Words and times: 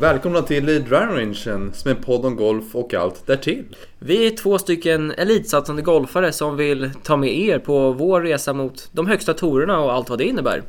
Välkomna 0.00 0.42
till 0.42 0.66
Driving 0.66 0.90
Rangen 0.90 1.34
som 1.34 1.90
är 1.90 1.90
en 1.90 2.02
podd 2.02 2.24
om 2.24 2.36
golf 2.36 2.74
och 2.74 2.94
allt 2.94 3.26
därtill. 3.26 3.76
Vi 3.98 4.26
är 4.26 4.30
två 4.30 4.58
stycken 4.58 5.10
elitsatsande 5.10 5.82
golfare 5.82 6.32
som 6.32 6.56
vill 6.56 6.90
ta 7.02 7.16
med 7.16 7.38
er 7.38 7.58
på 7.58 7.92
vår 7.92 8.20
resa 8.20 8.52
mot 8.52 8.88
de 8.92 9.06
högsta 9.06 9.34
torerna 9.34 9.80
och 9.80 9.92
allt 9.92 10.10
vad 10.10 10.18
det 10.18 10.24
innebär. 10.24 10.62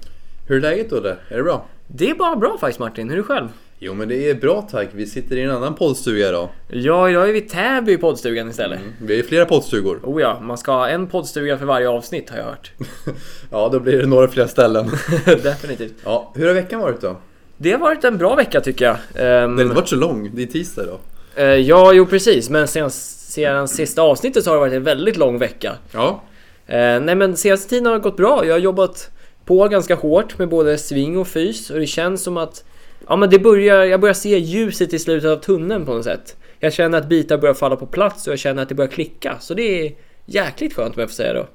Hur 0.47 0.57
är 0.57 0.61
läget 0.61 0.93
Olle? 0.93 1.15
Är 1.29 1.37
det 1.37 1.43
bra? 1.43 1.65
Det 1.87 2.09
är 2.09 2.15
bara 2.15 2.35
bra 2.35 2.57
faktiskt 2.57 2.79
Martin, 2.79 3.09
hur 3.09 3.13
är 3.13 3.17
det 3.17 3.23
själv? 3.23 3.47
Jo 3.79 3.93
men 3.93 4.07
det 4.07 4.29
är 4.29 4.35
bra 4.35 4.67
tack. 4.71 4.89
Vi 4.91 5.05
sitter 5.05 5.35
i 5.35 5.41
en 5.41 5.51
annan 5.51 5.75
poddstuga 5.75 6.29
idag. 6.29 6.49
Ja, 6.69 7.09
idag 7.09 7.29
är 7.29 7.33
vi 7.33 7.39
i 7.39 7.41
Täby 7.41 7.93
i 7.93 7.97
poddstugan 7.97 8.49
istället. 8.49 8.79
Mm. 8.79 8.93
Vi 9.01 9.19
är 9.19 9.23
flera 9.23 9.45
poddstugor. 9.45 9.99
Oh 10.03 10.21
ja, 10.21 10.39
man 10.41 10.57
ska 10.57 10.71
ha 10.71 10.89
en 10.89 11.07
poddstuga 11.07 11.57
för 11.57 11.65
varje 11.65 11.89
avsnitt 11.89 12.29
har 12.29 12.37
jag 12.37 12.45
hört. 12.45 12.71
ja, 13.51 13.69
då 13.71 13.79
blir 13.79 13.97
det 13.97 14.07
några 14.07 14.27
fler 14.27 14.47
ställen. 14.47 14.85
Definitivt. 15.25 15.93
Ja, 16.03 16.31
hur 16.35 16.47
har 16.47 16.53
veckan 16.53 16.79
varit 16.79 17.01
då? 17.01 17.17
Det 17.61 17.71
har 17.71 17.79
varit 17.79 18.03
en 18.03 18.17
bra 18.17 18.35
vecka 18.35 18.61
tycker 18.61 18.85
jag. 18.85 18.95
Um, 18.95 19.01
Den 19.15 19.57
har 19.57 19.63
inte 19.63 19.75
varit 19.75 19.89
så 19.89 19.95
lång, 19.95 20.31
det 20.33 20.41
är 20.41 20.45
tisdag 20.45 20.83
idag. 20.83 20.99
Uh, 21.39 21.43
ja, 21.43 21.93
jo 21.93 22.05
precis, 22.05 22.49
men 22.49 22.67
sen, 22.67 22.89
sedan 22.91 23.67
sista 23.67 24.01
avsnittet 24.01 24.43
så 24.43 24.49
har 24.49 24.55
det 24.55 24.59
varit 24.59 24.73
en 24.73 24.83
väldigt 24.83 25.17
lång 25.17 25.37
vecka. 25.37 25.75
Ja. 25.91 26.21
Uh, 26.69 26.75
nej 26.75 27.15
men 27.15 27.37
senaste 27.37 27.69
tiden 27.69 27.85
har 27.85 27.93
det 27.93 27.99
gått 27.99 28.17
bra. 28.17 28.45
Jag 28.45 28.53
har 28.53 28.59
jobbat 28.59 29.11
på 29.45 29.67
ganska 29.67 29.95
hårt 29.95 30.37
med 30.37 30.49
både 30.49 30.77
sving 30.77 31.17
och 31.17 31.27
fys 31.27 31.69
och 31.69 31.79
det 31.79 31.85
känns 31.85 32.23
som 32.23 32.37
att 32.37 32.63
ja, 33.07 33.15
men 33.15 33.29
det 33.29 33.39
börjar, 33.39 33.83
jag 33.85 34.01
börjar 34.01 34.13
se 34.13 34.37
ljuset 34.37 34.93
i 34.93 34.99
slutet 34.99 35.29
av 35.29 35.37
tunneln 35.37 35.85
på 35.85 35.93
något 35.93 36.03
sätt. 36.03 36.35
Jag 36.59 36.73
känner 36.73 36.97
att 36.97 37.09
bitar 37.09 37.37
börjar 37.37 37.53
falla 37.53 37.75
på 37.75 37.85
plats 37.85 38.27
och 38.27 38.31
jag 38.31 38.39
känner 38.39 38.63
att 38.63 38.69
det 38.69 38.75
börjar 38.75 38.91
klicka. 38.91 39.35
Så 39.39 39.53
det 39.53 39.85
är 39.85 39.91
jäkligt 40.25 40.73
skönt 40.73 40.95
om 40.95 40.99
jag 40.99 41.09
får 41.09 41.15
säga 41.15 41.33
då. 41.33 41.47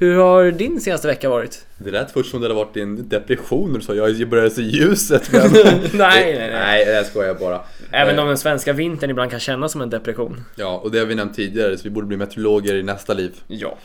Hur 0.00 0.16
har 0.16 0.50
din 0.50 0.80
senaste 0.80 1.08
vecka 1.08 1.28
varit? 1.28 1.66
Det 1.78 1.90
lät 1.90 2.10
först 2.10 2.30
som 2.30 2.40
det 2.40 2.44
hade 2.44 2.54
varit 2.54 2.76
en 2.76 3.08
depression 3.08 3.82
så 3.82 3.94
jag 3.94 4.28
började 4.28 4.50
se 4.50 4.62
ljuset 4.62 5.32
men... 5.32 5.52
nej, 5.52 5.80
nej, 5.92 6.34
nej. 6.38 6.50
Nej, 6.50 6.84
det 6.84 7.04
skojar 7.04 7.28
jag 7.28 7.38
bara. 7.38 7.60
Även 7.90 8.18
om 8.18 8.28
den 8.28 8.38
svenska 8.38 8.72
vintern 8.72 9.10
ibland 9.10 9.30
kan 9.30 9.40
kännas 9.40 9.72
som 9.72 9.80
en 9.80 9.90
depression. 9.90 10.44
Ja, 10.56 10.80
och 10.84 10.90
det 10.90 10.98
har 10.98 11.06
vi 11.06 11.14
nämnt 11.14 11.34
tidigare 11.34 11.76
så 11.76 11.84
vi 11.84 11.90
borde 11.90 12.06
bli 12.06 12.16
meteorologer 12.16 12.74
i 12.74 12.82
nästa 12.82 13.14
liv. 13.14 13.32
Ja. 13.46 13.78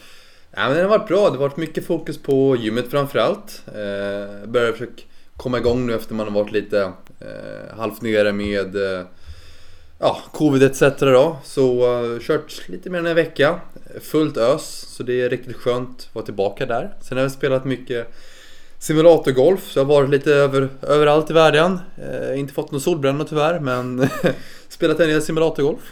Ja, 0.56 0.68
men 0.68 0.78
det 0.78 0.82
har 0.82 0.90
varit 0.90 1.08
bra. 1.08 1.26
Det 1.26 1.32
har 1.32 1.38
varit 1.38 1.58
mycket 1.58 1.86
fokus 1.86 2.18
på 2.18 2.56
gymmet 2.56 2.92
framförallt. 2.92 3.64
Eh, 3.68 4.50
börjar 4.50 4.72
försöka 4.72 5.02
komma 5.38 5.58
igång 5.58 5.86
nu 5.88 5.96
efter 5.96 6.16
man 6.16 6.28
har 6.28 6.34
varit 6.34 6.52
lite 6.52 6.82
eh, 7.20 7.78
halvt 7.78 8.02
nere 8.02 8.32
med 8.32 8.76
eh, 8.76 9.06
ja, 10.04 10.22
covid 10.32 10.64
etc. 10.64 10.82
Då. 11.00 11.38
Så 11.44 12.02
uh, 12.04 12.20
kört 12.20 12.70
lite 12.70 12.90
mer 12.90 13.00
än 13.00 13.06
en 13.06 13.16
vecka. 13.16 13.60
Fullt 14.02 14.38
ös, 14.38 14.86
så 14.90 15.04
det 15.04 15.22
är 15.22 15.30
riktigt 15.30 15.56
skönt 15.56 15.90
att 16.10 16.16
vara 16.16 16.26
tillbaka 16.26 16.66
där. 16.66 16.94
Sen 17.02 17.18
har 17.18 17.24
vi 17.24 17.30
spelat 17.30 17.66
mycket 17.66 18.14
simulatorgolf, 18.80 19.72
så 19.72 19.80
jag 19.80 19.86
har 19.86 19.94
varit 19.94 20.10
lite 20.10 20.34
över, 20.34 20.70
överallt 20.82 21.30
i 21.30 21.34
världen. 21.34 21.80
Uh, 22.00 22.40
inte 22.40 22.54
fått 22.54 22.72
någon 22.72 22.82
solbränna 22.82 23.26
tyvärr, 23.26 23.60
men 23.60 24.10
spelat 24.70 25.00
en 25.00 25.10
del 25.10 25.22
simulatorgolf. 25.22 25.92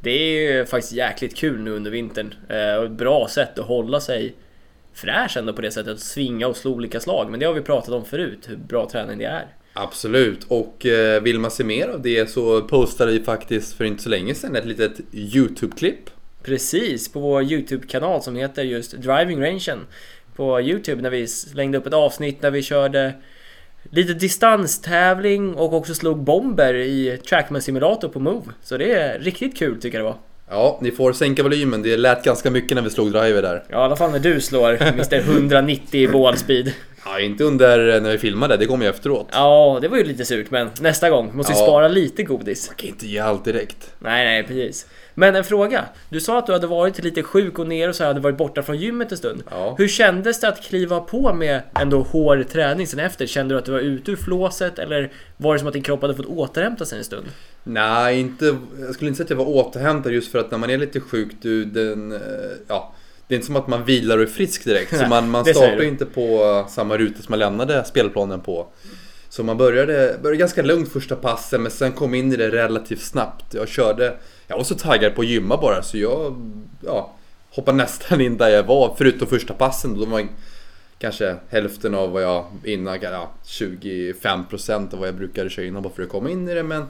Det 0.00 0.10
är 0.10 0.58
ju 0.58 0.66
faktiskt 0.66 0.92
jäkligt 0.92 1.36
kul 1.36 1.60
nu 1.60 1.70
under 1.70 1.90
vintern. 1.90 2.34
uh, 2.50 2.78
och 2.78 2.84
ett 2.84 2.90
bra 2.90 3.28
sätt 3.30 3.58
att 3.58 3.66
hålla 3.66 4.00
sig 4.00 4.34
fräsch 4.94 5.36
ändå 5.36 5.52
på 5.52 5.62
det 5.62 5.70
sättet. 5.70 5.92
Att 5.92 6.00
svinga 6.00 6.48
och 6.48 6.56
slå 6.56 6.72
olika 6.72 7.00
slag. 7.00 7.30
Men 7.30 7.40
det 7.40 7.46
har 7.46 7.54
vi 7.54 7.60
pratat 7.60 7.94
om 7.94 8.04
förut, 8.04 8.40
hur 8.48 8.56
bra 8.56 8.88
träning 8.90 9.18
det 9.18 9.24
är. 9.24 9.46
Absolut, 9.80 10.44
och 10.48 10.86
eh, 10.86 11.22
vill 11.22 11.38
man 11.38 11.50
se 11.50 11.64
mer 11.64 11.88
av 11.88 12.02
det 12.02 12.30
så 12.30 12.62
postade 12.62 13.12
vi 13.12 13.20
faktiskt 13.20 13.76
för 13.76 13.84
inte 13.84 14.02
så 14.02 14.08
länge 14.08 14.34
sedan 14.34 14.56
ett 14.56 14.66
litet 14.66 15.00
YouTube-klipp. 15.12 16.10
Precis, 16.42 17.12
på 17.12 17.20
vår 17.20 17.42
YouTube-kanal 17.42 18.22
som 18.22 18.36
heter 18.36 18.62
just 18.62 18.92
Driving 18.92 19.42
Rangen 19.42 19.78
på 20.36 20.60
YouTube 20.60 21.02
när 21.02 21.10
vi 21.10 21.26
slängde 21.26 21.78
upp 21.78 21.86
ett 21.86 21.94
avsnitt 21.94 22.42
där 22.42 22.50
vi 22.50 22.62
körde 22.62 23.14
lite 23.90 24.14
distanstävling 24.14 25.54
och 25.54 25.72
också 25.72 25.94
slog 25.94 26.18
bomber 26.18 26.74
i 26.74 27.18
Trackman 27.28 27.62
Simulator 27.62 28.08
på 28.08 28.20
Move. 28.20 28.46
Så 28.62 28.76
det 28.76 28.92
är 28.92 29.18
riktigt 29.18 29.58
kul 29.58 29.80
tycker 29.80 29.98
jag 29.98 30.06
det 30.06 30.10
var. 30.10 30.18
Ja, 30.50 30.78
ni 30.82 30.90
får 30.90 31.12
sänka 31.12 31.42
volymen. 31.42 31.82
Det 31.82 31.96
lät 31.96 32.24
ganska 32.24 32.50
mycket 32.50 32.74
när 32.74 32.82
vi 32.82 32.90
slog 32.90 33.12
driver 33.12 33.42
där. 33.42 33.64
Ja, 33.68 33.80
i 33.80 33.84
alla 33.84 33.96
fall 33.96 34.10
när 34.10 34.18
du 34.18 34.40
slår 34.40 34.82
Mr 34.82 35.18
190 35.18 36.00
i 36.00 36.08
bålspeed. 36.08 36.72
Ja, 37.04 37.20
inte 37.20 37.44
under 37.44 37.94
eh, 37.96 38.02
när 38.02 38.10
vi 38.10 38.18
filmade. 38.18 38.56
Det 38.56 38.66
kommer 38.66 38.84
ju 38.84 38.90
efteråt. 38.90 39.28
Ja, 39.32 39.78
det 39.82 39.88
var 39.88 39.96
ju 39.96 40.04
lite 40.04 40.24
surt, 40.24 40.50
men 40.50 40.68
nästa 40.80 41.10
gång 41.10 41.36
måste 41.36 41.52
vi 41.52 41.58
Ja. 41.58 41.64
spara 41.64 41.88
lite 41.88 42.22
godis. 42.22 42.68
Man 42.68 42.76
kan 42.76 42.88
inte 42.88 43.06
ge 43.06 43.18
allt 43.18 43.44
direkt. 43.44 43.92
Nej, 43.98 44.24
nej, 44.24 44.42
precis. 44.42 44.86
Men 45.14 45.36
en 45.36 45.44
fråga. 45.44 45.84
Du 46.08 46.20
sa 46.20 46.38
att 46.38 46.46
du 46.46 46.52
hade 46.52 46.66
varit 46.66 47.04
lite 47.04 47.22
sjuk 47.22 47.58
och 47.58 47.66
ner 47.66 47.88
och 47.88 47.94
så 47.94 48.04
hade 48.04 48.20
varit 48.20 48.36
borta 48.36 48.62
från 48.62 48.76
gymmet 48.76 49.12
en 49.12 49.18
stund. 49.18 49.42
Ja. 49.50 49.74
Hur 49.78 49.88
kändes 49.88 50.40
det 50.40 50.48
att 50.48 50.62
kliva 50.62 51.00
på 51.00 51.32
med 51.34 51.60
ändå 51.80 51.98
hård 52.02 52.48
träning 52.48 52.86
sen 52.86 53.00
efter? 53.00 53.26
Kände 53.26 53.54
du 53.54 53.58
att 53.58 53.64
du 53.64 53.72
var 53.72 53.78
ute 53.80 54.10
ur 54.10 54.16
flåset 54.16 54.78
eller 54.78 55.12
var 55.36 55.52
det 55.52 55.58
som 55.58 55.68
att 55.68 55.74
din 55.74 55.82
kropp 55.82 56.02
hade 56.02 56.14
fått 56.14 56.26
återhämta 56.26 56.84
sig 56.84 56.98
en 56.98 57.04
stund? 57.04 57.26
Nej, 57.64 58.20
inte, 58.20 58.56
jag 58.80 58.94
skulle 58.94 59.08
inte 59.08 59.16
säga 59.16 59.24
att 59.24 59.30
jag 59.30 59.36
var 59.36 59.48
återhämtad 59.48 60.12
just 60.12 60.32
för 60.32 60.38
att 60.38 60.50
när 60.50 60.58
man 60.58 60.70
är 60.70 60.78
lite 60.78 61.00
sjuk, 61.00 61.28
du, 61.42 61.64
den, 61.64 62.12
eh, 62.12 62.18
ja, 62.68 62.92
det 63.28 63.34
är 63.34 63.36
inte 63.36 63.46
som 63.46 63.56
att 63.56 63.68
man 63.68 63.84
vilar 63.84 64.16
och 64.16 64.22
är 64.22 64.26
frisk 64.26 64.64
direkt. 64.64 64.98
Så 64.98 65.06
man, 65.06 65.30
man 65.30 65.44
startar 65.44 65.82
inte 65.82 66.06
på 66.06 66.64
samma 66.68 66.96
ruta 66.96 67.22
som 67.22 67.32
man 67.32 67.38
lämnade 67.38 67.84
spelplanen 67.84 68.40
på. 68.40 68.66
Så 69.28 69.42
man 69.42 69.56
började, 69.56 70.18
började 70.22 70.36
ganska 70.36 70.62
lugnt 70.62 70.92
första 70.92 71.16
passen 71.16 71.62
men 71.62 71.70
sen 71.70 71.92
kom 71.92 72.14
in 72.14 72.32
i 72.32 72.36
det 72.36 72.50
relativt 72.50 73.02
snabbt. 73.02 73.54
Jag 73.54 73.68
körde, 73.68 74.16
jag 74.46 74.56
var 74.56 74.64
så 74.64 74.74
taggad 74.74 75.14
på 75.14 75.20
att 75.20 75.28
gymma 75.28 75.56
bara 75.56 75.82
så 75.82 75.98
jag 75.98 76.50
ja, 76.84 77.14
hoppade 77.50 77.76
nästan 77.76 78.20
in 78.20 78.36
där 78.36 78.48
jag 78.48 78.62
var 78.62 78.94
förutom 78.98 79.28
första 79.28 79.54
passen. 79.54 79.98
Då 79.98 80.04
var 80.04 80.18
jag 80.18 80.28
kanske 80.98 81.36
hälften 81.48 81.94
av 81.94 82.10
vad 82.10 82.22
jag 82.22 82.44
innan, 82.64 82.98
ja, 83.02 83.30
25% 83.44 84.92
av 84.94 84.98
vad 84.98 85.08
jag 85.08 85.14
brukade 85.14 85.50
köra 85.50 85.66
innan 85.66 85.82
bara 85.82 85.92
för 85.92 86.02
att 86.02 86.08
komma 86.08 86.30
in 86.30 86.48
i 86.48 86.54
det. 86.54 86.62
Men 86.62 86.86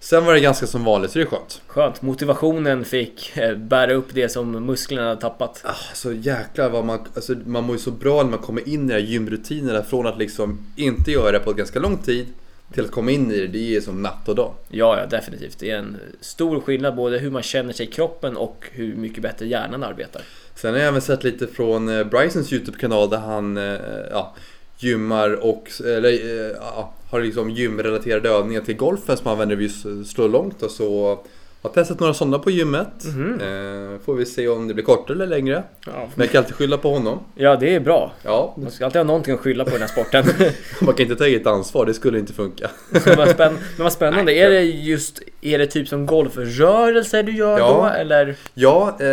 sen 0.00 0.24
var 0.24 0.34
det 0.34 0.40
ganska 0.40 0.66
som 0.66 0.84
vanligt 0.84 1.10
så 1.10 1.18
det 1.18 1.24
är 1.24 1.26
skönt. 1.26 1.62
Skönt. 1.66 2.02
Motivationen 2.02 2.84
fick 2.84 3.36
eh, 3.36 3.56
bära 3.56 3.92
upp 3.92 4.08
det 4.12 4.28
som 4.28 4.66
musklerna 4.66 5.08
hade 5.08 5.20
tappat. 5.20 5.62
Ah, 5.64 5.94
så 5.94 6.12
jäklar 6.12 6.68
vad 6.68 6.84
man, 6.84 6.98
alltså, 7.14 7.34
man 7.44 7.64
mår 7.64 7.76
ju 7.76 7.82
så 7.82 7.90
bra 7.90 8.22
när 8.22 8.30
man 8.30 8.38
kommer 8.38 8.68
in 8.68 8.84
i 8.84 8.86
de 8.88 8.92
här 8.92 9.00
gymrutinerna 9.00 9.82
från 9.82 10.06
att 10.06 10.18
liksom 10.18 10.58
inte 10.76 11.10
göra 11.10 11.32
det 11.32 11.38
på 11.38 11.52
ganska 11.52 11.78
lång 11.78 11.96
tid 11.98 12.26
till 12.72 12.84
att 12.84 12.90
komma 12.90 13.10
in 13.10 13.32
i 13.32 13.40
det. 13.40 13.46
Det 13.46 13.76
är 13.76 13.80
som 13.80 14.02
natt 14.02 14.28
och 14.28 14.34
dag. 14.34 14.54
Ja, 14.68 14.98
ja, 14.98 15.06
definitivt. 15.06 15.58
Det 15.58 15.70
är 15.70 15.78
en 15.78 15.96
stor 16.20 16.60
skillnad 16.60 16.96
både 16.96 17.18
hur 17.18 17.30
man 17.30 17.42
känner 17.42 17.72
sig 17.72 17.88
i 17.88 17.90
kroppen 17.90 18.36
och 18.36 18.64
hur 18.72 18.96
mycket 18.96 19.22
bättre 19.22 19.46
hjärnan 19.46 19.82
arbetar. 19.82 20.22
Sen 20.54 20.72
har 20.72 20.78
jag 20.78 20.88
även 20.88 21.00
sett 21.00 21.24
lite 21.24 21.46
från 21.46 21.88
eh, 21.88 22.04
Brysons 22.04 22.52
YouTube-kanal 22.52 23.10
där 23.10 23.18
han 23.18 23.56
eh, 23.56 23.78
ja, 24.10 24.34
gymmar 24.78 25.30
och 25.44 25.70
eller, 25.86 26.08
eh, 26.12 26.56
ja, 26.60 26.92
har 27.10 27.20
liksom 27.20 27.50
gymrelaterade 27.50 28.28
övningar 28.28 28.60
till 28.60 28.76
golfen 28.76 29.16
som 29.16 29.26
använder 29.26 29.56
vid 29.56 29.70
att 30.00 30.06
slå 30.06 30.26
långt. 30.26 30.62
Och 30.62 30.70
så 30.70 31.18
har 31.62 31.70
testat 31.70 32.00
några 32.00 32.14
sådana 32.14 32.38
på 32.38 32.50
gymmet. 32.50 33.04
Mhm. 33.04 33.32
Eh, 33.32 33.98
får 34.04 34.14
vi 34.14 34.26
se 34.26 34.48
om 34.48 34.68
det 34.68 34.74
blir 34.74 34.84
kortare 34.84 35.14
eller 35.16 35.26
längre. 35.26 35.62
Ja, 35.86 36.08
Men 36.14 36.24
jag 36.24 36.30
kan 36.32 36.38
alltid 36.38 36.54
skylla 36.54 36.76
på 36.78 36.90
honom. 36.90 37.18
ja 37.34 37.56
det 37.56 37.74
är 37.74 37.80
bra. 37.80 38.12
Ja, 38.22 38.54
Man 38.58 38.70
ska 38.70 38.84
alltid 38.84 38.98
ha 38.98 39.04
någonting 39.04 39.34
att 39.34 39.40
skylla 39.40 39.64
på 39.64 39.70
i 39.70 39.72
den 39.72 39.80
här 39.80 39.88
sporten. 39.88 40.24
man 40.80 40.94
kan 40.94 41.02
inte 41.06 41.16
ta 41.16 41.26
eget 41.26 41.46
ansvar, 41.46 41.86
det 41.86 41.94
skulle 41.94 42.18
inte 42.18 42.32
funka. 42.32 42.70
Så 43.04 43.14
vad, 43.16 43.28
spänn, 43.28 43.52
men 43.76 43.84
vad 43.84 43.92
spännande. 43.98 44.32
Är 44.34 44.50
det 44.50 44.62
just, 44.62 45.22
är 45.40 45.58
det 45.58 45.66
typ 45.66 45.88
som 45.88 46.06
golfrörelser 46.06 47.22
du 47.22 47.32
gör 47.36 47.58
Ja. 47.58 47.68
då? 47.92 47.98
Eller? 48.00 48.34
Ja, 48.54 48.96
eh, 49.00 49.06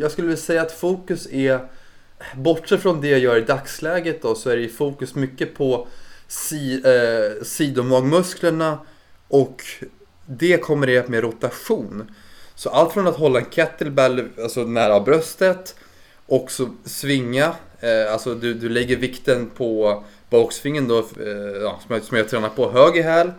jag 0.00 0.10
skulle 0.10 0.26
vilja 0.28 0.42
säga 0.42 0.62
att 0.62 0.72
fokus 0.72 1.28
är, 1.32 1.58
bortsett 2.36 2.82
från 2.82 3.00
det 3.00 3.08
jag 3.08 3.20
gör 3.20 3.36
i 3.36 3.40
dagsläget 3.40 4.22
då, 4.22 4.34
så 4.34 4.50
är 4.50 4.56
det 4.56 4.68
fokus 4.68 5.14
mycket 5.14 5.54
på 5.54 5.86
si, 6.28 6.82
eh, 6.84 7.44
sidomagmusklerna 7.44 8.78
och 9.28 9.64
det 10.26 10.56
kommer 10.56 10.86
det 10.86 11.08
med 11.08 11.22
rotation. 11.22 12.14
Så 12.54 12.70
allt 12.70 12.92
från 12.92 13.06
att 13.06 13.16
hålla 13.16 13.38
en 13.38 13.50
kettlebell 13.50 14.28
alltså 14.42 14.60
nära 14.60 15.00
bröstet 15.00 15.74
och 16.26 16.50
så 16.50 16.68
svinga, 16.84 17.54
eh, 17.80 18.12
alltså 18.12 18.34
du, 18.34 18.54
du 18.54 18.68
lägger 18.68 18.96
vikten 18.96 19.50
på 19.56 20.04
baksvingen 20.30 20.88
då, 20.88 20.98
eh, 20.98 21.62
ja, 21.62 21.80
som, 21.86 21.94
jag, 21.94 22.04
som 22.04 22.16
jag 22.16 22.28
tränar 22.28 22.48
på 22.48 22.70
höger 22.70 23.02
häl. 23.02 23.32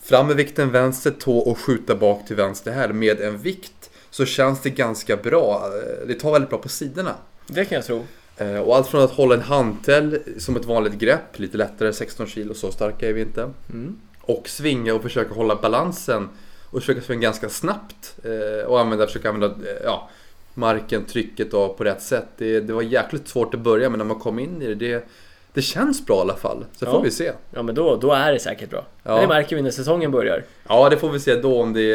Fram 0.00 0.26
med 0.26 0.36
vikten 0.36 0.70
vänster 0.70 1.10
tå 1.10 1.38
och 1.38 1.58
skjuta 1.58 1.94
bak 1.94 2.26
till 2.26 2.36
vänster 2.36 2.72
häl 2.72 2.92
med 2.92 3.20
en 3.20 3.38
vikt 3.38 3.90
så 4.10 4.24
känns 4.24 4.60
det 4.60 4.70
ganska 4.70 5.16
bra. 5.16 5.62
Eh, 5.66 6.06
det 6.06 6.14
tar 6.14 6.32
väldigt 6.32 6.50
bra 6.50 6.58
på 6.58 6.68
sidorna. 6.68 7.14
Det 7.46 7.64
kan 7.64 7.76
jag 7.76 7.84
tro. 7.84 8.04
Eh, 8.36 8.58
Och 8.58 8.76
allt 8.76 8.86
från 8.86 9.02
att 9.04 9.10
hålla 9.10 9.34
en 9.34 9.40
hantel 9.42 10.18
som 10.38 10.56
ett 10.56 10.64
vanligt 10.64 10.92
grepp, 10.94 11.38
lite 11.38 11.56
lättare, 11.56 11.92
16 11.92 12.26
kilo, 12.26 12.54
så 12.54 12.70
starka 12.70 13.08
är 13.08 13.12
vi 13.12 13.20
inte. 13.20 13.50
Mm. 13.72 13.96
Och 14.20 14.48
svinga 14.48 14.94
och 14.94 15.02
försöka 15.02 15.34
hålla 15.34 15.56
balansen 15.56 16.28
och 16.70 16.80
försöka 16.80 17.00
svinga 17.00 17.20
ganska 17.22 17.48
snabbt. 17.48 18.16
eh, 18.24 18.66
Och 18.66 18.80
använda, 18.80 19.06
försöka 19.06 19.28
använda 19.30 19.46
eh, 19.70 19.76
ja, 19.84 20.08
marken, 20.54 21.04
trycket 21.04 21.50
då, 21.50 21.68
på 21.68 21.84
rätt 21.84 22.02
sätt. 22.02 22.26
Det, 22.38 22.60
det 22.60 22.72
var 22.72 22.82
jäkligt 22.82 23.28
svårt 23.28 23.54
att 23.54 23.60
börja 23.60 23.90
men 23.90 23.98
när 23.98 24.04
man 24.06 24.18
kom 24.18 24.38
in 24.38 24.62
i 24.62 24.66
det, 24.66 24.74
det, 24.74 25.04
det 25.52 25.62
känns 25.62 26.06
bra 26.06 26.16
i 26.16 26.20
alla 26.20 26.36
fall. 26.36 26.64
Så 26.76 26.84
Ja. 26.84 26.90
får 26.92 27.02
vi 27.02 27.10
se. 27.10 27.32
Ja 27.50 27.62
men 27.62 27.74
då, 27.74 27.96
då 27.96 28.12
är 28.12 28.32
det 28.32 28.38
säkert 28.38 28.70
bra. 28.70 28.86
Ja. 29.02 29.20
Det 29.20 29.26
märker 29.28 29.56
vi 29.56 29.62
när 29.62 29.70
säsongen 29.70 30.10
börjar. 30.10 30.44
Ja, 30.68 30.88
det 30.88 30.96
får 30.96 31.10
vi 31.10 31.20
se 31.20 31.34
då 31.34 31.60
om 31.62 31.72
det 31.72 31.94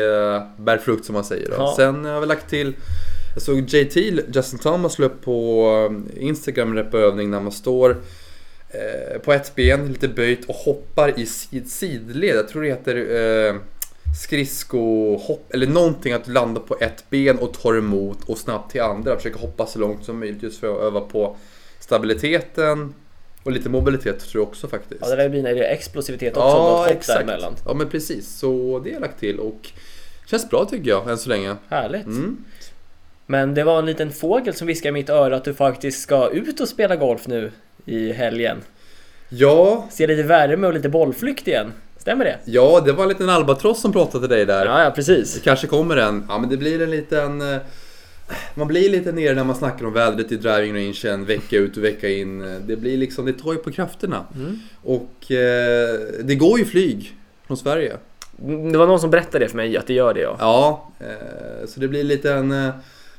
bär 0.57 0.77
frukt 0.77 1.05
som 1.05 1.13
man 1.13 1.23
säger. 1.23 1.49
Då. 1.49 1.55
Ja. 1.57 1.73
Sen 1.75 2.05
har 2.05 2.19
vi 2.21 2.25
lagt 2.27 2.49
till 2.49 2.73
Jag 3.39 3.43
såg 3.43 3.59
JT, 3.59 3.95
Justin 4.35 4.59
Thomas, 4.59 4.99
la 4.99 5.05
upp 5.05 5.21
på 5.21 5.65
eh, 6.17 6.23
Instagram 6.23 6.69
en 6.69 6.75
repövning 6.75 7.29
när 7.29 7.39
man 7.39 7.51
står 7.51 7.97
eh, 8.69 9.19
på 9.19 9.33
ett 9.33 9.55
ben, 9.55 9.87
lite 9.87 10.07
böjt 10.07 10.45
och 10.45 10.55
hoppar 10.55 11.19
i 11.19 11.25
sid 11.25 11.71
sidled. 11.71 12.35
Jag 12.35 12.47
tror 12.47 12.61
det 12.61 12.67
heter 12.67 12.95
eh, 12.95 13.55
skridskohopp 14.21 15.53
eller 15.53 15.67
någonting 15.67 16.13
att 16.13 16.27
landa 16.27 16.59
på 16.59 16.77
ett 16.79 17.09
ben 17.09 17.37
och 17.37 17.53
ta 17.53 17.75
emot 17.75 18.17
och 18.25 18.37
snabbt 18.37 18.71
till 18.71 18.81
andra. 18.81 19.15
Försöka 19.15 19.39
hoppa 19.39 19.65
så 19.65 19.79
långt 19.79 20.05
som 20.05 20.19
möjligt 20.19 20.43
just 20.43 20.59
för 20.59 20.75
att 20.75 20.81
öva 20.81 21.01
på 21.01 21.37
stabiliteten 21.79 22.93
och 23.43 23.51
lite 23.51 23.69
mobilitet 23.69 24.19
tror 24.19 24.43
jag 24.43 24.49
också 24.49 24.67
faktiskt. 24.67 25.01
Ja, 25.01 25.09
det 25.09 25.15
där 25.15 25.29
blir 25.29 25.43
det 25.43 25.67
explosivitet 25.67 26.37
också, 26.37 26.47
ja, 26.47 26.77
hopp 26.77 26.87
exakt. 26.87 27.19
däremellan. 27.19 27.55
Ja, 27.65 27.73
men 27.73 27.89
precis. 27.89 28.29
Så 28.29 28.81
det 28.83 28.89
har 28.89 28.93
jag 28.93 29.01
lagt 29.01 29.19
till 29.19 29.39
och 29.39 29.71
känns 30.25 30.49
bra 30.49 30.65
tycker 30.65 30.89
jag 30.89 31.09
än 31.09 31.17
så 31.17 31.29
länge. 31.29 31.55
Härligt. 31.69 32.05
Mm. 32.05 32.45
Men 33.31 33.53
det 33.53 33.63
var 33.63 33.79
en 33.79 33.85
liten 33.85 34.11
fågel 34.11 34.53
som 34.53 34.67
viskade 34.67 34.89
i 34.89 34.91
mitt 34.91 35.09
öra 35.09 35.35
att 35.35 35.43
du 35.43 35.53
faktiskt 35.53 36.01
ska 36.01 36.29
ut 36.29 36.59
och 36.59 36.67
spela 36.67 36.95
golf 36.95 37.27
nu 37.27 37.51
i 37.85 38.11
helgen. 38.11 38.57
Ja. 39.29 39.87
Se 39.91 40.07
lite 40.07 40.23
värme 40.23 40.67
och 40.67 40.73
lite 40.73 40.89
bollflykt 40.89 41.47
igen. 41.47 41.73
Stämmer 41.97 42.25
det? 42.25 42.37
Ja, 42.45 42.81
det 42.85 42.91
var 42.91 43.03
en 43.03 43.09
liten 43.09 43.29
albatross 43.29 43.81
som 43.81 43.91
pratade 43.91 44.27
till 44.27 44.37
dig 44.37 44.45
där. 44.45 44.65
Ja, 44.65 44.83
ja 44.83 44.91
precis. 44.91 45.33
Det 45.33 45.39
kanske 45.39 45.67
kommer 45.67 45.97
en. 45.97 46.25
Ja, 46.29 46.37
men 46.39 46.49
det 46.49 46.57
blir 46.57 46.81
en 46.81 46.91
liten... 46.91 47.41
Eh, 47.41 47.57
man 48.55 48.67
blir 48.67 48.89
lite 48.89 49.11
nere 49.11 49.35
när 49.35 49.43
man 49.43 49.55
snackar 49.55 49.85
om 49.85 49.93
vädret 49.93 50.31
i 50.31 50.35
driving 50.35 50.93
rangen 50.93 51.25
vecka 51.25 51.57
ut 51.57 51.77
och 51.77 51.83
vecka 51.83 52.09
in. 52.09 52.61
Det 52.67 52.75
blir 52.75 52.97
liksom, 52.97 53.25
det 53.25 53.33
tar 53.33 53.53
ju 53.53 53.59
på 53.59 53.71
krafterna. 53.71 54.25
Mm. 54.35 54.59
Och 54.83 55.31
eh, 55.31 55.99
det 56.23 56.35
går 56.35 56.59
ju 56.59 56.65
flyg 56.65 57.15
från 57.47 57.57
Sverige. 57.57 57.97
Det 58.71 58.77
var 58.77 58.87
någon 58.87 58.99
som 58.99 59.09
berättade 59.09 59.45
det 59.45 59.49
för 59.49 59.57
mig, 59.57 59.77
att 59.77 59.87
det 59.87 59.93
gör 59.93 60.13
det 60.13 60.21
ja. 60.21 60.35
Ja, 60.39 60.91
eh, 60.99 61.67
så 61.67 61.79
det 61.79 61.87
blir 61.87 62.03
lite 62.03 62.33
en 62.33 62.51
eh, 62.51 62.69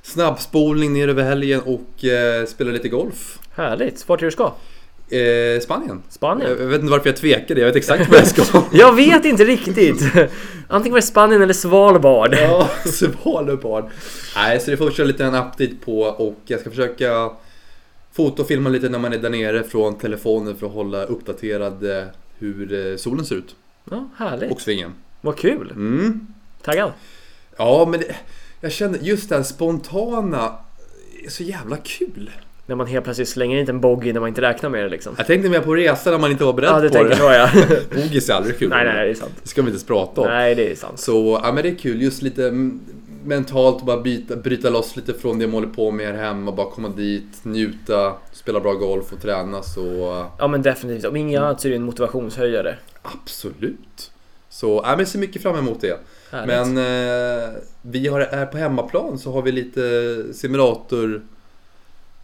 snabbspolning 0.02 0.92
ner 0.92 1.08
över 1.08 1.22
helgen 1.22 1.60
och 1.60 2.04
eh, 2.04 2.46
spela 2.46 2.70
lite 2.70 2.88
golf. 2.88 3.38
Härligt! 3.54 4.08
Vart 4.08 4.22
är 4.22 4.24
du 4.24 4.30
ska? 4.30 4.52
Eh, 5.10 5.60
Spanien. 5.60 6.02
Spanien? 6.08 6.50
Jag, 6.50 6.66
vet 6.66 6.80
inte 6.80 6.90
varför 6.90 7.08
jag 7.08 7.16
tvekade, 7.16 7.60
jag 7.60 7.66
vet 7.66 7.76
exakt 7.76 8.10
var 8.10 8.18
jag 8.18 8.26
ska. 8.26 8.62
jag 8.72 8.94
vet 8.94 9.24
inte 9.24 9.44
riktigt! 9.44 10.02
Antingen 10.68 10.92
var 10.92 11.00
det 11.00 11.06
Spanien 11.06 11.42
eller 11.42 11.54
Svalbard. 11.54 12.34
ja, 12.34 12.70
Svalbard. 12.84 13.84
Nej, 14.36 14.60
så 14.60 14.70
det 14.70 14.76
får 14.76 14.86
vi 14.86 14.92
köra 14.92 15.06
lite 15.06 15.24
en 15.24 15.34
update 15.34 15.74
på 15.84 16.00
och 16.02 16.40
jag 16.44 16.60
ska 16.60 16.70
försöka 16.70 17.30
fota 18.12 18.42
och 18.42 18.48
filma 18.48 18.68
lite 18.68 18.88
när 18.88 18.98
man 18.98 19.12
är 19.12 19.18
där 19.18 19.30
nere 19.30 19.62
från 19.62 19.98
telefonen 19.98 20.56
för 20.56 20.66
att 20.66 20.72
hålla 20.72 21.04
uppdaterad 21.04 21.98
eh, 21.98 22.04
hur 22.38 22.90
eh, 22.92 22.96
solen 22.96 23.24
ser 23.24 23.36
ut. 23.36 23.54
Ja, 23.90 24.08
härligt. 24.16 24.52
Och 24.52 24.60
svingen. 24.60 24.94
Vad 25.20 25.36
kul! 25.36 25.70
Mm. 25.70 26.26
Taggad? 26.62 26.92
Ja, 27.56 27.86
men 27.90 28.00
det, 28.00 28.16
jag 28.60 28.72
känner 28.72 28.98
just 28.98 29.28
det 29.28 29.36
här 29.36 29.42
spontana 29.42 30.52
är 31.24 31.30
så 31.30 31.42
jävla 31.42 31.76
kul. 31.76 32.30
När 32.66 32.76
man 32.76 32.86
helt 32.86 33.04
plötsligt 33.04 33.28
slänger 33.28 33.58
in 33.58 33.68
en 33.68 33.80
bogey 33.80 34.12
när 34.12 34.20
man 34.20 34.28
inte 34.28 34.40
räknar 34.40 34.70
med 34.70 34.84
det 34.84 34.88
liksom. 34.88 35.14
Jag 35.18 35.26
tänkte 35.26 35.48
mer 35.48 35.60
på 35.60 35.74
resa 35.74 36.10
när 36.10 36.18
man 36.18 36.30
inte 36.30 36.44
var 36.44 36.52
beredd 36.52 36.70
ja, 36.70 36.80
du 36.80 36.88
på 36.90 37.04
det. 37.04 37.16
Så, 37.16 37.22
ja. 37.22 37.50
Bogies 37.94 38.30
är 38.30 38.34
aldrig 38.34 38.58
kul. 38.58 38.68
Nej, 38.68 38.84
nej, 38.84 39.04
det 39.04 39.10
är 39.10 39.14
sant. 39.14 39.32
Det 39.42 39.48
ska 39.48 39.62
vi 39.62 39.66
inte 39.66 39.74
ens 39.74 39.86
prata 39.86 40.20
om. 40.20 40.26
Nej, 40.26 40.54
det 40.54 40.70
är 40.70 40.74
sant. 40.74 41.00
Så, 41.00 41.40
ja 41.42 41.52
men 41.52 41.62
det 41.62 41.68
är 41.70 41.74
kul. 41.74 42.02
Just 42.02 42.22
lite 42.22 42.52
mentalt 43.24 43.86
bara 43.86 44.00
byta, 44.00 44.36
bryta 44.36 44.70
loss 44.70 44.96
lite 44.96 45.14
från 45.14 45.38
det 45.38 45.46
man 45.46 45.54
håller 45.54 45.74
på 45.74 45.90
med 45.90 46.06
här 46.06 46.24
hemma. 46.24 46.52
Bara 46.52 46.70
komma 46.70 46.88
dit, 46.88 47.44
njuta, 47.44 48.14
spela 48.32 48.60
bra 48.60 48.72
golf 48.72 49.12
och 49.12 49.22
träna 49.22 49.62
så... 49.62 50.26
Ja 50.38 50.48
men 50.48 50.62
definitivt. 50.62 51.04
Om 51.04 51.16
inget 51.16 51.40
annat 51.40 51.60
så 51.60 51.68
är 51.68 51.70
det 51.70 51.76
en 51.76 51.82
motivationshöjare. 51.82 52.76
Absolut. 53.02 54.10
Så, 54.50 54.82
ja 54.84 54.96
men 54.96 55.06
ser 55.06 55.18
mycket 55.18 55.42
fram 55.42 55.56
emot 55.56 55.80
det. 55.80 56.00
Härligt. 56.30 56.74
Men 56.74 56.78
eh, 56.78 57.50
vi 57.82 58.08
har, 58.08 58.20
är 58.20 58.46
på 58.46 58.58
hemmaplan 58.58 59.18
så 59.18 59.32
har 59.32 59.42
vi 59.42 59.52
lite 59.52 60.24
simulator 60.32 61.22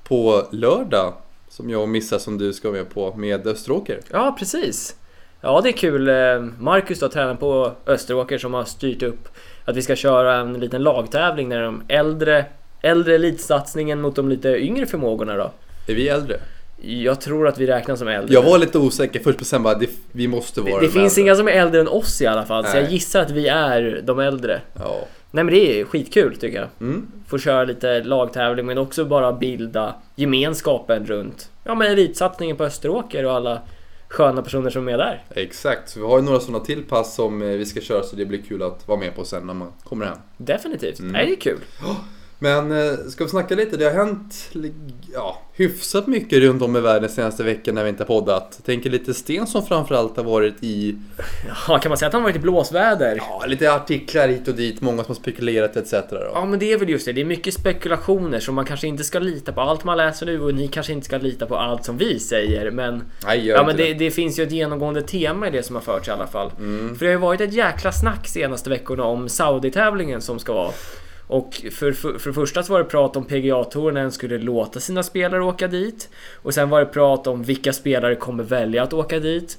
på 0.04 0.42
lördag 0.50 1.12
som 1.48 1.70
jag 1.70 1.88
missar 1.88 2.18
som 2.18 2.38
du 2.38 2.52
ska 2.52 2.70
med 2.70 2.90
på 2.90 3.14
med 3.16 3.46
Österåker. 3.46 4.00
Ja, 4.10 4.36
precis. 4.38 4.96
Ja, 5.40 5.60
det 5.60 5.68
är 5.68 5.72
kul. 5.72 6.08
Eh, 6.08 6.40
Marcus 6.58 7.00
då, 7.00 7.08
tränaren 7.08 7.36
på 7.36 7.72
Österåker 7.86 8.38
som 8.38 8.54
har 8.54 8.64
styrt 8.64 9.02
upp 9.02 9.28
att 9.64 9.76
vi 9.76 9.82
ska 9.82 9.96
köra 9.96 10.34
en 10.34 10.52
liten 10.52 10.82
lagtävling 10.82 11.48
när 11.48 11.62
de 11.62 11.82
äldre, 11.88 12.44
äldre 12.82 13.14
elitsatsningen 13.14 14.00
mot 14.00 14.16
de 14.16 14.28
lite 14.28 14.48
yngre 14.48 14.86
förmågorna 14.86 15.36
då. 15.36 15.52
Är 15.88 15.94
vi 15.94 16.08
äldre? 16.08 16.40
Jag 16.80 17.20
tror 17.20 17.48
att 17.48 17.58
vi 17.58 17.66
räknas 17.66 17.98
som 17.98 18.08
äldre. 18.08 18.34
Jag 18.34 18.42
var 18.42 18.58
lite 18.58 18.78
osäker 18.78 19.20
först, 19.20 19.38
men 19.38 19.44
sen 19.44 19.62
bara, 19.62 19.74
det, 19.74 19.90
vi 20.12 20.28
måste 20.28 20.60
vara 20.60 20.80
Det, 20.80 20.86
det 20.86 20.92
finns 20.92 21.12
äldre. 21.12 21.22
inga 21.22 21.34
som 21.36 21.48
är 21.48 21.52
äldre 21.52 21.80
än 21.80 21.88
oss 21.88 22.22
i 22.22 22.26
alla 22.26 22.46
fall, 22.46 22.62
Nej. 22.62 22.72
så 22.72 22.78
jag 22.78 22.90
gissar 22.90 23.20
att 23.20 23.30
vi 23.30 23.48
är 23.48 24.00
de 24.04 24.18
äldre. 24.18 24.60
Ja. 24.74 25.00
Nej 25.30 25.44
men 25.44 25.54
det 25.54 25.80
är 25.80 25.84
skitkul 25.84 26.36
tycker 26.36 26.58
jag. 26.58 26.68
Mm. 26.80 27.06
Få 27.28 27.38
köra 27.38 27.64
lite 27.64 28.02
lagtävling 28.02 28.66
men 28.66 28.78
också 28.78 29.04
bara 29.04 29.32
bilda 29.32 29.94
gemenskapen 30.14 31.06
runt 31.06 31.50
ja, 31.64 31.74
men 31.74 31.92
elitsatsningen 31.92 32.56
på 32.56 32.64
Österåker 32.64 33.24
och 33.24 33.32
alla 33.32 33.60
sköna 34.08 34.42
personer 34.42 34.70
som 34.70 34.88
är 34.88 34.98
där. 34.98 35.24
Exakt, 35.30 35.88
så 35.90 36.00
vi 36.00 36.06
har 36.06 36.18
ju 36.18 36.24
några 36.24 36.40
sådana 36.40 36.64
till 36.64 36.82
pass 36.84 37.14
som 37.14 37.42
eh, 37.42 37.48
vi 37.48 37.66
ska 37.66 37.80
köra 37.80 38.02
så 38.02 38.16
det 38.16 38.24
blir 38.24 38.42
kul 38.42 38.62
att 38.62 38.88
vara 38.88 38.98
med 38.98 39.14
på 39.14 39.24
sen 39.24 39.46
när 39.46 39.54
man 39.54 39.72
kommer 39.84 40.06
hem. 40.06 40.18
Definitivt, 40.36 40.98
mm. 40.98 41.12
Nej, 41.12 41.26
det 41.26 41.32
är 41.32 41.36
kul. 41.36 41.58
Men 42.38 42.72
eh, 42.72 42.94
ska 43.08 43.24
vi 43.24 43.30
snacka 43.30 43.54
lite? 43.54 43.76
Det 43.76 43.84
har 43.84 43.92
hänt 43.92 44.50
ja, 45.12 45.42
hyfsat 45.52 46.06
mycket 46.06 46.38
runt 46.38 46.62
om 46.62 46.76
i 46.76 46.80
världen 46.80 47.10
senaste 47.10 47.42
veckan 47.42 47.74
när 47.74 47.82
vi 47.82 47.88
inte 47.88 48.02
har 48.02 48.06
poddat. 48.06 48.60
Tänker 48.64 48.90
lite 48.90 49.14
Stensson 49.14 49.66
framförallt 49.66 50.16
har 50.16 50.24
varit 50.24 50.54
i... 50.60 50.96
Ja, 51.68 51.78
kan 51.78 51.88
man 51.88 51.98
säga 51.98 52.06
att 52.06 52.12
han 52.12 52.22
har 52.22 52.28
varit 52.28 52.36
i 52.36 52.40
blåsväder? 52.40 53.16
Ja, 53.16 53.44
lite 53.46 53.72
artiklar 53.72 54.28
hit 54.28 54.48
och 54.48 54.54
dit, 54.54 54.80
många 54.80 55.04
som 55.04 55.08
har 55.08 55.14
spekulerat 55.14 55.76
etc. 55.76 55.92
Då. 56.10 56.30
Ja, 56.34 56.44
men 56.44 56.58
det 56.58 56.72
är 56.72 56.78
väl 56.78 56.88
just 56.88 57.06
det. 57.06 57.12
Det 57.12 57.20
är 57.20 57.24
mycket 57.24 57.54
spekulationer 57.54 58.40
så 58.40 58.52
man 58.52 58.64
kanske 58.64 58.86
inte 58.86 59.04
ska 59.04 59.18
lita 59.18 59.52
på 59.52 59.60
allt 59.60 59.84
man 59.84 59.96
läser 59.96 60.26
nu 60.26 60.40
och 60.40 60.54
ni 60.54 60.68
kanske 60.68 60.92
inte 60.92 61.06
ska 61.06 61.18
lita 61.18 61.46
på 61.46 61.56
allt 61.56 61.84
som 61.84 61.98
vi 61.98 62.18
säger. 62.18 62.70
Men, 62.70 63.02
Nej, 63.24 63.46
ja, 63.46 63.66
men 63.66 63.76
det, 63.76 63.94
det, 63.94 64.10
finns 64.10 64.38
ju 64.38 64.42
ett 64.42 64.52
genomgående 64.52 65.02
tema 65.02 65.48
i 65.48 65.50
det 65.50 65.62
som 65.62 65.76
har 65.76 65.82
förts 65.82 66.08
i 66.08 66.10
alla 66.10 66.26
fall. 66.26 66.50
Mm. 66.58 66.96
För 66.96 67.04
det 67.04 67.10
har 67.10 67.18
ju 67.18 67.20
varit 67.20 67.40
ett 67.40 67.52
jäkla 67.52 67.92
snack 67.92 68.28
senaste 68.28 68.70
veckorna 68.70 69.04
om 69.04 69.28
Saudi-tävlingen 69.28 70.20
som 70.20 70.38
ska 70.38 70.52
vara. 70.52 70.72
Och 71.28 71.54
för, 71.54 71.92
för, 71.92 72.18
för 72.18 72.30
det 72.30 72.34
första 72.34 72.62
så 72.62 72.72
var 72.72 72.78
det 72.78 72.84
prat 72.84 73.16
om 73.16 73.24
PGA-touren 73.24 74.12
skulle 74.12 74.38
låta 74.38 74.80
sina 74.80 75.02
spelare 75.02 75.42
åka 75.42 75.68
dit. 75.68 76.08
Och 76.42 76.54
sen 76.54 76.70
var 76.70 76.80
det 76.80 76.86
prat 76.86 77.26
om 77.26 77.42
vilka 77.42 77.72
spelare 77.72 78.14
kommer 78.14 78.44
välja 78.44 78.82
att 78.82 78.92
åka 78.92 79.20
dit. 79.20 79.58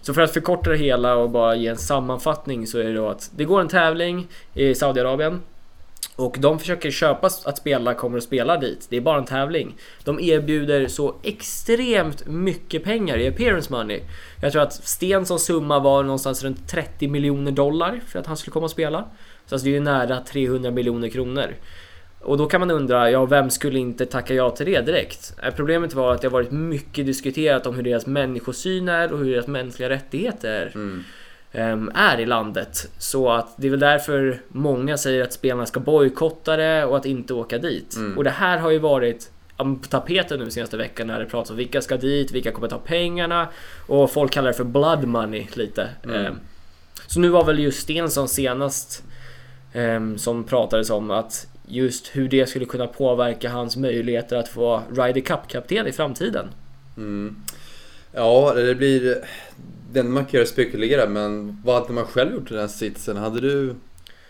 Så 0.00 0.14
för 0.14 0.22
att 0.22 0.32
förkorta 0.32 0.70
det 0.70 0.76
hela 0.76 1.16
och 1.16 1.30
bara 1.30 1.56
ge 1.56 1.68
en 1.68 1.76
sammanfattning 1.76 2.66
så 2.66 2.78
är 2.78 2.84
det 2.84 2.94
då 2.94 3.08
att 3.08 3.30
det 3.36 3.44
går 3.44 3.60
en 3.60 3.68
tävling 3.68 4.28
i 4.54 4.74
Saudiarabien. 4.74 5.40
Och 6.16 6.36
de 6.38 6.58
försöker 6.58 6.90
köpa 6.90 7.26
att 7.26 7.58
spelare 7.58 7.94
kommer 7.94 8.18
att 8.18 8.24
spela 8.24 8.56
dit. 8.56 8.86
Det 8.90 8.96
är 8.96 9.00
bara 9.00 9.18
en 9.18 9.24
tävling. 9.24 9.76
De 10.04 10.20
erbjuder 10.20 10.88
så 10.88 11.14
extremt 11.22 12.26
mycket 12.26 12.84
pengar 12.84 13.18
i 13.18 13.28
appearance 13.28 13.72
money. 13.72 14.00
Jag 14.42 14.52
tror 14.52 14.62
att 14.62 14.72
Stensons 14.72 15.44
summa 15.44 15.78
var 15.78 16.02
någonstans 16.02 16.44
runt 16.44 16.68
30 16.68 17.08
miljoner 17.08 17.52
dollar 17.52 18.00
för 18.06 18.18
att 18.18 18.26
han 18.26 18.36
skulle 18.36 18.52
komma 18.52 18.64
och 18.64 18.70
spela. 18.70 19.04
Så 19.48 19.54
alltså 19.54 19.64
det 19.64 19.70
är 19.70 19.74
ju 19.74 19.80
nära 19.80 20.20
300 20.20 20.70
miljoner 20.70 21.08
kronor. 21.08 21.54
Och 22.20 22.36
då 22.36 22.46
kan 22.46 22.60
man 22.60 22.70
undra, 22.70 23.10
ja 23.10 23.26
vem 23.26 23.50
skulle 23.50 23.78
inte 23.78 24.06
tacka 24.06 24.34
ja 24.34 24.50
till 24.50 24.66
det 24.66 24.80
direkt? 24.80 25.34
Eh, 25.42 25.54
problemet 25.54 25.94
var 25.94 26.14
att 26.14 26.20
det 26.20 26.28
har 26.28 26.32
varit 26.32 26.50
mycket 26.50 27.06
diskuterat 27.06 27.66
om 27.66 27.74
hur 27.74 27.82
deras 27.82 28.06
människosyn 28.06 28.88
är 28.88 29.12
och 29.12 29.18
hur 29.18 29.32
deras 29.32 29.46
mänskliga 29.46 29.88
rättigheter 29.88 30.72
mm. 30.74 31.04
um, 31.52 31.90
är 31.94 32.20
i 32.20 32.26
landet. 32.26 32.90
Så 32.98 33.30
att 33.30 33.54
det 33.56 33.66
är 33.66 33.70
väl 33.70 33.80
därför 33.80 34.40
många 34.48 34.96
säger 34.96 35.22
att 35.22 35.32
spelarna 35.32 35.66
ska 35.66 35.80
bojkotta 35.80 36.56
det 36.56 36.84
och 36.84 36.96
att 36.96 37.06
inte 37.06 37.34
åka 37.34 37.58
dit. 37.58 37.96
Mm. 37.96 38.18
Och 38.18 38.24
det 38.24 38.30
här 38.30 38.58
har 38.58 38.70
ju 38.70 38.78
varit 38.78 39.30
på 39.56 39.88
tapeten 39.88 40.40
nu 40.40 40.50
senaste 40.50 40.76
veckan 40.76 41.06
när 41.06 41.20
det 41.20 41.26
pratas 41.26 41.50
om 41.50 41.56
vilka 41.56 41.80
ska 41.80 41.96
dit, 41.96 42.32
vilka 42.32 42.50
kommer 42.50 42.68
ta 42.68 42.78
pengarna 42.78 43.48
och 43.86 44.10
folk 44.10 44.32
kallar 44.32 44.48
det 44.48 44.54
för 44.54 44.64
blood 44.64 45.04
money 45.04 45.46
lite. 45.54 45.88
Mm. 46.04 46.26
Um, 46.26 46.40
så 47.06 47.20
nu 47.20 47.28
var 47.28 47.44
väl 47.44 47.58
just 47.58 47.82
Stensson 47.82 48.28
senast 48.28 49.02
Ehm, 49.02 49.07
som 50.16 50.44
pratades 50.44 50.90
om 50.90 51.10
att 51.10 51.46
just 51.66 52.16
hur 52.16 52.28
det 52.28 52.48
skulle 52.48 52.64
kunna 52.64 52.86
påverka 52.86 53.50
hans 53.50 53.76
möjligheter 53.76 54.36
att 54.36 54.48
få 54.48 54.82
Ryder 54.90 55.20
Cup-kapten 55.20 55.86
i 55.86 55.92
framtiden. 55.92 56.48
Mm. 56.96 57.36
Ja, 58.12 58.52
det 58.54 58.74
blir... 58.74 59.16
Den 59.92 60.12
man 60.12 60.24
kan 60.24 60.38
göra 60.38 60.46
spekulera, 60.46 61.08
men 61.08 61.60
vad 61.64 61.80
hade 61.80 61.92
man 61.92 62.04
själv 62.04 62.34
gjort 62.34 62.50
i 62.50 62.54
den 62.54 62.60
här 62.60 62.68
sitsen? 62.68 63.16
Hade 63.16 63.40
du 63.40 63.74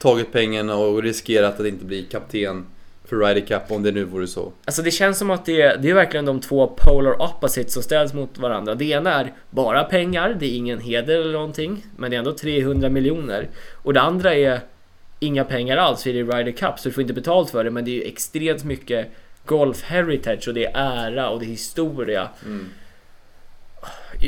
tagit 0.00 0.32
pengarna 0.32 0.76
och 0.76 1.02
riskerat 1.02 1.60
att 1.60 1.66
inte 1.66 1.84
bli 1.84 2.02
kapten 2.02 2.66
för 3.04 3.16
Ryder 3.16 3.46
Cup 3.46 3.70
om 3.70 3.82
det 3.82 3.92
nu 3.92 4.04
vore 4.04 4.26
så? 4.26 4.52
Alltså 4.64 4.82
det 4.82 4.90
känns 4.90 5.18
som 5.18 5.30
att 5.30 5.46
det, 5.46 5.82
det 5.82 5.90
är 5.90 5.94
verkligen 5.94 6.24
de 6.24 6.40
två 6.40 6.66
polar 6.76 7.22
opposites 7.22 7.74
som 7.74 7.82
ställs 7.82 8.14
mot 8.14 8.38
varandra. 8.38 8.74
Det 8.74 8.84
ena 8.84 9.20
är 9.20 9.32
bara 9.50 9.84
pengar, 9.84 10.36
det 10.40 10.46
är 10.46 10.56
ingen 10.56 10.78
heder 10.78 11.20
eller 11.20 11.32
någonting, 11.32 11.86
men 11.96 12.10
det 12.10 12.16
är 12.16 12.18
ändå 12.18 12.32
300 12.32 12.88
miljoner. 12.88 13.48
Och 13.82 13.94
det 13.94 14.00
andra 14.00 14.34
är 14.34 14.60
inga 15.20 15.44
pengar 15.44 15.76
alls 15.76 16.02
för 16.02 16.12
det 16.12 16.18
är 16.18 16.24
Ryder 16.24 16.52
Cup 16.52 16.78
så 16.78 16.88
du 16.88 16.92
får 16.92 17.00
inte 17.00 17.14
betalt 17.14 17.50
för 17.50 17.64
det 17.64 17.70
men 17.70 17.84
det 17.84 17.90
är 17.90 17.94
ju 17.94 18.02
extremt 18.02 18.64
mycket 18.64 19.08
golf 19.44 19.82
heritage 19.82 20.48
och 20.48 20.54
det 20.54 20.64
är 20.64 20.72
ära 20.74 21.30
och 21.30 21.40
det 21.40 21.46
är 21.46 21.48
historia. 21.48 22.28
Mm. 22.44 22.68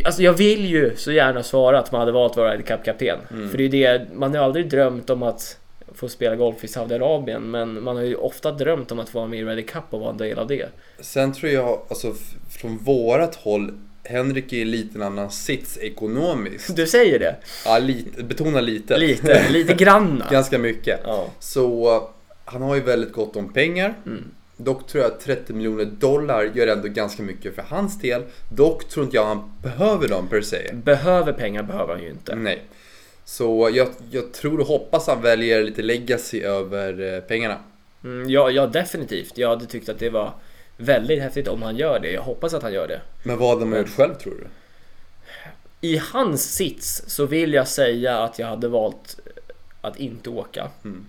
Alltså 0.05 0.23
jag 0.23 0.33
vill 0.33 0.65
ju 0.65 0.97
så 0.97 1.13
gärna 1.13 1.43
svara 1.43 1.79
att 1.79 1.93
man 1.93 2.01
hade 2.01 2.13
valt 2.13 2.33
att 2.33 2.37
vara 2.37 2.53
Ryder 2.53 2.65
Cup-kapten. 2.65 3.19
Mm. 3.31 3.49
För 3.49 3.59
det 3.59 3.65
är 3.65 3.99
det, 3.99 4.07
man 4.15 4.35
har 4.35 4.45
aldrig 4.45 4.71
drömt 4.71 5.11
om 5.11 5.23
att 5.23 5.59
få 5.95 6.09
spela 6.09 6.37
golf 6.37 6.65
i 6.65 6.69
Saudiarabien 6.69 7.51
men 7.51 7.83
man 7.83 7.97
har 7.97 8.03
ju 8.03 8.15
ofta 8.15 8.53
drömt 8.53 8.93
om 8.93 8.99
att 8.99 9.09
få 9.09 9.19
vara 9.19 9.29
med 9.29 9.39
i 9.39 9.45
Ryder 9.45 9.63
Cup 9.63 9.85
och 9.91 10.01
vara 10.01 10.11
en 10.11 10.17
del 10.17 10.39
av 10.39 10.47
det. 10.47 10.69
Sen 11.01 11.33
tror 11.33 11.53
jag, 11.53 11.81
alltså 11.89 12.15
från 12.51 12.79
vårat 12.79 13.35
håll 13.35 13.73
Henrik 14.11 14.53
är 14.53 14.57
i 14.57 14.65
lite 14.65 15.07
annan 15.07 15.31
sits 15.31 15.79
ekonomiskt. 15.79 16.77
Du 16.77 16.87
säger 16.87 17.19
det? 17.19 17.37
Ja, 17.65 17.79
lite, 17.79 18.23
betona 18.23 18.61
lite. 18.61 18.99
Lite, 18.99 19.49
lite 19.51 19.75
granna. 19.75 20.27
Ganska 20.31 20.59
mycket. 20.59 21.01
Ja. 21.05 21.31
Så 21.39 22.09
han 22.45 22.63
har 22.63 22.75
ju 22.75 22.81
väldigt 22.81 23.13
gott 23.13 23.37
om 23.37 23.53
pengar. 23.53 23.95
Mm. 24.07 24.25
Dock 24.57 24.87
tror 24.87 25.05
jag 25.05 25.13
att 25.13 25.21
30 25.21 25.53
miljoner 25.53 25.85
dollar 25.85 26.51
gör 26.55 26.67
ändå 26.67 26.89
ganska 26.89 27.23
mycket 27.23 27.55
för 27.55 27.63
hans 27.63 27.99
del. 27.99 28.23
Dock 28.53 28.89
tror 28.89 29.05
inte 29.05 29.17
jag 29.17 29.25
han 29.25 29.53
behöver 29.63 30.09
dem 30.09 30.29
per 30.29 30.41
se. 30.41 30.71
Behöver 30.73 31.33
pengar 31.33 31.63
behöver 31.63 31.95
han 31.95 32.03
ju 32.03 32.11
inte. 32.11 32.35
Nej. 32.35 32.63
Så 33.25 33.71
jag, 33.75 33.89
jag 34.11 34.33
tror 34.33 34.61
och 34.61 34.67
hoppas 34.67 35.07
han 35.07 35.23
väljer 35.23 35.63
lite 35.63 35.83
legacy 35.83 36.43
över 36.43 37.15
eh, 37.15 37.21
pengarna. 37.21 37.57
Mm, 38.05 38.31
ja, 38.31 38.51
ja, 38.51 38.67
definitivt. 38.67 39.39
Jag 39.39 39.49
hade 39.49 39.67
tyckt 39.67 39.89
att 39.89 39.99
det 39.99 40.11
var 40.11 40.33
väldigt 40.81 41.23
häftigt 41.23 41.49
om 41.49 41.63
han 41.63 41.77
gör 41.77 41.99
det. 42.01 42.11
Jag 42.11 42.23
hoppas 42.23 42.55
att 42.55 42.63
han 42.63 42.73
gör 42.73 42.89
det. 42.89 43.01
Men 43.23 43.39
vad 43.39 43.49
hade 43.49 43.65
man 43.65 43.79
gjort 43.79 43.97
själv 43.97 44.15
tror 44.15 44.35
du? 44.35 44.47
I 45.89 45.97
hans 46.13 46.55
sits 46.55 47.03
så 47.07 47.27
vill 47.27 47.53
jag 47.53 47.69
säga 47.69 48.19
att 48.19 48.39
jag 48.39 48.47
hade 48.47 48.69
valt 48.69 49.21
att 49.81 49.97
inte 49.97 50.31
åka. 50.31 50.69
Mm. 50.85 51.07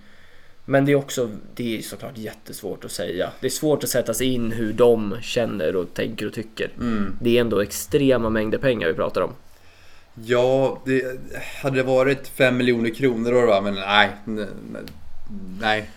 Men 0.66 0.86
det 0.86 0.92
är 0.92 0.96
också, 0.96 1.30
det 1.56 1.78
är 1.78 1.82
såklart 1.82 2.18
jättesvårt 2.18 2.86
att 2.86 2.92
säga. 2.92 3.30
Det 3.40 3.48
är 3.48 3.52
svårt 3.52 3.84
att 3.84 3.90
sätta 3.90 4.14
sig 4.14 4.28
in 4.34 4.52
hur 4.52 4.74
de 4.74 5.18
känner 5.22 5.76
och 5.76 5.94
tänker 5.94 6.26
och 6.28 6.34
tycker. 6.34 6.70
Mm. 6.80 7.18
Det 7.22 7.38
är 7.38 7.42
ändå 7.42 7.60
extrema 7.62 8.30
mängder 8.30 8.58
pengar 8.58 8.88
vi 8.88 8.94
pratar 8.94 9.22
om. 9.22 9.32
Ja, 10.26 10.82
det, 10.86 11.04
hade 11.62 11.76
det 11.76 11.84
varit 11.84 12.28
5 12.28 12.58
miljoner 12.58 12.90
kronor 12.90 13.32
då, 13.32 13.46
va? 13.46 13.62
men 13.62 13.74
nej. 13.76 14.10
nej, 14.26 14.48
Nej. 15.60 15.90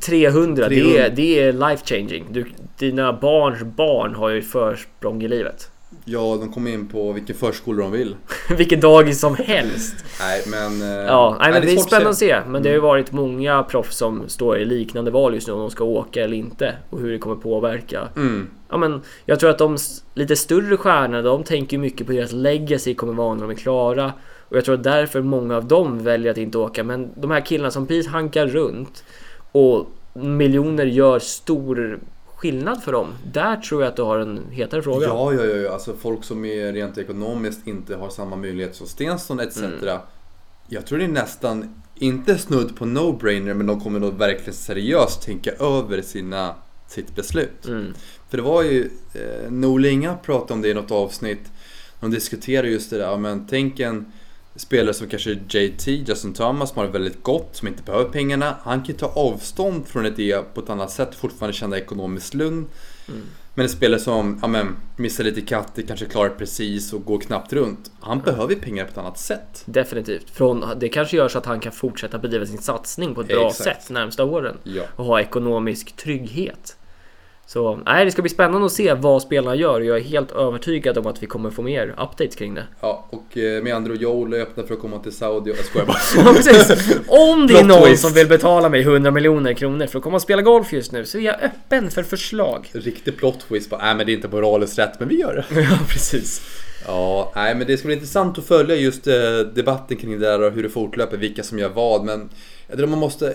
300, 0.00 0.68
Det, 0.68 0.74
300. 0.74 1.06
är, 1.06 1.10
det 1.10 1.40
är 1.40 1.52
life 1.52 1.86
changing. 1.86 2.26
Du, 2.30 2.44
dina 2.80 3.12
barns 3.12 3.62
barn 3.62 4.14
har 4.14 4.28
ju 4.28 4.42
försprång 4.42 5.22
i 5.22 5.28
livet. 5.28 5.70
Ja, 6.04 6.36
de 6.40 6.52
kommer 6.52 6.70
in 6.70 6.88
på 6.88 7.12
vilken 7.12 7.36
förskola 7.36 7.82
de 7.82 7.92
vill. 7.92 8.16
Vilken 8.56 8.80
dagis 8.80 9.20
som 9.20 9.36
helst. 9.36 10.04
Nej, 10.20 10.42
men... 10.46 10.82
eh, 10.82 11.06
Ja, 11.06 11.36
nej, 11.40 11.52
men 11.52 11.62
det 11.62 11.72
är 11.72 11.76
spännande 11.76 12.10
att 12.10 12.16
se. 12.16 12.40
Men 12.46 12.62
det 12.62 12.68
har 12.68 12.74
ju 12.74 12.80
varit 12.80 13.12
många 13.12 13.62
proffs 13.62 13.96
som 13.96 14.28
står 14.28 14.58
i 14.58 14.64
liknande 14.64 15.10
val 15.10 15.34
just 15.34 15.46
nu 15.46 15.52
om 15.52 15.60
de 15.60 15.70
ska 15.70 15.84
åka 15.84 16.24
eller 16.24 16.36
inte 16.36 16.76
och 16.90 17.00
hur 17.00 17.12
det 17.12 17.18
kommer 17.18 17.36
påverka. 17.36 18.08
Mm. 18.16 18.50
Ja, 18.68 18.76
men 18.76 19.00
jag 19.24 19.40
tror 19.40 19.50
att 19.50 19.58
de 19.58 19.76
lite 20.14 20.36
större 20.36 20.76
stjärnorna, 20.76 21.22
de 21.22 21.44
tänker 21.44 21.76
ju 21.76 21.80
mycket 21.80 22.06
på 22.06 22.12
deras 22.12 22.32
legacy 22.32 22.94
kommer 22.94 23.12
vara 23.12 23.34
när 23.34 23.42
de 23.42 23.50
är 23.50 23.54
klara. 23.54 24.12
Och 24.48 24.56
jag 24.56 24.64
tror 24.64 24.74
att 24.74 24.82
därför 24.82 25.20
många 25.22 25.56
av 25.56 25.64
dem 25.64 26.04
väljer 26.04 26.30
att 26.30 26.38
inte 26.38 26.58
åka. 26.58 26.84
Men 26.84 27.10
de 27.14 27.30
här 27.30 27.40
killarna 27.40 27.70
som 27.70 27.86
precis 27.86 28.06
hankar 28.06 28.46
runt 28.46 29.04
och 29.52 29.86
miljoner 30.12 30.86
gör 30.86 31.18
stor 31.18 31.98
skillnad 32.40 32.82
för 32.82 32.92
dem. 32.92 33.14
Där 33.32 33.56
tror 33.56 33.82
jag 33.82 33.90
att 33.90 33.96
du 33.96 34.02
har 34.02 34.18
en 34.18 34.50
hetare 34.50 34.82
fråga. 34.82 35.06
Ja, 35.06 35.32
ja, 35.32 35.44
ja, 35.44 35.56
ja. 35.56 35.72
Alltså 35.72 35.94
folk 35.96 36.24
som 36.24 36.44
är 36.44 36.72
rent 36.72 36.98
ekonomiskt 36.98 37.66
inte 37.66 37.96
har 37.96 38.10
samma 38.10 38.36
möjlighet 38.36 38.74
som 38.74 38.86
Stensson 38.86 39.40
etc. 39.40 39.56
Mm. 39.62 39.98
Jag 40.68 40.86
tror 40.86 40.98
det 40.98 41.04
är 41.04 41.08
nästan, 41.08 41.82
inte 41.94 42.38
snudd 42.38 42.76
på 42.76 42.84
no-brainer, 42.84 43.54
men 43.54 43.66
de 43.66 43.80
kommer 43.80 44.00
nog 44.00 44.14
verkligen 44.14 44.54
seriöst 44.54 45.22
tänka 45.22 45.50
över 45.50 46.02
sina, 46.02 46.54
sitt 46.88 47.14
beslut. 47.14 47.66
Mm. 47.66 47.94
För 48.28 48.36
det 48.36 48.42
var 48.42 48.62
ju, 48.62 48.90
eh, 49.14 49.50
Norlinga 49.50 50.14
pratade 50.16 50.52
om 50.52 50.62
det 50.62 50.68
i 50.68 50.74
något 50.74 50.90
avsnitt. 50.90 51.52
De 52.00 52.10
diskuterade 52.10 52.68
just 52.68 52.90
det 52.90 52.98
där, 52.98 53.16
men 53.16 53.46
tänk 53.46 53.80
en 53.80 54.12
spelare 54.60 54.94
som 54.94 55.08
kanske 55.08 55.30
JT, 55.30 55.86
Justin 55.88 56.34
Thomas, 56.34 56.68
som 56.68 56.78
har 56.78 56.86
det 56.86 56.92
väldigt 56.92 57.22
gott, 57.22 57.48
som 57.56 57.68
inte 57.68 57.82
behöver 57.82 58.04
pengarna. 58.04 58.56
Han 58.62 58.78
kan 58.78 58.86
ju 58.86 58.94
ta 58.94 59.06
avstånd 59.06 59.88
från 59.88 60.04
det 60.16 60.54
på 60.54 60.60
ett 60.60 60.70
annat 60.70 60.90
sätt, 60.90 61.14
fortfarande 61.14 61.56
känna 61.56 61.78
ekonomiskt 61.78 62.34
lugn. 62.34 62.66
Mm. 63.08 63.22
Men 63.54 63.64
en 63.64 63.70
spelare 63.70 64.00
som 64.00 64.38
ja, 64.42 64.48
men, 64.48 64.76
missar 64.96 65.24
lite 65.24 65.40
katter, 65.40 65.82
kanske 65.82 66.06
klarar 66.06 66.28
precis 66.28 66.92
och 66.92 67.04
går 67.04 67.20
knappt 67.20 67.52
runt. 67.52 67.92
Han 68.00 68.20
behöver 68.20 68.54
ju 68.54 68.60
pengar 68.60 68.84
på 68.84 68.90
ett 68.90 68.98
annat 68.98 69.18
sätt. 69.18 69.62
Definitivt. 69.66 70.30
Från, 70.30 70.64
det 70.80 70.88
kanske 70.88 71.16
gör 71.16 71.28
så 71.28 71.38
att 71.38 71.46
han 71.46 71.60
kan 71.60 71.72
fortsätta 71.72 72.18
bedriva 72.18 72.46
sin 72.46 72.58
satsning 72.58 73.14
på 73.14 73.20
ett 73.20 73.28
bra 73.28 73.48
Exakt. 73.48 73.82
sätt 73.82 73.90
närmsta 73.90 74.24
åren. 74.24 74.56
Ja. 74.62 74.82
och 74.96 75.04
ha 75.04 75.20
ekonomisk 75.20 75.96
trygghet. 75.96 76.76
Så 77.52 77.80
nej, 77.86 78.04
det 78.04 78.10
ska 78.10 78.22
bli 78.22 78.28
spännande 78.28 78.66
att 78.66 78.72
se 78.72 78.94
vad 78.94 79.22
spelarna 79.22 79.54
gör. 79.54 79.80
Jag 79.80 79.96
är 79.96 80.00
helt 80.00 80.32
övertygad 80.32 80.98
om 80.98 81.06
att 81.06 81.22
vi 81.22 81.26
kommer 81.26 81.50
få 81.50 81.62
mer 81.62 81.88
updates 81.88 82.34
kring 82.34 82.54
det. 82.54 82.64
ja 82.80 83.06
och 83.10 83.38
eh, 83.38 83.62
med 83.62 83.74
andra 83.74 83.92
ord, 83.92 83.98
Joel 83.98 84.32
är 84.32 84.40
öppna 84.40 84.62
för 84.62 84.74
att 84.74 84.80
komma 84.80 84.98
till 84.98 85.12
Saudi. 85.12 85.50
Jag 85.50 85.64
skojar 85.64 85.86
bara. 85.86 85.96
Ja, 86.16 86.32
precis. 86.34 86.96
Om 87.08 87.46
det 87.46 87.58
är 87.58 87.64
någon 87.64 87.96
som 87.96 88.12
vill 88.12 88.28
betala 88.28 88.68
mig 88.68 88.80
100 88.80 89.10
miljoner 89.10 89.52
kronor 89.52 89.86
för 89.86 89.98
att 89.98 90.04
komma 90.04 90.16
och 90.16 90.22
spela 90.22 90.42
golf 90.42 90.72
just 90.72 90.92
nu 90.92 91.04
så 91.04 91.18
är 91.18 91.22
jag 91.22 91.42
öppen 91.42 91.90
för 91.90 92.02
förslag. 92.02 92.70
Riktig 92.72 93.16
plot 93.16 93.40
twist. 93.48 93.70
bara, 93.70 93.82
Nej 93.82 93.94
men 93.94 94.06
det 94.06 94.12
är 94.12 94.14
inte 94.14 94.28
moraliskt 94.28 94.78
rätt, 94.78 95.00
men 95.00 95.08
vi 95.08 95.20
gör 95.20 95.34
det. 95.34 95.60
Ja, 95.70 95.78
precis. 95.88 96.42
Ja, 96.86 97.32
nej 97.36 97.54
men 97.54 97.66
det 97.66 97.76
ska 97.76 97.86
bli 97.86 97.94
intressant 97.94 98.38
att 98.38 98.46
följa 98.46 98.76
just 98.76 99.06
eh, 99.06 99.14
debatten 99.54 99.96
kring 99.96 100.20
det 100.20 100.26
där 100.26 100.42
och 100.42 100.52
hur 100.52 100.62
det 100.62 100.68
fortlöper, 100.70 101.16
vilka 101.16 101.42
som 101.42 101.58
gör 101.58 101.68
vad. 101.68 102.04
Men 102.04 102.28
jag 102.68 102.78
tror 102.78 102.88
man 102.88 102.98
måste... 102.98 103.34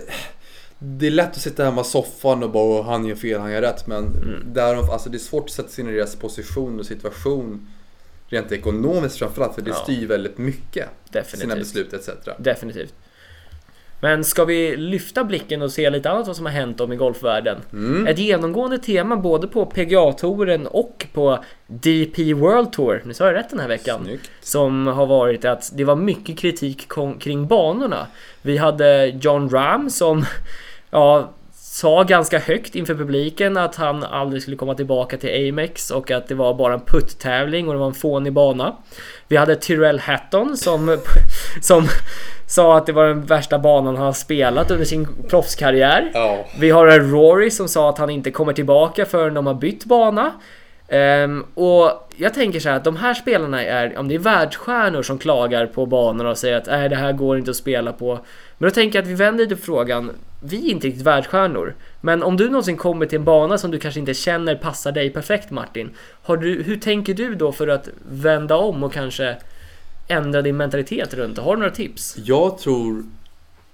Det 0.87 1.07
är 1.07 1.11
lätt 1.11 1.29
att 1.29 1.41
sitta 1.41 1.63
hemma 1.63 1.81
i 1.81 1.83
soffan 1.83 2.43
och 2.43 2.49
bara 2.51 2.63
"Åh, 2.63 2.85
han 2.85 3.05
gör 3.05 3.15
fel, 3.15 3.39
han 3.39 3.51
gör 3.51 3.61
rätt. 3.61 3.87
Men 3.87 4.05
där, 4.45 4.75
de- 4.75 4.89
alltså, 4.89 5.09
det 5.09 5.17
är 5.17 5.19
svårt 5.19 5.43
att 5.43 5.49
sätta 5.51 5.69
sig 5.69 5.83
in 5.83 5.89
i 5.89 5.93
deras 5.93 6.15
position 6.15 6.79
och 6.79 6.85
situation. 6.85 7.67
Rent 8.27 8.51
ekonomiskt 8.51 9.17
framförallt, 9.19 9.55
för 9.55 9.61
det 9.61 9.69
Ja. 9.69 9.75
styr 9.75 10.07
väldigt 10.07 10.37
mycket. 10.37 10.89
Sina 11.05 11.21
Definitivt. 11.21 11.59
beslut 11.59 11.93
etc. 11.93 12.09
Definitivt. 12.39 12.93
Men 14.01 14.23
ska 14.23 14.45
vi 14.45 14.77
lyfta 14.77 15.23
blicken 15.23 15.61
och 15.61 15.71
se 15.71 15.89
lite 15.89 16.09
annat 16.09 16.27
vad 16.27 16.35
som 16.35 16.45
har 16.45 16.53
hänt 16.53 16.81
om 16.81 16.93
i 16.93 16.95
golfvärlden? 16.95 17.57
Mm. 17.73 18.07
Ett 18.07 18.17
genomgående 18.19 18.77
tema 18.77 19.15
både 19.17 19.47
på 19.47 19.65
PGA-touren 19.65 20.67
och 20.67 21.05
på 21.13 21.43
DP 21.67 22.33
World 22.33 22.71
Tour, 22.71 23.01
nu 23.05 23.13
sa 23.13 23.25
jag 23.25 23.33
rätt 23.35 23.49
den 23.49 23.59
här 23.59 23.67
veckan, 23.67 24.03
Snyggt. 24.05 24.31
som 24.41 24.87
har 24.87 25.05
varit 25.05 25.45
att 25.45 25.71
det 25.75 25.83
var 25.83 25.95
mycket 25.95 26.37
kritik 26.39 26.87
kring 27.19 27.47
banorna. 27.47 28.07
Vi 28.41 28.57
hade 28.57 29.05
John 29.21 29.49
Ram 29.49 29.89
som 29.89 30.25
ja, 30.95 31.29
sa 31.53 32.03
ganska 32.03 32.39
högt 32.39 32.75
inför 32.75 32.95
publiken 32.95 33.57
att 33.57 33.75
han 33.75 34.03
aldrig 34.03 34.41
skulle 34.41 34.57
komma 34.57 34.75
tillbaka 34.75 35.17
till 35.17 35.49
Amex 35.49 35.91
och 35.91 36.11
att 36.11 36.27
det 36.27 36.35
var 36.35 36.53
bara 36.53 36.73
en 36.73 36.79
putt-tävling 36.79 37.67
och 37.67 37.73
det 37.73 37.79
var 37.79 37.87
en 37.87 37.93
fånig 37.93 38.33
bana. 38.33 38.75
Vi 39.27 39.37
hade 39.37 39.55
Tyrell 39.55 39.99
Hatton 39.99 40.57
som, 40.57 40.97
som 41.61 41.87
sa 42.47 42.77
att 42.77 42.85
det 42.85 42.91
var 42.91 43.07
den 43.07 43.25
värsta 43.25 43.59
banan 43.59 43.95
han 43.95 44.05
har 44.05 44.13
spelat 44.13 44.71
under 44.71 44.85
sin 44.85 45.07
proffskarriär. 45.29 46.11
Ja. 46.13 46.45
Vi 46.59 46.69
har 46.69 46.87
en 46.87 47.11
Rory 47.11 47.51
som 47.51 47.67
sa 47.67 47.89
att 47.89 47.97
han 47.97 48.09
inte 48.09 48.31
kommer 48.31 48.53
tillbaka 48.53 49.05
förrän 49.05 49.33
de 49.33 49.47
har 49.47 49.53
bytt 49.53 49.85
bana. 49.85 50.31
Ehm, 50.87 51.45
och 51.53 52.09
jag 52.15 52.33
tänker 52.33 52.59
så 52.59 52.69
här 52.69 52.75
att 52.75 52.83
de 52.83 52.95
här 52.95 53.13
spelarna 53.13 53.63
är, 53.63 53.97
om 53.97 54.07
det 54.07 54.15
är 54.15 54.19
världsstjärnor 54.19 55.01
som 55.01 55.17
klagar 55.17 55.65
på 55.65 55.85
banorna 55.85 56.29
och 56.29 56.37
säger 56.37 56.57
att 56.57 56.67
nej 56.67 56.89
det 56.89 56.95
här 56.95 57.11
går 57.11 57.37
inte 57.37 57.51
att 57.51 57.57
spela 57.57 57.93
på. 57.93 58.19
Men 58.57 58.69
då 58.69 58.73
tänker 58.73 58.97
jag 58.97 59.03
att 59.03 59.09
vi 59.09 59.15
vänder 59.15 59.43
lite 59.43 59.55
på 59.55 59.61
frågan. 59.61 60.11
Vi 60.45 60.67
är 60.67 60.71
inte 60.71 60.87
riktigt 60.87 61.05
världsstjärnor. 61.05 61.75
Men 62.01 62.23
om 62.23 62.37
du 62.37 62.49
någonsin 62.49 62.77
kommer 62.77 63.05
till 63.05 63.17
en 63.17 63.25
bana 63.25 63.57
som 63.57 63.71
du 63.71 63.79
kanske 63.79 63.99
inte 63.99 64.13
känner 64.13 64.55
passar 64.55 64.91
dig 64.91 65.09
perfekt 65.09 65.51
Martin. 65.51 65.89
Har 66.23 66.37
du, 66.37 66.63
hur 66.63 66.77
tänker 66.77 67.13
du 67.13 67.35
då 67.35 67.51
för 67.51 67.67
att 67.67 67.89
vända 68.09 68.55
om 68.57 68.83
och 68.83 68.93
kanske 68.93 69.37
ändra 70.07 70.41
din 70.41 70.57
mentalitet 70.57 71.13
runt 71.13 71.35
det? 71.35 71.41
Har 71.41 71.55
du 71.55 71.59
några 71.59 71.75
tips? 71.75 72.17
Jag 72.17 72.57
tror 72.57 73.03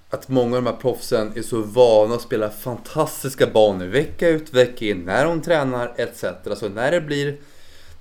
att 0.09 0.29
många 0.29 0.57
av 0.57 0.63
de 0.63 0.69
här 0.69 0.77
proffsen 0.77 1.31
är 1.35 1.41
så 1.41 1.61
vana 1.61 2.15
att 2.15 2.21
spela 2.21 2.49
fantastiska 2.49 3.47
banor 3.47 3.85
vecka 3.85 4.29
ut, 4.29 4.53
vecka 4.53 4.85
in, 4.85 4.97
när 4.97 5.25
de 5.25 5.41
tränar 5.41 5.93
etc. 5.97 6.25
Så 6.59 6.69
när 6.69 6.91
det 6.91 7.01
blir 7.01 7.37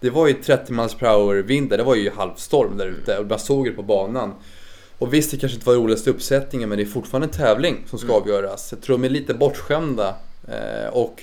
Det 0.00 0.10
var 0.10 0.28
ju 0.28 0.34
30 0.34 0.72
miles 0.72 0.94
per 0.94 1.06
hour 1.06 1.42
vind 1.42 1.70
det 1.70 1.82
var 1.82 1.94
ju 1.94 2.10
halvstorm 2.10 2.76
där 2.76 2.86
ute 2.86 3.18
och 3.18 3.26
jag 3.30 3.40
såg 3.40 3.64
det 3.64 3.70
på 3.70 3.82
banan. 3.82 4.34
Och 5.00 5.14
visst, 5.14 5.30
det 5.30 5.36
kanske 5.36 5.56
inte 5.56 5.66
var 5.66 5.74
roligaste 5.74 6.10
uppsättningen 6.10 6.68
men 6.68 6.78
det 6.78 6.84
är 6.84 6.86
fortfarande 6.86 7.26
en 7.26 7.32
tävling 7.32 7.84
som 7.86 7.98
ska 7.98 8.12
avgöras. 8.12 8.72
Jag 8.72 8.80
tror 8.80 8.98
de 8.98 9.04
är 9.04 9.08
lite 9.08 9.34
bortskämda 9.34 10.16
eh, 10.48 10.88
och 10.92 11.22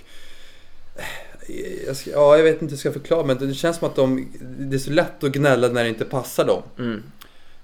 eh, 0.96 1.86
jag, 1.88 1.96
ska, 1.96 2.10
ja, 2.10 2.38
jag 2.38 2.44
vet 2.44 2.54
inte 2.54 2.66
hur 2.66 2.72
jag 2.72 2.80
ska 2.80 2.92
förklara 2.92 3.24
men 3.26 3.38
det 3.38 3.54
känns 3.54 3.78
som 3.78 3.90
att 3.90 3.96
de, 3.96 4.28
det 4.60 4.76
är 4.76 4.80
så 4.80 4.92
lätt 4.92 5.24
att 5.24 5.32
gnälla 5.32 5.68
när 5.68 5.84
det 5.84 5.90
inte 5.90 6.06
passar 6.06 6.46
dem. 6.46 6.62
Mm. 6.80 7.04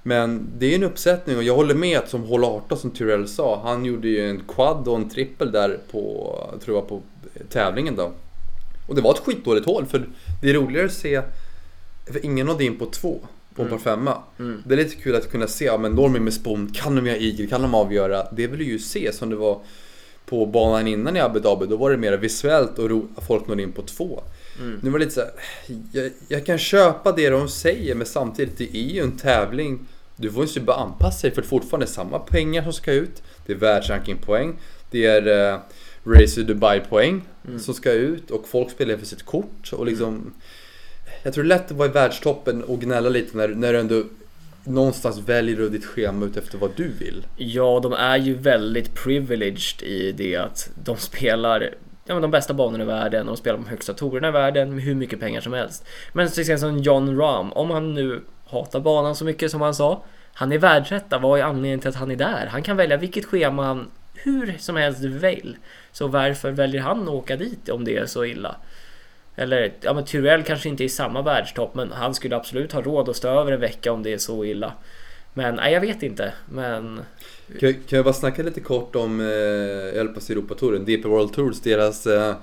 Men 0.03 0.47
det 0.57 0.65
är 0.65 0.75
en 0.75 0.83
uppsättning 0.83 1.37
och 1.37 1.43
jag 1.43 1.55
håller 1.55 1.75
med 1.75 1.99
att 1.99 2.09
som 2.09 2.23
hål 2.23 2.43
18 2.43 2.77
som 2.77 2.91
Tyrell 2.91 3.27
sa, 3.27 3.61
han 3.63 3.85
gjorde 3.85 4.07
ju 4.07 4.29
en 4.29 4.41
quad 4.47 4.87
och 4.87 4.95
en 4.95 5.09
trippel 5.09 5.51
där 5.51 5.79
på, 5.91 6.35
tror 6.63 6.77
jag, 6.77 6.87
på 6.87 7.01
tävlingen 7.49 7.95
då. 7.95 8.11
Och 8.87 8.95
det 8.95 9.01
var 9.01 9.11
ett 9.11 9.19
skitdåligt 9.19 9.65
hål 9.65 9.85
för 9.85 10.05
det 10.41 10.49
är 10.49 10.53
roligare 10.53 10.85
att 10.85 10.93
se, 10.93 11.21
för 12.05 12.25
ingen 12.25 12.45
nådde 12.45 12.63
in 12.63 12.79
på 12.79 12.85
två 12.85 13.19
på 13.55 13.65
par 13.65 13.77
femma. 13.77 14.17
Mm. 14.39 14.63
Det 14.67 14.73
är 14.73 14.77
lite 14.77 14.95
kul 14.95 15.15
att 15.15 15.31
kunna 15.31 15.47
se, 15.47 15.65
ja 15.65 15.77
men 15.77 15.91
Normin 15.91 16.23
med 16.23 16.33
spon, 16.33 16.71
kan 16.73 16.95
de 16.95 17.07
göra 17.07 17.17
eagle, 17.17 17.47
kan 17.47 17.61
de 17.61 17.75
avgöra? 17.75 18.27
Det 18.31 18.47
vill 18.47 18.59
du 18.59 18.65
ju 18.65 18.79
se 18.79 19.13
som 19.13 19.29
det 19.29 19.35
var 19.35 19.61
på 20.25 20.45
banan 20.45 20.87
innan 20.87 21.15
i 21.17 21.19
Abu 21.19 21.39
Dhabi, 21.39 21.65
då 21.65 21.77
var 21.77 21.91
det 21.91 21.97
mer 21.97 22.17
visuellt 22.17 22.79
och 22.79 22.89
ro, 22.89 23.07
folk 23.27 23.47
nådde 23.47 23.63
in 23.63 23.71
på 23.71 23.81
två. 23.81 24.23
Mm. 24.59 24.79
Nu 24.83 24.89
var 24.89 24.99
det 24.99 25.05
lite 25.05 25.15
så 25.15 25.21
här, 25.21 25.31
jag, 25.91 26.11
jag 26.27 26.45
kan 26.45 26.57
köpa 26.57 27.11
det 27.11 27.29
de 27.29 27.49
säger 27.49 27.95
men 27.95 28.07
samtidigt 28.07 28.57
det 28.57 28.77
är 28.77 28.93
ju 28.93 29.01
en 29.01 29.17
tävling. 29.17 29.79
Du 30.15 30.31
får 30.31 30.45
ju 30.45 30.61
bara 30.61 30.77
anpassa 30.77 31.27
dig 31.27 31.35
för 31.35 31.41
det 31.41 31.45
är 31.45 31.49
fortfarande 31.49 31.87
samma 31.87 32.19
pengar 32.19 32.63
som 32.63 32.73
ska 32.73 32.91
ut. 32.91 33.23
Det 33.45 33.53
är 33.53 33.57
världsrankingpoäng. 33.57 34.55
Det 34.91 35.05
är 35.05 35.53
uh, 35.53 35.59
Race 36.05 36.35
to 36.35 36.47
Dubai 36.47 36.79
poäng 36.89 37.21
Mm. 37.47 37.59
som 37.59 37.73
ska 37.73 37.91
ut 37.91 38.31
och 38.31 38.47
folk 38.47 38.71
spelar 38.71 38.97
för 38.97 39.05
sitt 39.05 39.23
kort. 39.23 39.73
Och 39.73 39.85
liksom, 39.85 40.33
jag 41.23 41.33
tror 41.33 41.43
det 41.43 41.47
är 41.47 41.57
lätt 41.57 41.71
att 41.71 41.77
vara 41.77 41.89
i 41.89 41.91
världstoppen 41.91 42.63
och 42.63 42.81
gnälla 42.81 43.09
lite 43.09 43.37
när, 43.37 43.47
när 43.47 43.73
du 43.73 43.79
ändå 43.79 44.03
någonstans 44.63 45.19
väljer 45.19 45.57
du 45.57 45.69
ditt 45.69 45.85
schema 45.85 46.25
ut 46.25 46.37
efter 46.37 46.57
vad 46.57 46.71
du 46.75 46.87
vill. 46.99 47.25
Ja, 47.37 47.79
de 47.83 47.93
är 47.93 48.17
ju 48.17 48.33
väldigt 48.33 48.95
privileged 48.95 49.81
i 49.81 50.11
det 50.11 50.35
att 50.35 50.69
de 50.83 50.97
spelar 50.97 51.69
ja, 52.05 52.13
men 52.13 52.21
de 52.21 52.31
bästa 52.31 52.53
banorna 52.53 52.83
i 52.83 52.87
världen 52.87 53.29
och 53.29 53.37
spelar 53.37 53.57
de 53.57 53.67
högsta 53.67 53.93
tourerna 53.93 54.27
i 54.27 54.31
världen 54.31 54.75
med 54.75 54.83
hur 54.83 54.95
mycket 54.95 55.19
pengar 55.19 55.41
som 55.41 55.53
helst. 55.53 55.85
Men 56.13 56.29
till 56.29 56.41
exempel 56.41 56.59
som 56.59 56.77
John 56.77 57.17
Rahm, 57.17 57.53
om 57.53 57.69
han 57.69 57.93
nu 57.93 58.21
hatar 58.45 58.79
banan 58.79 59.15
så 59.15 59.25
mycket 59.25 59.51
som 59.51 59.61
han 59.61 59.75
sa, 59.75 60.03
han 60.33 60.51
är 60.51 60.57
världsetta. 60.57 61.17
Vad 61.17 61.39
är 61.39 61.43
anledningen 61.43 61.79
till 61.79 61.89
att 61.89 61.95
han 61.95 62.11
är 62.11 62.15
där? 62.15 62.47
Han 62.51 62.63
kan 62.63 62.77
välja 62.77 62.97
vilket 62.97 63.25
schema 63.25 63.65
han 63.65 63.87
hur 64.13 64.55
som 64.59 64.75
helst 64.75 65.03
vill. 65.03 65.57
Så 65.91 66.07
varför 66.07 66.51
väljer 66.51 66.81
han 66.81 67.03
att 67.03 67.09
åka 67.09 67.35
dit 67.35 67.69
om 67.69 67.85
det 67.85 67.97
är 67.97 68.05
så 68.05 68.25
illa? 68.25 68.55
Eller, 69.35 69.73
ja 69.81 69.93
men 69.93 70.05
Tyrell 70.05 70.43
kanske 70.43 70.69
inte 70.69 70.83
är 70.83 70.85
i 70.85 70.89
samma 70.89 71.21
världstopp 71.21 71.75
men 71.75 71.91
han 71.91 72.13
skulle 72.13 72.35
absolut 72.35 72.71
ha 72.71 72.81
råd 72.81 73.09
att 73.09 73.15
stå 73.15 73.27
över 73.27 73.51
en 73.51 73.59
vecka 73.59 73.91
om 73.91 74.03
det 74.03 74.13
är 74.13 74.17
så 74.17 74.45
illa. 74.45 74.73
Men 75.33 75.55
nej, 75.55 75.73
jag 75.73 75.81
vet 75.81 76.03
inte. 76.03 76.33
Men... 76.49 77.01
Kan, 77.59 77.73
kan 77.73 77.97
jag 77.97 78.05
bara 78.05 78.13
snacka 78.13 78.43
lite 78.43 78.59
kort 78.59 78.95
om 78.95 79.19
eh, 79.19 79.99
Elpas 79.99 80.29
Europatouren, 80.29 80.85
DP 80.85 81.07
World 81.07 81.33
Tours, 81.33 81.59
deras 81.61 82.07
eh, 82.07 82.35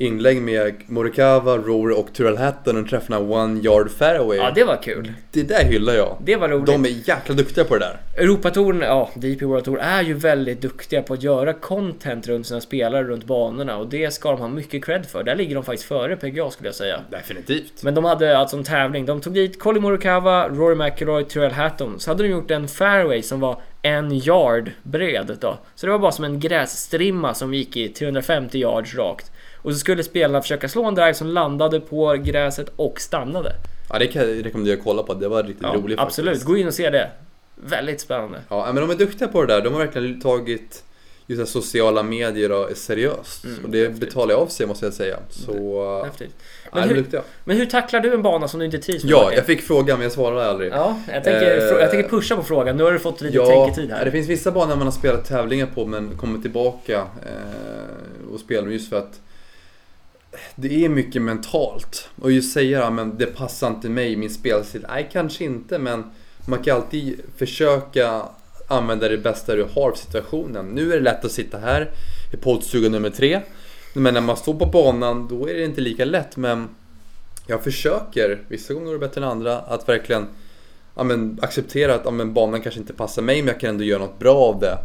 inlägg 0.00 0.42
med 0.42 0.74
Morikawa, 0.86 1.56
Rory 1.56 1.94
och 1.94 2.12
Tyrrell 2.12 2.36
Hatton 2.36 2.82
och 2.82 2.90
träffarna 2.90 3.18
One 3.18 3.60
Yard 3.60 3.90
Fairway. 3.90 4.38
Ja, 4.38 4.52
det 4.54 4.64
var 4.64 4.82
kul. 4.82 5.12
Det 5.32 5.42
där 5.42 5.64
hyllar 5.64 5.94
jag. 5.94 6.16
Det 6.24 6.36
var 6.36 6.48
roligt. 6.48 6.66
De 6.66 6.84
är 6.84 7.08
jäkla 7.08 7.34
duktiga 7.34 7.64
på 7.64 7.74
det 7.74 7.80
där. 7.80 8.22
Europatouren, 8.22 8.80
ja, 8.80 9.10
DP 9.14 9.44
World 9.44 9.64
Tour 9.64 9.78
är 9.80 10.02
ju 10.02 10.14
väldigt 10.14 10.62
duktiga 10.62 11.02
på 11.02 11.14
att 11.14 11.22
göra 11.22 11.52
content 11.52 12.28
runt 12.28 12.46
sina 12.46 12.60
spelare 12.60 13.04
runt 13.04 13.24
banorna 13.24 13.76
och 13.76 13.88
det 13.88 14.14
ska 14.14 14.30
de 14.30 14.40
ha 14.40 14.48
mycket 14.48 14.84
cred 14.84 15.06
för. 15.06 15.24
Där 15.24 15.36
ligger 15.36 15.54
de 15.54 15.64
faktiskt 15.64 15.88
före 15.88 16.16
PGA 16.16 16.50
skulle 16.50 16.68
jag 16.68 16.74
säga. 16.74 17.00
Definitivt. 17.10 17.82
Men 17.82 17.94
de 17.94 18.04
hade 18.04 18.38
alltså 18.38 18.56
en 18.56 18.64
tävling. 18.64 19.06
De 19.06 19.20
tog 19.20 19.34
dit 19.34 19.58
Colin 19.60 19.82
Morikawa, 19.82 20.48
Rory 20.48 20.74
McIlroy, 20.74 21.24
Tyrrell 21.24 21.52
Hatton. 21.52 22.00
Så 22.00 22.10
hade 22.10 22.22
de 22.22 22.28
gjort 22.28 22.50
en 22.50 22.68
fairway 22.68 23.22
som 23.22 23.40
var 23.40 23.60
en 23.82 24.12
yard 24.12 24.70
bred 24.82 25.36
då. 25.40 25.58
Så 25.74 25.86
det 25.86 25.92
var 25.92 25.98
bara 25.98 26.12
som 26.12 26.24
en 26.24 26.40
grässtrimma 26.40 27.34
som 27.34 27.54
gick 27.54 27.76
i 27.76 27.88
350 27.88 28.58
yards 28.58 28.94
rakt. 28.94 29.32
Och 29.68 29.74
så 29.74 29.78
skulle 29.78 30.02
spelarna 30.04 30.42
försöka 30.42 30.68
slå 30.68 30.84
en 30.84 30.94
drive 30.94 31.14
som 31.14 31.26
landade 31.26 31.80
på 31.80 32.16
gräset 32.24 32.72
och 32.76 33.00
stannade. 33.00 33.52
Ja, 33.90 33.98
det 33.98 34.06
kan 34.06 34.22
jag 34.22 34.46
rekommendera 34.46 34.76
att 34.78 34.84
kolla 34.84 35.02
på. 35.02 35.14
Det 35.14 35.28
var 35.28 35.42
riktigt 35.42 35.62
Ja, 35.62 35.74
roligt 35.74 35.98
absolut, 35.98 36.28
faktiskt. 36.30 36.46
gå 36.46 36.56
in 36.56 36.66
och 36.66 36.74
se 36.74 36.90
det. 36.90 37.10
Väldigt 37.54 38.00
spännande. 38.00 38.38
Ja, 38.48 38.70
men 38.72 38.76
de 38.82 38.90
är 38.90 38.94
duktiga 38.94 39.28
på 39.28 39.44
det 39.44 39.54
där. 39.54 39.60
De 39.62 39.72
har 39.72 39.80
verkligen 39.80 40.20
tagit 40.20 40.84
just 41.26 41.40
det 41.40 41.46
sociala 41.46 42.02
medier 42.02 42.52
och 42.52 42.76
seriöst. 42.76 43.44
Mm, 43.44 43.64
och 43.64 43.70
det 43.70 43.78
definitivt. 43.80 44.08
betalar 44.08 44.32
jag 44.34 44.42
av 44.42 44.46
sig 44.46 44.66
måste 44.66 44.86
jag 44.86 44.92
säga. 44.94 45.16
Så... 45.30 45.52
Definitivt. 46.04 46.36
Ja, 46.64 46.70
Men 46.74 46.82
är 46.82 46.88
hur, 46.88 46.96
duktiga. 46.96 47.22
men 47.44 47.56
hur 47.56 47.66
tacklar 47.66 48.00
du 48.00 48.14
en 48.14 48.22
bana 48.22 48.48
som 48.48 48.60
du 48.60 48.66
inte 48.66 48.78
trivs 48.78 49.04
med? 49.04 49.12
Ja, 49.12 49.32
jag 49.32 49.46
fick 49.46 49.62
frågan 49.62 49.98
men 49.98 50.02
jag 50.02 50.12
svarade 50.12 50.46
aldrig. 50.50 50.72
Ja, 50.72 51.00
jag 51.12 51.24
tänker, 51.24 51.56
Eh, 51.74 51.80
jag 51.80 51.90
tänker 51.90 52.08
pusha 52.08 52.36
på 52.36 52.42
frågan. 52.42 52.76
Nu 52.76 52.84
har 52.84 52.92
du 52.92 52.98
fått 52.98 53.20
lite 53.20 53.36
Ja, 53.36 53.46
tänketid 53.46 53.90
här. 53.90 54.04
det 54.04 54.10
finns 54.10 54.28
vissa 54.28 54.50
banor 54.50 54.76
man 54.76 54.86
har 54.86 54.90
spelat 54.92 55.24
tävlingar 55.28 55.66
på 55.74 55.86
men 55.86 56.16
kommer 56.16 56.38
tillbaka 56.38 56.98
eh, 56.98 58.32
och 58.34 58.40
spelar 58.40 58.68
just 58.68 58.88
för 58.90 58.98
att 58.98 59.20
det 60.56 60.84
är 60.84 60.88
mycket 60.88 61.22
mentalt. 61.22 62.08
Och 62.20 62.32
just 62.32 62.52
säga 62.52 62.84
att 62.84 62.92
men 62.92 63.18
det 63.18 63.26
passar 63.26 63.68
inte 63.68 63.88
mig, 63.88 64.16
min 64.16 64.30
spelstil. 64.30 64.86
Nej, 64.88 65.08
kanske 65.12 65.44
inte 65.44 65.78
men 65.78 66.04
man 66.46 66.62
kan 66.62 66.76
alltid 66.76 67.20
försöka 67.36 68.22
använda 68.68 69.08
det 69.08 69.18
bästa 69.18 69.54
du 69.54 69.62
har 69.62 69.90
för 69.90 69.98
situationen. 69.98 70.66
Nu 70.66 70.92
är 70.92 70.96
det 70.96 71.02
lätt 71.02 71.24
att 71.24 71.32
sitta 71.32 71.58
här 71.58 71.90
i 72.32 72.36
poddstuga 72.36 72.88
nummer 72.88 73.10
tre. 73.10 73.40
Men 73.94 74.14
när 74.14 74.20
man 74.20 74.36
står 74.36 74.54
på 74.54 74.66
banan 74.66 75.28
då 75.28 75.48
är 75.48 75.54
det 75.54 75.64
inte 75.64 75.80
lika 75.80 76.04
lätt. 76.04 76.36
Men 76.36 76.68
jag 77.46 77.64
försöker, 77.64 78.42
vissa 78.48 78.74
gånger 78.74 78.88
är 78.88 78.92
det 78.92 78.98
bättre 78.98 79.20
än 79.20 79.28
andra, 79.28 79.58
att 79.58 79.88
verkligen 79.88 80.26
ja, 80.94 81.04
men, 81.04 81.38
acceptera 81.42 81.94
att 81.94 82.02
ja, 82.04 82.10
men, 82.10 82.34
banan 82.34 82.60
kanske 82.60 82.80
inte 82.80 82.92
passar 82.92 83.22
mig 83.22 83.42
men 83.42 83.52
jag 83.52 83.60
kan 83.60 83.70
ändå 83.70 83.84
göra 83.84 83.98
något 83.98 84.18
bra 84.18 84.36
av 84.36 84.60
det. 84.60 84.78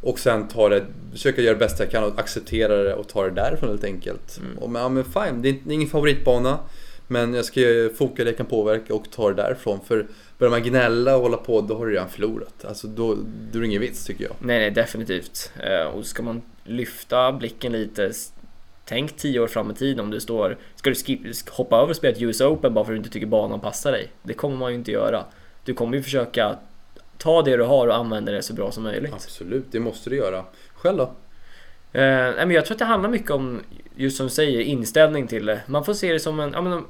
Och 0.00 0.18
sen 0.18 0.48
ta 0.48 0.68
det, 0.68 0.86
försöka 1.12 1.42
göra 1.42 1.54
det 1.54 1.58
bästa 1.58 1.84
jag 1.84 1.90
kan 1.90 2.04
och 2.04 2.18
acceptera 2.18 2.76
det 2.76 2.94
och 2.94 3.08
ta 3.08 3.24
det 3.24 3.30
därifrån 3.30 3.68
helt 3.68 3.84
enkelt. 3.84 4.38
Mm. 4.38 4.58
Och, 4.58 4.70
men, 4.70 4.82
ja, 4.82 4.88
men 4.88 5.04
fine, 5.04 5.42
det 5.42 5.48
är, 5.48 5.72
ingen 5.72 5.88
favoritbana. 5.88 6.58
Men 7.06 7.34
jag 7.34 7.44
ska 7.44 7.60
foka 7.98 8.24
det 8.24 8.30
jag 8.30 8.36
kan 8.36 8.46
påverka 8.46 8.94
och 8.94 9.10
ta 9.10 9.28
det 9.28 9.34
därifrån. 9.34 9.80
För 9.86 10.06
börjar 10.38 10.50
man 10.50 10.62
gnälla 10.62 11.16
och 11.16 11.22
hålla 11.22 11.36
på 11.36 11.60
då 11.60 11.78
har 11.78 11.86
du 11.86 11.92
redan 11.92 12.08
förlorat. 12.08 12.64
Alltså 12.64 12.86
då, 12.86 13.16
då 13.52 13.58
är 13.58 13.60
det 13.60 13.66
ingen 13.66 13.80
vits 13.80 14.04
tycker 14.04 14.24
jag. 14.24 14.32
Nej, 14.38 14.58
nej, 14.58 14.70
definitivt. 14.70 15.52
Eh, 15.60 15.86
Och 15.86 16.06
ska 16.06 16.22
man 16.22 16.42
lyfta 16.64 17.32
blicken 17.32 17.72
lite, 17.72 18.12
tänk 18.84 19.16
tio 19.16 19.40
år 19.40 19.46
fram 19.46 19.70
i 19.70 19.74
tiden 19.74 20.00
om 20.00 20.10
du 20.10 20.20
står... 20.20 20.58
Ska 20.76 20.90
du 20.90 20.96
skip, 20.96 21.20
hoppa 21.48 21.76
över 21.76 21.90
och 21.90 21.96
spela 21.96 22.12
ett 22.16 22.22
US 22.22 22.40
Open 22.40 22.74
bara 22.74 22.84
för 22.84 22.92
att 22.92 22.94
du 22.94 22.98
inte 22.98 23.10
tycker 23.10 23.26
banan 23.26 23.60
passar 23.60 23.92
dig? 23.92 24.08
Det 24.22 24.34
kommer 24.34 24.56
man 24.56 24.72
ju 24.72 24.78
inte 24.78 24.90
göra. 24.90 25.24
Du 25.64 25.74
kommer 25.74 25.96
ju 25.96 26.02
försöka 26.02 26.58
ta 27.22 27.42
det 27.42 27.56
du 27.56 27.62
har 27.62 27.88
och 27.88 27.96
använda 27.96 28.32
det 28.32 28.42
så 28.42 28.54
bra 28.54 28.72
som 28.72 28.82
möjligt. 28.82 29.12
Absolut, 29.14 29.64
det 29.70 29.80
måste 29.80 30.10
du 30.10 30.16
göra. 30.16 30.44
Själv 30.74 30.98
då? 30.98 31.02
Eh, 31.92 32.32
men 32.36 32.50
jag 32.50 32.64
tror 32.66 32.74
att 32.74 32.78
det 32.78 32.84
handlar 32.84 33.10
mycket 33.10 33.30
om, 33.30 33.60
just 33.96 34.16
som 34.16 34.26
du 34.26 34.30
säger, 34.30 34.60
inställning 34.60 35.26
till 35.26 35.46
det. 35.46 35.60
Man 35.66 35.84
får 35.84 35.94
se 35.94 36.12
det 36.12 36.20
som 36.20 36.40
en, 36.40 36.52
ja, 36.52 36.62
men, 36.62 36.84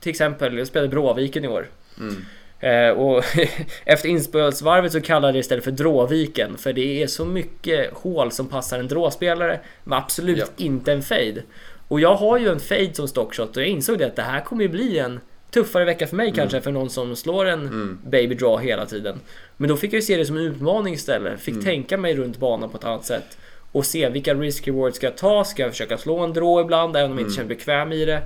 till 0.00 0.10
exempel, 0.10 0.58
jag 0.58 0.66
spelade 0.66 0.88
Bråviken 0.88 1.44
i 1.44 1.48
år. 1.48 1.68
Mm. 1.98 2.24
Eh, 2.60 2.90
och 2.98 3.24
efter 3.84 4.08
inspelsvarvet 4.08 4.92
så 4.92 5.00
kallar 5.00 5.28
jag 5.28 5.34
det 5.34 5.38
istället 5.38 5.64
för 5.64 5.70
Dråviken. 5.70 6.56
För 6.56 6.72
det 6.72 7.02
är 7.02 7.06
så 7.06 7.24
mycket 7.24 7.94
hål 7.94 8.32
som 8.32 8.48
passar 8.48 8.78
en 8.78 8.88
dråspelare, 8.88 9.60
men 9.84 9.98
absolut 9.98 10.38
Ja. 10.38 10.46
inte 10.56 10.92
en 10.92 11.02
fade. 11.02 11.42
Och 11.88 12.00
jag 12.00 12.14
har 12.14 12.38
ju 12.38 12.48
en 12.48 12.60
fade 12.60 12.94
som 12.94 13.08
stockshot 13.08 13.56
och 13.56 13.62
jag 13.62 13.68
insåg 13.68 13.98
det 13.98 14.06
att 14.06 14.16
det 14.16 14.22
här 14.22 14.40
kommer 14.40 14.62
ju 14.62 14.68
bli 14.68 14.98
en 14.98 15.20
tuffare 15.54 15.84
vecka 15.84 16.06
för 16.06 16.16
mig 16.16 16.32
kanske, 16.36 16.60
för 16.60 16.70
någon 16.70 16.90
som 16.90 17.16
slår 17.16 17.46
en 17.46 17.60
Mm. 17.60 17.98
baby 18.06 18.34
draw 18.34 18.66
hela 18.68 18.86
tiden. 18.86 19.20
Men 19.56 19.68
då 19.68 19.76
fick 19.76 19.92
jag 19.92 19.98
ju 19.98 20.02
se 20.02 20.16
det 20.16 20.26
som 20.26 20.36
en 20.36 20.42
utmaning 20.42 20.94
istället. 20.94 21.40
Fick 21.40 21.52
Mm. 21.52 21.64
tänka 21.64 21.96
mig 21.96 22.14
runt 22.16 22.38
banan 22.38 22.70
på 22.70 22.76
ett 22.78 22.84
annat 22.84 23.04
sätt. 23.04 23.36
Och 23.72 23.86
se 23.86 24.08
vilka 24.08 24.34
risk 24.34 24.66
rewards 24.68 24.96
ska 24.96 25.06
jag 25.06 25.16
ta? 25.16 25.44
Ska 25.44 25.62
jag 25.62 25.70
försöka 25.70 25.98
slå 25.98 26.18
en 26.18 26.32
draw 26.32 26.60
ibland, 26.64 26.96
även 26.96 27.10
om 27.10 27.18
jag 27.18 27.20
inte 27.20 27.28
Mm. 27.28 27.36
känner 27.36 27.48
mig 27.48 27.56
bekväm 27.56 27.92
i 27.92 28.04
det? 28.04 28.22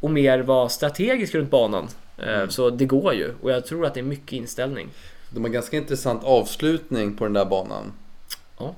Och 0.00 0.10
mer 0.10 0.38
vara 0.38 0.68
strategisk 0.68 1.34
runt 1.34 1.50
banan. 1.50 1.88
Eh, 2.18 2.28
Mm. 2.34 2.50
Så 2.50 2.70
det 2.70 2.84
går 2.84 3.14
ju. 3.14 3.30
Och 3.42 3.50
jag 3.50 3.66
tror 3.66 3.86
att 3.86 3.94
det 3.94 4.00
är 4.00 4.04
mycket 4.04 4.32
inställning. 4.32 4.88
De 5.30 5.44
har 5.44 5.50
ganska 5.50 5.76
intressant 5.76 6.24
avslutning 6.24 7.16
på 7.16 7.24
den 7.24 7.32
där 7.32 7.44
banan. 7.44 7.92
Ja. 8.58 8.74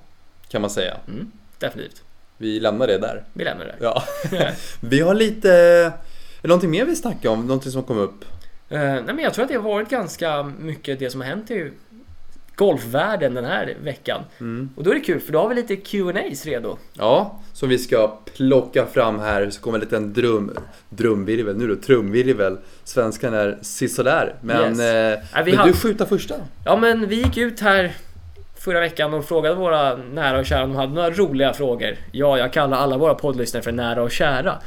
Kan 0.48 0.60
man 0.60 0.70
säga. 0.70 0.96
Mm, 1.08 1.32
definitivt. 1.58 2.02
Vi 2.38 2.60
lämnar 2.60 2.86
det 2.86 2.98
där. 2.98 3.24
Vi 3.32 3.44
lämnar 3.44 3.64
det. 3.64 3.74
Ja. 3.80 4.02
Vi 4.80 5.00
har 5.00 5.14
lite... 5.14 5.92
Det 6.48 6.50
någonting 6.50 6.70
mer 6.70 6.84
vi 6.84 6.96
snackar 6.96 7.30
om? 7.30 7.46
Någonting 7.46 7.72
som 7.72 7.82
kom 7.82 7.98
upp? 7.98 8.24
Eh, 8.68 8.78
nej 8.80 9.02
men 9.06 9.18
jag 9.18 9.34
tror 9.34 9.42
att 9.42 9.48
det 9.48 9.56
har 9.56 9.62
varit 9.62 9.88
ganska 9.88 10.42
mycket 10.42 10.98
det 10.98 11.10
som 11.10 11.20
har 11.20 11.28
hänt 11.28 11.50
i 11.50 11.70
golfvärlden 12.54 13.34
den 13.34 13.44
här 13.44 13.76
veckan. 13.82 14.22
Mm. 14.40 14.70
Och 14.76 14.84
då 14.84 14.90
är 14.90 14.94
det 14.94 15.00
kul 15.00 15.20
för 15.20 15.32
då 15.32 15.38
har 15.38 15.48
vi 15.48 15.54
lite 15.54 15.76
Q&As 15.76 16.46
redo. 16.46 16.76
Ja, 16.94 17.40
som 17.52 17.68
vi 17.68 17.78
ska 17.78 18.18
plocka 18.36 18.86
fram 18.86 19.18
här. 19.18 19.50
Så 19.50 19.60
kommer 19.60 19.78
en 19.78 19.84
liten 19.84 20.12
drum, 20.12 20.50
drumvirvel, 20.88 21.56
nu 21.56 21.68
då 21.68 21.76
trumvirvel. 21.76 22.58
Svenskan 22.84 23.34
är 23.34 23.58
sisådär. 23.62 24.34
Men 24.40 24.80
Yes. 24.80 24.80
eh, 25.34 25.44
vill 25.44 25.58
hade- 25.58 25.70
du 25.70 25.76
skjuta 25.76 26.06
första? 26.06 26.34
Ja 26.64 26.76
men 26.76 27.08
vi 27.08 27.16
gick 27.16 27.36
ut 27.36 27.60
här 27.60 27.92
förra 28.58 28.80
veckan 28.80 29.14
och 29.14 29.24
frågade 29.24 29.54
våra 29.54 29.96
nära 29.96 30.38
och 30.38 30.46
kära 30.46 30.64
om 30.64 30.70
de 30.70 30.76
hade 30.76 30.92
några 30.94 31.10
roliga 31.10 31.52
frågor. 31.52 31.96
Ja, 32.12 32.38
jag 32.38 32.52
kallar 32.52 32.76
alla 32.76 32.98
våra 32.98 33.14
poddlyssnare 33.14 33.62
för 33.62 33.72
nära 33.72 34.02
och 34.02 34.10
kära. 34.10 34.58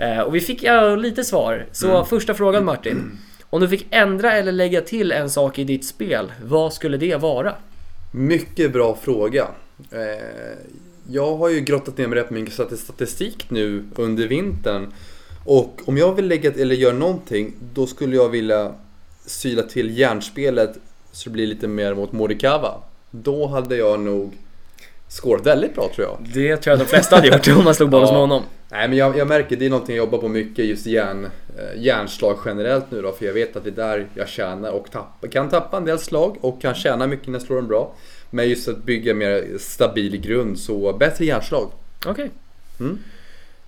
Eh, 0.00 0.20
och 0.20 0.34
vi 0.34 0.40
fick 0.40 0.62
ja, 0.62 0.96
lite 0.96 1.24
svar. 1.24 1.66
Så 1.72 1.90
Mm. 1.90 2.04
första 2.06 2.34
frågan 2.34 2.64
Martin. 2.64 3.18
Om 3.50 3.60
du 3.60 3.68
fick 3.68 3.86
ändra 3.90 4.32
eller 4.32 4.52
lägga 4.52 4.80
till 4.80 5.12
en 5.12 5.30
sak 5.30 5.58
i 5.58 5.64
ditt 5.64 5.84
spel, 5.84 6.32
vad 6.44 6.72
skulle 6.72 6.96
det 6.96 7.16
vara? 7.16 7.54
Mycket 8.12 8.72
bra 8.72 8.98
fråga. 9.02 9.48
Eh, 9.90 10.58
jag 11.08 11.36
har 11.36 11.48
ju 11.48 11.60
grottat 11.60 11.98
ner 11.98 12.06
mig 12.06 12.18
rätt 12.18 12.30
mycket 12.30 12.54
stat- 12.54 12.78
statistik 12.78 13.46
nu 13.50 13.84
under 13.96 14.26
vintern. 14.28 14.92
Och 15.44 15.80
om 15.84 15.98
jag 15.98 16.14
vill 16.14 16.26
lägga 16.28 16.52
eller 16.52 16.74
göra 16.74 16.94
någonting, 16.94 17.54
då 17.74 17.86
skulle 17.86 18.16
jag 18.16 18.28
vilja 18.28 18.72
syla 19.26 19.62
till 19.62 19.98
järnspelet 19.98 20.78
så 21.12 21.28
det 21.28 21.32
blir 21.32 21.46
lite 21.46 21.68
mer 21.68 21.94
mot 21.94 22.12
Morikawa. 22.12 22.74
Då 23.10 23.46
hade 23.46 23.76
jag 23.76 24.00
nog 24.00 24.32
skårat 25.10 25.46
väldigt 25.46 25.74
bra 25.74 25.90
tror 25.94 26.06
jag. 26.06 26.18
Det 26.34 26.56
tror 26.56 26.72
jag 26.72 26.78
de 26.78 26.84
flesta 26.90 27.16
hade 27.16 27.28
gjort 27.28 27.48
om 27.48 27.64
man 27.64 27.74
slog 27.74 27.90
bollen 27.90 28.06
Ja. 28.06 28.12
med 28.12 28.20
honom. 28.20 28.42
Nej 28.68 28.88
men 28.88 28.98
jag, 28.98 29.18
jag 29.18 29.28
märker, 29.28 29.56
det 29.56 29.66
är 29.66 29.70
någonting 29.70 29.96
jag 29.96 30.04
jobbar 30.04 30.18
på 30.18 30.28
mycket, 30.28 30.64
just 30.64 30.86
järn, 30.86 31.24
eh, 31.58 31.82
järnslag 31.82 32.38
generellt 32.44 32.90
nu 32.90 33.02
då. 33.02 33.12
För 33.12 33.26
jag 33.26 33.32
vet 33.32 33.56
att 33.56 33.64
det 33.64 33.70
är 33.70 33.74
där 33.74 34.06
jag 34.14 34.28
tjänar 34.28 34.70
och 34.70 34.90
tappar, 34.90 35.28
kan 35.28 35.48
tappa 35.48 35.76
en 35.76 35.84
del 35.84 35.98
slag 35.98 36.36
och 36.40 36.62
kan 36.62 36.74
tjäna 36.74 37.06
mycket 37.06 37.26
när 37.26 37.34
jag 37.34 37.42
slår 37.42 37.56
dem 37.56 37.68
bra. 37.68 37.94
Men 38.30 38.48
just 38.48 38.68
att 38.68 38.82
bygga 38.84 39.14
mer 39.14 39.44
stabil 39.58 40.20
grund, 40.20 40.58
så 40.58 40.92
bättre 40.92 41.24
järnslag. 41.24 41.70
Okej. 42.06 42.30
Mm. 42.80 42.98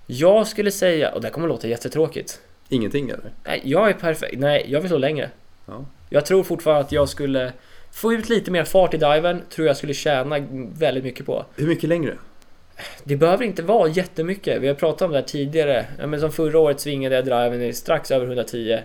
Jag 0.07 0.47
skulle 0.47 0.71
säga, 0.71 1.11
och 1.11 1.21
det 1.21 1.27
här 1.27 1.33
kommer 1.33 1.47
låta 1.47 1.67
jättetråkigt. 1.67 2.39
Ingenting 2.69 3.09
eller? 3.09 3.31
Nej, 3.45 3.61
jag 3.63 3.89
är 3.89 3.93
perfekt. 3.93 4.35
Nej, 4.39 4.65
jag 4.69 4.81
vill 4.81 4.89
slå 4.89 4.97
längre. 4.97 5.29
Ja. 5.65 5.85
Jag 6.09 6.25
tror 6.25 6.43
fortfarande 6.43 6.81
att 6.85 6.91
jag 6.91 7.09
skulle 7.09 7.53
få 7.93 8.13
ut 8.13 8.29
lite 8.29 8.51
mer 8.51 8.63
fart 8.63 8.93
i 8.93 8.97
diven. 8.97 9.41
Tror 9.49 9.67
jag 9.67 9.77
skulle 9.77 9.93
tjäna 9.93 10.39
väldigt 10.77 11.03
mycket 11.03 11.25
på. 11.25 11.45
Hur 11.55 11.67
mycket 11.67 11.89
längre? 11.89 12.13
Det 13.03 13.15
behöver 13.15 13.45
inte 13.45 13.63
vara 13.63 13.89
jättemycket. 13.89 14.61
Vi 14.61 14.67
har 14.67 14.75
pratat 14.75 15.01
om 15.01 15.11
det 15.11 15.17
här 15.17 15.25
tidigare. 15.25 15.85
Ja, 15.99 16.07
men 16.07 16.19
som 16.19 16.31
förra 16.31 16.59
året 16.59 16.79
svingade 16.79 17.15
jag 17.15 17.25
driven 17.25 17.61
i 17.61 17.73
strax 17.73 18.11
över 18.11 18.25
110. 18.25 18.79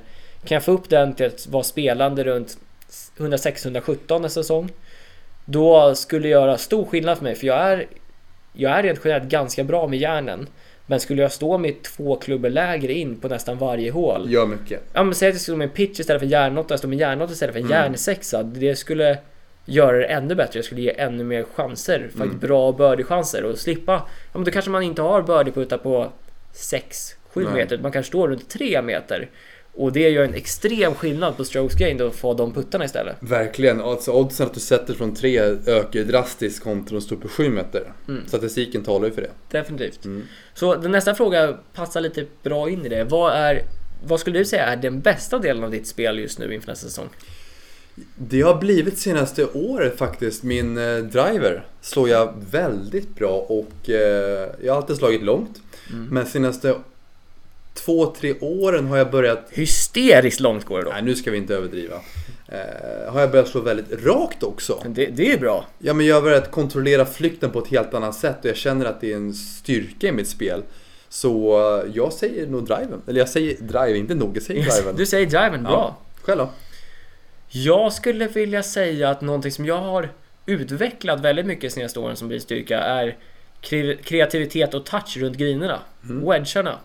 Kan 0.45 0.55
jag 0.55 0.65
få 0.65 0.73
upp 0.73 0.89
den 0.89 1.15
till 1.15 1.27
att 1.27 1.47
vara 1.47 1.63
spelande 1.63 2.25
runt 2.25 2.59
106-117 3.17 4.19
nästa 4.19 4.43
säsong. 4.43 4.71
Då 5.45 5.95
skulle 5.95 6.23
det 6.23 6.29
göra 6.29 6.59
stor 6.59 6.85
skillnad 6.85 7.17
för 7.17 7.25
mig 7.25 7.35
för 7.35 7.47
jag 7.47 7.59
är, 7.59 7.87
jag 8.53 8.79
är 8.79 8.83
rent 8.83 9.01
generellt 9.05 9.31
ganska 9.31 9.65
bra 9.65 9.87
med 9.87 9.99
järnen. 9.99 10.49
Men 10.91 11.01
skulle 11.01 11.23
jag 11.23 11.33
stå 11.33 11.59
med 11.59 11.83
två 11.83 12.17
klubbor 12.17 12.49
lägre 12.51 12.93
in 12.93 13.17
på 13.21 13.29
nästan 13.29 13.59
varje 13.59 13.91
hål. 13.91 14.31
Gör 14.31 14.47
mycket. 14.47 14.83
Ja 14.93 15.03
men 15.03 15.15
säg 15.15 15.29
att 15.29 15.35
jag 15.35 15.41
skulle 15.41 15.55
stå 15.55 15.59
med 15.59 15.65
en 15.69 15.75
pitch 15.75 16.01
istället 16.01 16.21
för 16.23 16.27
järnåtta, 16.27 16.73
jag 16.73 16.79
står 16.79 16.89
med 16.89 16.99
järnåtta 16.99 17.33
istället 17.33 17.53
för 17.55 17.61
en 17.61 17.67
Mm. 17.67 17.77
järnsexa. 17.79 18.43
Det 18.43 18.77
skulle 18.77 19.19
göra 19.65 19.97
det 19.97 20.05
ännu 20.05 20.35
bättre. 20.35 20.59
Jag 20.59 20.65
skulle 20.65 20.81
ge 20.81 20.95
ännu 21.01 21.25
mer 21.25 21.45
chanser. 21.55 21.99
Faktiskt 22.01 22.21
Mm. 22.25 22.39
bra 22.39 22.73
birdie-chanser 22.73 23.45
och 23.45 23.59
slippa. 23.59 23.93
Ja 23.93 24.09
men 24.33 24.45
då 24.45 24.51
kanske 24.51 24.71
man 24.71 24.83
inte 24.83 25.03
har 25.03 25.23
birdie-puttar 25.23 25.79
på 25.79 26.13
6-7 26.53 27.45
Nej. 27.45 27.53
meter. 27.55 27.79
Man 27.79 27.93
kanske 27.93 28.09
står 28.11 28.29
runt 28.29 28.49
3 28.51 28.83
meter. 28.83 29.29
Och 29.79 29.93
det 29.93 30.11
gör 30.11 30.25
en 30.25 30.35
extrem 30.35 30.95
skillnad 30.95 31.37
på 31.37 31.45
strokes 31.45 31.79
gain 31.79 32.03
att 32.03 32.15
få 32.15 32.35
de 32.35 32.53
puttarna 32.53 32.85
istället. 32.85 33.17
Verkligen. 33.21 33.81
Alltså 33.81 34.13
oddsen 34.13 34.47
att 34.47 34.55
du 34.55 34.61
sätter 34.61 34.95
från 34.95 35.15
tre 35.15 35.39
ökar 35.67 35.99
ju 35.99 36.05
drastiskt 36.05 36.63
kontra 36.63 36.97
att 36.97 37.03
stå 37.03 37.17
på 37.17 37.29
sju 37.29 37.49
meter. 37.49 37.93
Mm. 38.09 38.23
Statistiken 38.27 38.85
talar 38.85 39.09
ju 39.09 39.15
för 39.15 39.23
det. 39.23 39.31
Definitivt. 39.51 40.05
Mm. 40.05 40.23
Så 40.55 40.75
den 40.75 40.91
nästa 40.91 41.15
fråga 41.15 41.59
passar 41.75 42.01
lite 42.01 42.25
bra 42.43 42.71
in 42.71 42.87
i 42.87 42.89
det. 42.89 43.05
Vad 43.05 43.33
är 43.33 43.63
vad 44.07 44.21
skulle 44.21 44.39
du 44.39 44.45
säga 44.45 44.67
är 44.67 44.77
den 44.77 45.01
bästa 45.01 45.39
delen 45.39 45.65
av 45.65 45.71
ditt 45.71 45.87
spel 45.87 46.19
just 46.19 46.39
nu 46.39 46.55
inför 46.55 46.69
nästa 46.69 46.89
säsong? 46.89 47.09
Det 48.15 48.41
har 48.41 48.55
blivit 48.55 48.99
senaste 48.99 49.47
året 49.47 49.99
faktiskt. 49.99 50.43
Min 50.43 50.79
eh, 50.79 50.97
driver 50.97 51.67
slår 51.81 52.09
jag 52.09 52.35
väldigt 52.51 53.15
bra 53.15 53.47
och 53.49 53.91
eh, 53.91 54.51
jag 54.63 54.73
har 54.73 54.77
alltid 54.77 54.97
slagit 54.97 55.23
långt. 55.23 55.61
Mm. 55.91 56.09
Men 56.11 56.27
senaste 56.27 56.75
två, 57.85 58.07
tre 58.07 58.35
åren 58.41 58.87
har 58.87 58.97
jag 58.97 59.11
börjat 59.11 59.47
Hysteriskt 59.51 60.41
långt 60.41 60.65
går 60.65 60.79
det 60.79 60.85
då. 60.85 60.91
Nej, 60.91 61.03
nu 61.03 61.15
ska 61.15 61.31
vi 61.31 61.37
inte 61.37 61.55
överdriva. 61.55 61.95
Eh, 62.49 63.13
har 63.13 63.21
jag 63.21 63.31
börjat 63.31 63.49
slå 63.49 63.61
väldigt 63.61 64.05
rakt 64.05 64.43
också. 64.43 64.83
Det, 64.87 65.07
det 65.07 65.33
är 65.33 65.39
bra. 65.39 65.67
Ja, 65.79 65.95
men 65.95 66.07
jag 66.07 66.15
har 66.15 66.23
börjat 66.23 66.51
kontrollera 66.51 67.07
flykten 67.07 67.51
på 67.51 67.59
ett 67.59 67.69
helt 67.69 67.95
annat 67.95 68.15
sätt 68.15 68.37
och 68.43 68.47
jag 68.47 68.57
känner 68.57 68.87
att 68.87 69.01
det 69.01 69.13
är 69.13 69.17
en 69.17 69.35
styrka 69.35 70.07
i 70.07 70.13
mitt 70.13 70.29
spel. 70.29 70.63
Så 71.09 71.59
eh, 71.85 71.91
jag 71.95 72.13
säger 72.13 72.47
nog 72.47 72.67
driven. 72.67 73.03
Eller 73.07 73.19
jag 73.19 73.29
säger 73.29 73.57
drive, 73.61 73.99
inte 73.99 74.15
nog, 74.15 74.37
jag 74.37 74.43
säger 74.43 74.63
driven. 74.71 74.97
Du 74.97 75.07
säger 75.07 75.27
driven, 75.27 75.63
bra. 75.63 75.73
Ja. 75.73 75.97
Själv 76.23 76.39
då? 76.39 76.51
Jag 77.51 77.93
skulle 77.93 78.29
vilja 78.29 78.63
säga 78.63 79.11
att 79.11 79.21
någonting 79.21 79.53
som 79.53 79.67
jag 79.67 79.79
har 79.79 80.09
utvecklat 80.47 81.21
väldigt 81.21 81.47
mycket 81.47 81.73
senaste 81.73 81.99
åren 81.99 82.17
som 82.17 82.29
blir 82.29 82.39
styrka 82.39 82.81
är 82.81 83.17
kre- 83.63 84.03
kreativitet 84.03 84.75
och 84.75 84.87
touch 84.87 85.17
runt 85.17 85.37
grinerna. 85.37 85.79
Mm. 86.09 86.29
Wedgarna. 86.29 86.79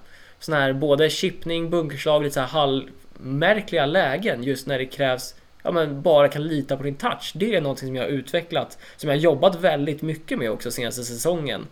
Sån 0.44 0.56
här 0.56 0.74
både 0.74 1.10
chippning, 1.10 1.70
bunkerslag, 1.70 2.24
lite 2.24 2.34
så 2.34 2.40
här 2.40 2.48
halvmärkliga 2.48 3.86
lägen 3.86 4.44
just 4.44 4.68
när 4.68 4.80
det 4.80 4.86
krävs 4.86 5.36
Ja 5.64 5.72
men 5.72 6.02
bara 6.02 6.28
kan 6.28 6.44
lita 6.44 6.78
på 6.78 6.84
din 6.84 6.96
touch. 6.96 7.32
Det 7.36 7.56
är 7.56 7.62
någonting 7.62 7.88
som 7.88 7.96
jag 7.96 8.04
har 8.04 8.10
utvecklat. 8.10 8.78
Som 8.98 9.10
jag 9.10 9.18
har 9.18 9.22
jobbat 9.22 9.56
väldigt 9.56 10.02
mycket 10.02 10.40
med 10.40 10.52
också 10.52 10.72
senaste 10.72 11.04
säsongen. 11.04 11.68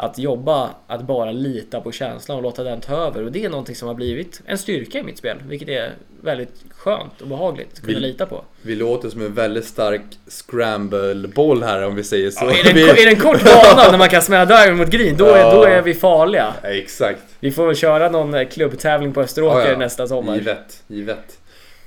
Att 0.00 0.18
jobba, 0.18 0.70
att 0.86 1.02
bara 1.02 1.32
lita 1.32 1.80
på 1.80 1.92
känslan 1.92 2.36
och 2.36 2.42
låta 2.42 2.64
den 2.64 2.80
ta 2.80 2.92
över. 3.06 3.24
Och 3.24 3.32
det 3.32 3.44
är 3.44 3.48
någonting 3.48 3.74
som 3.74 3.88
har 3.88 3.94
blivit 3.94 4.40
en 4.46 4.58
styrka 4.58 4.98
i 4.98 5.02
mitt 5.02 5.18
spel. 5.18 5.36
Vilket 5.48 5.68
är 5.68 5.92
väldigt 6.22 6.54
skönt 6.70 7.20
och 7.20 7.28
behagligt 7.28 7.68
att 7.72 7.80
kunna 7.80 7.94
Vi- 7.94 8.00
lita 8.00 8.26
på. 8.26 8.44
Vi 8.62 8.74
låter 8.76 9.08
som 9.08 9.22
en 9.22 9.34
väldigt 9.34 9.64
stark 9.64 10.02
scramble-boll 10.28 11.62
här 11.62 11.82
om 11.86 11.94
vi 11.94 12.04
säger 12.04 12.30
så. 12.30 12.44
Ja, 12.44 12.50
är, 12.50 12.74
det 12.74 12.82
en, 12.82 12.88
är 12.88 12.94
det 12.94 13.08
en 13.10 13.20
kort 13.20 13.44
bana 13.44 13.90
när 13.90 13.98
man 13.98 14.08
kan 14.08 14.22
smälla 14.22 14.44
driven 14.44 14.76
mot 14.76 14.90
green, 14.90 15.16
då, 15.16 15.24
är, 15.26 15.38
Ja. 15.38 15.54
då 15.54 15.64
är 15.64 15.82
vi 15.82 15.94
farliga. 15.94 16.54
Ja, 16.62 16.68
exakt. 16.68 17.20
Vi 17.40 17.50
får 17.50 17.66
väl 17.66 17.76
köra 17.76 18.08
någon 18.10 18.34
eh, 18.34 18.48
klubbtävling 18.48 19.12
på 19.12 19.20
Österåker 19.20 19.72
ja. 19.72 19.78
nästa 19.78 20.06
sommar. 20.06 20.34
Givet, 20.34 20.82
givet. 20.86 21.38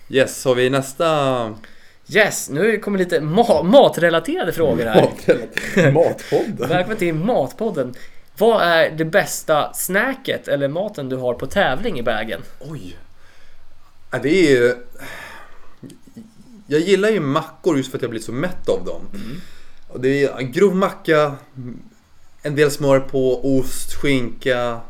Yes, 0.10 0.46
har 0.46 0.56
vi 0.56 0.70
nästa... 0.70 1.06
Yes, 2.14 2.50
nu 2.50 2.78
kommer 2.80 2.98
lite 3.00 3.20
ma- 3.20 3.64
matrelaterade 3.64 4.54
frågor 4.54 4.86
här. 4.86 5.02
Matrelaterad- 5.02 5.92
Matpodden. 5.94 6.70
Välkommen 6.70 6.98
till 6.98 7.14
Matpodden. 7.14 7.94
Vad 8.38 8.62
är 8.64 8.90
det 8.90 9.06
bästa 9.06 9.74
snacket 9.74 10.48
eller 10.48 10.68
maten 10.68 11.10
du 11.10 11.16
har 11.16 11.34
på 11.34 11.48
tävling 11.48 12.00
i 12.00 12.04
bagen? 12.04 12.42
Oj. 12.60 12.96
Ja, 14.12 14.20
det 14.24 14.30
är 14.30 14.52
ju... 14.52 14.76
Jag 16.68 16.80
gillar 16.80 17.10
ju 17.10 17.20
mackor 17.20 17.78
just 17.78 17.92
för 17.92 17.98
att 17.98 18.02
jag 18.02 18.12
blir 18.12 18.22
så 18.22 18.32
mätt 18.32 18.70
av 18.70 18.86
dem. 18.86 19.02
Och 19.88 20.00
det 20.02 20.24
är 20.24 20.38
en 20.38 20.52
grov 20.52 20.76
macka, 20.76 21.36
en 22.42 22.56
del 22.56 22.72
smör 22.72 23.00
på, 23.00 23.56
ost, 23.58 23.94
skinka. 23.94 24.82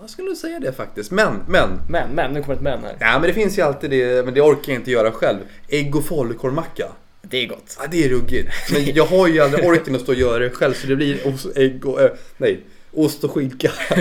Ja, 0.00 0.04
jag 0.04 0.10
skulle 0.10 0.36
säga 0.36 0.60
det 0.60 0.72
faktiskt. 0.72 1.10
Men, 1.10 1.42
men. 1.48 1.80
Men, 1.88 2.10
men, 2.10 2.32
nu 2.32 2.42
kommer 2.42 2.54
ett 2.54 2.60
men 2.62 2.80
här. 2.82 2.96
Ja, 3.00 3.18
men 3.18 3.22
det 3.22 3.32
finns 3.32 3.58
ju 3.58 3.62
alltid 3.62 3.90
det, 3.90 4.24
men 4.24 4.34
det 4.34 4.40
orkar 4.40 4.72
jag 4.72 4.80
inte 4.80 4.90
göra 4.90 5.12
själv. 5.12 5.38
Ägg 5.68 5.96
och 5.96 6.04
falukorvmacka. 6.04 6.86
Det 7.22 7.36
är 7.42 7.46
gott. 7.46 7.78
Ja, 7.80 7.86
det 7.90 8.04
är 8.04 8.08
ruggigt. 8.08 8.48
Men 8.72 8.94
jag 8.94 9.06
har 9.06 9.28
ju 9.28 9.40
aldrig 9.40 9.66
orken 9.66 9.94
att 9.94 10.00
stå 10.00 10.12
och 10.12 10.18
göra 10.18 10.38
det 10.38 10.50
själv 10.50 10.74
så 10.74 10.86
det 10.86 10.96
blir 10.96 11.26
ost, 11.28 11.46
ägg 11.56 11.86
och... 11.86 12.00
Äh, 12.00 12.10
nej, 12.36 12.60
ost 12.92 13.24
och 13.24 13.30
skinka. 13.30 13.70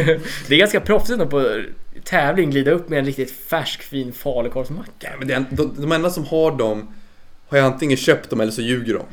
Det 0.47 0.55
är 0.55 0.57
ganska 0.57 0.79
proffsigt 0.79 1.21
att 1.21 1.29
på 1.29 1.61
tävling 2.03 2.49
glida 2.49 2.71
upp 2.71 2.89
med 2.89 2.99
en 2.99 3.05
riktigt 3.05 3.31
färsk 3.31 3.81
fin 3.83 4.13
falukorvsmacka. 4.13 4.91
Ja, 4.99 5.09
men 5.19 5.27
det, 5.27 5.45
de, 5.51 5.75
de 5.77 5.91
enda 5.91 6.09
som 6.09 6.25
har 6.25 6.51
dem 6.57 6.93
har 7.47 7.57
jag 7.57 7.65
antingen 7.67 7.97
köpt 7.97 8.29
dem 8.29 8.41
eller 8.41 8.51
så 8.51 8.61
ljuger 8.61 8.93
de. 8.93 9.03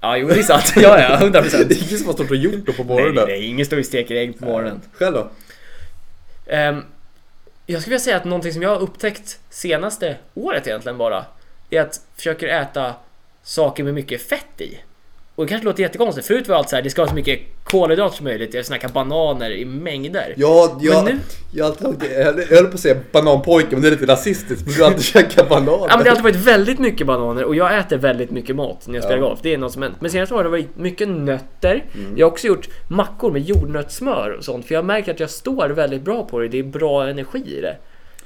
Ja, 0.00 0.16
jo 0.16 0.28
det 0.28 0.38
är 0.38 0.42
sant. 0.42 0.72
Ja, 0.76 1.00
ja, 1.00 1.16
100 1.16 1.26
Det 1.42 1.42
procent. 1.42 1.70
är 1.70 1.86
ingen 1.86 1.98
som 1.98 2.06
har 2.06 2.14
stått 2.14 2.30
och 2.30 2.36
gjort 2.36 2.66
dem 2.66 2.74
på 2.74 2.84
Nej, 2.84 2.86
morgonen. 2.86 3.24
nej, 3.28 3.44
ingen 3.44 3.66
står 3.66 3.78
och 3.78 3.84
steker 3.84 4.14
ägg 4.14 4.38
på 4.38 4.44
morgonen. 4.44 4.80
Själv 4.92 5.14
då? 5.14 5.30
Ehm, 6.46 6.84
jag 7.66 7.80
skulle 7.80 7.94
vilja 7.94 8.04
säga 8.04 8.16
att 8.16 8.24
någonting 8.24 8.52
som 8.52 8.62
jag 8.62 8.70
har 8.70 8.80
upptäckt 8.80 9.40
senaste 9.50 10.16
året 10.34 10.66
egentligen 10.66 10.98
bara 10.98 11.24
är 11.70 11.80
att 11.80 12.00
försöker 12.16 12.48
äta 12.48 12.94
saker 13.42 13.84
med 13.84 13.94
mycket 13.94 14.22
fett 14.22 14.60
i. 14.60 14.78
Och 15.36 15.44
det 15.46 15.48
kanske 15.50 15.64
låter 15.64 15.82
jättekonstigt. 15.82 16.26
Förut 16.26 16.48
var 16.48 16.56
allt 16.56 16.68
så 16.68 16.76
här, 16.76 16.82
det 16.82 16.90
ska 16.90 17.02
vara 17.02 17.08
så 17.08 17.14
mycket 17.14 17.40
kolhydrater 17.64 18.16
som 18.16 18.24
möjligt. 18.24 18.54
Jag 18.54 18.66
snackar 18.66 18.88
bananer 18.88 19.50
i 19.50 19.64
mängder. 19.64 20.34
Ja, 20.36 20.78
jag, 20.80 21.04
Men 21.04 21.14
nu- 21.14 21.20
jag 21.52 21.66
alltid 21.66 21.82
tagit, 21.86 22.12
jag 22.16 22.24
höll- 22.24 22.38
jag 22.50 22.56
höll 22.56 22.66
på 22.66 22.74
att 22.74 22.80
säga 22.80 22.96
bananpojke 23.12 23.68
men 23.70 23.82
det 23.82 23.88
är 23.88 23.90
lite 23.90 24.06
rasistiskt. 24.06 24.66
Men 24.66 24.74
du 24.74 24.80
har 24.82 24.88
alltid 24.88 25.04
käkat 25.14 25.48
bananer. 25.48 25.86
Ja 25.88 25.96
men 25.96 25.98
det 26.04 26.10
har 26.10 26.16
alltid 26.16 26.22
varit 26.22 26.46
väldigt 26.46 26.78
mycket 26.78 27.06
bananer 27.06 27.44
och 27.44 27.54
jag 27.54 27.78
äter 27.78 27.96
väldigt 27.96 28.30
mycket 28.30 28.56
mat 28.56 28.86
när 28.86 28.94
jag 28.94 29.04
spelar 29.04 29.18
Ja. 29.22 29.28
golf. 29.28 29.38
Det 29.42 29.54
är 29.54 29.58
något 29.58 29.72
som 29.72 29.82
hänt. 29.82 29.94
Men 30.00 30.10
senaste 30.10 30.34
året 30.34 30.44
har 30.46 30.50
det 30.56 30.62
varit 30.62 30.76
mycket 30.76 31.08
nötter. 31.08 31.84
Mm. 31.94 32.12
Jag 32.18 32.26
har 32.26 32.30
också 32.32 32.46
gjort 32.46 32.68
mackor 32.88 33.30
med 33.30 33.42
jordnötssmör 33.42 34.30
och 34.38 34.44
sånt. 34.44 34.66
För 34.66 34.74
jag 34.74 34.84
märker 34.84 35.12
att 35.14 35.20
jag 35.20 35.30
står 35.30 35.68
väldigt 35.68 36.02
bra 36.02 36.24
på 36.24 36.38
det. 36.40 36.48
Det 36.48 36.58
är 36.58 36.62
bra 36.62 37.08
energi 37.08 37.44
i 37.58 37.60
det. 37.60 37.76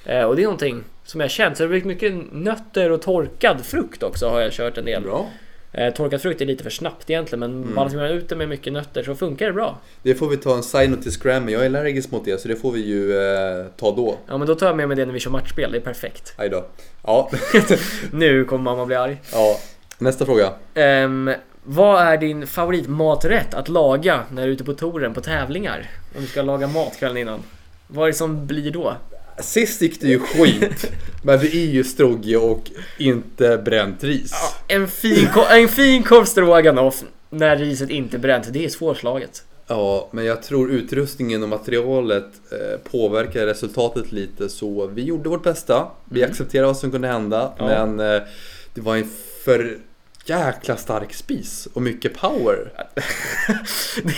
Eh, 0.04 0.24
och 0.24 0.36
det 0.36 0.42
är 0.42 0.44
någonting 0.44 0.84
som 1.04 1.20
jag 1.20 1.24
har 1.24 1.30
känt. 1.30 1.56
Så 1.56 1.62
det 1.62 1.66
har 1.66 1.68
blivit 1.80 1.86
mycket 2.02 2.32
nötter 2.32 2.90
och 2.90 3.02
torkad 3.02 3.56
frukt 3.64 4.02
också 4.02 4.28
har 4.28 4.40
jag 4.40 4.52
kört 4.52 4.78
en 4.78 4.84
del. 4.84 5.02
Bra. 5.02 5.26
Eh, 5.72 5.94
torkad 5.94 6.22
frukt 6.22 6.40
är 6.40 6.46
lite 6.46 6.62
för 6.62 6.70
snabbt 6.70 7.10
egentligen 7.10 7.40
men 7.40 7.62
Mm. 7.62 7.74
balanserar 7.74 8.02
man 8.02 8.10
ut 8.10 8.28
det 8.28 8.36
med 8.36 8.48
mycket 8.48 8.72
nötter 8.72 9.02
så 9.02 9.14
funkar 9.14 9.46
det 9.46 9.52
bra. 9.52 9.78
Det 10.02 10.14
får 10.14 10.28
vi 10.28 10.36
ta 10.36 10.54
en 10.56 10.62
side-note 10.62 11.02
till 11.02 11.12
Scrammy. 11.12 11.52
Jag 11.52 11.62
är 11.62 11.66
allergisk 11.66 12.10
mot 12.10 12.24
det 12.24 12.40
så 12.40 12.48
det 12.48 12.56
får 12.56 12.72
vi 12.72 12.80
ju 12.80 13.16
eh, 13.18 13.64
ta 13.76 13.96
då. 13.96 14.18
Ja 14.28 14.38
men 14.38 14.46
då 14.48 14.54
tar 14.54 14.66
jag 14.66 14.76
med 14.76 14.88
mig 14.88 14.96
det 14.96 15.06
när 15.06 15.12
vi 15.12 15.20
kör 15.20 15.30
matchspel. 15.30 15.72
Det 15.72 15.78
är 15.78 15.82
perfekt. 15.82 16.34
Aj 16.36 16.48
då. 16.48 16.64
Ja. 17.06 17.30
Nu 18.12 18.44
kommer 18.44 18.62
mamma 18.64 18.86
bli 18.86 18.96
arg. 18.96 19.20
ja. 19.32 19.56
Nästa 19.98 20.26
fråga. 20.26 20.52
Ehm, 20.74 21.30
vad 21.64 22.02
är 22.02 22.16
din 22.16 22.46
favoritmaträtt 22.46 23.54
att 23.54 23.68
laga 23.68 24.20
när 24.30 24.42
du 24.42 24.48
är 24.48 24.52
ute 24.52 24.64
på 24.64 24.72
touren 24.72 25.14
på 25.14 25.20
tävlingar? 25.20 25.90
Om 26.16 26.20
du 26.22 26.26
ska 26.26 26.42
laga 26.42 26.66
mat 26.66 26.96
kvällen 26.98 27.16
innan. 27.16 27.42
Vad 27.86 28.04
är 28.04 28.12
det 28.12 28.18
som 28.18 28.46
blir 28.46 28.70
då? 28.70 28.94
Sist 29.42 29.82
gick 29.82 30.00
det 30.00 30.08
ju 30.08 30.18
skit. 30.20 30.90
men 31.24 31.38
det 31.38 31.54
är 31.56 31.66
ju 31.66 31.84
strogge 31.84 32.36
och 32.36 32.70
inte 32.98 33.58
bränt 33.64 34.04
ris. 34.04 34.32
En 34.68 34.88
fin, 34.88 35.28
en 35.50 35.68
fin 35.68 36.02
korv 36.02 36.24
stroganoff 36.24 37.02
när 37.30 37.56
riset 37.56 37.90
inte 37.90 38.18
bränt. 38.18 38.52
Det 38.52 38.64
är 38.64 38.68
svårslaget. 38.68 39.42
Ja, 39.66 40.08
men 40.12 40.24
jag 40.24 40.42
tror 40.42 40.70
utrustningen 40.70 41.42
och 41.42 41.48
materialet 41.48 42.24
eh, 42.52 42.90
påverkar 42.90 43.46
resultatet 43.46 44.12
lite 44.12 44.48
så 44.48 44.86
vi 44.86 45.02
gjorde 45.02 45.28
vårt 45.28 45.42
bästa. 45.42 45.86
Vi 46.04 46.20
Mm. 46.20 46.30
accepterade 46.30 46.66
vad 46.66 46.76
som 46.76 46.90
kunde 46.90 47.08
hända 47.08 47.52
Ja. 47.58 47.66
men 47.86 48.00
eh, 48.14 48.22
det 48.74 48.80
var 48.80 48.96
en 48.96 49.08
för 49.44 49.78
jäkla 50.30 50.76
stark 50.76 51.14
spis 51.14 51.68
och 51.74 51.82
mycket 51.82 52.14
power. 52.14 52.72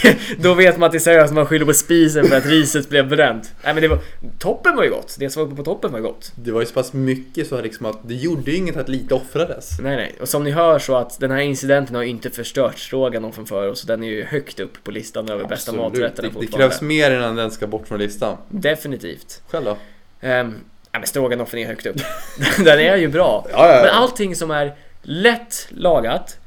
Det, 0.03 0.18
då 0.38 0.55
vet 0.55 0.79
man 0.79 0.87
att 0.87 0.92
det 0.92 0.98
är 0.98 1.01
seriöst, 1.01 1.35
man 1.35 1.46
skyller 1.46 1.66
på 1.66 1.75
spisen 1.75 2.25
för 2.25 2.37
att 2.37 2.46
riset 2.46 2.88
blev 2.88 3.09
bränt. 3.09 3.53
Nej 3.64 3.75
men 3.75 3.83
det 3.83 3.88
var, 3.88 3.98
toppen 4.38 4.77
var 4.77 4.85
ju 4.85 4.90
gott. 4.90 5.16
Det 5.18 5.31
som 5.31 5.42
var 5.42 5.46
uppe 5.46 5.57
på 5.57 5.64
toppen 5.64 5.92
var 5.92 5.98
ju 5.98 6.05
gott. 6.05 6.33
Det 6.35 6.51
var 6.51 6.61
ju 6.61 6.66
så 6.66 6.75
pass 6.75 6.92
mycket 6.92 7.48
så 7.48 7.61
liksom 7.61 7.87
att 7.87 7.98
det 8.03 8.14
gjorde 8.14 8.51
ju 8.51 8.57
inget 8.57 8.77
att 8.77 8.88
lite 8.88 9.14
offrades. 9.14 9.79
Nej 9.81 9.96
nej, 9.96 10.14
och 10.20 10.29
som 10.29 10.44
ni 10.44 10.51
hör 10.51 10.79
så 10.79 10.96
att 10.96 11.20
den 11.20 11.31
här 11.31 11.38
incidenten 11.40 11.96
har 11.96 12.03
ju 12.03 12.09
inte 12.09 12.31
förstört 12.31 12.79
stroganoffen 12.79 13.46
för 13.46 13.68
oss. 13.68 13.81
Så 13.81 13.87
den 13.87 14.03
är 14.03 14.09
ju 14.09 14.25
högt 14.25 14.61
upp 14.61 14.85
på 14.85 14.90
listan 14.90 15.29
över 15.29 15.44
bästa 15.44 15.70
Absolut. 15.70 15.92
maträtterna 15.92 16.29
det, 16.29 16.40
det 16.40 16.46
krävs 16.46 16.81
mer 16.81 17.11
innan 17.11 17.37
den 17.37 17.51
ska 17.51 17.66
bort 17.66 17.88
från 17.88 17.98
listan. 17.98 18.37
Definitivt. 18.48 19.42
Själv 19.51 19.64
då? 19.64 19.70
Um, 19.70 20.55
ja 20.92 20.98
men 20.98 21.07
stroganoffen 21.07 21.59
är 21.59 21.66
högt 21.66 21.87
upp. 21.87 21.96
Den 22.57 22.81
är 22.81 22.96
ju 22.96 23.09
bra. 23.09 23.46
Ja, 23.53 23.68
ja, 23.68 23.75
Men 23.77 23.87
ja. 23.87 23.92
allting 23.92 24.37
som 24.37 24.51
är 24.51 24.75
lätt 25.02 25.68
lagat, 25.70 26.38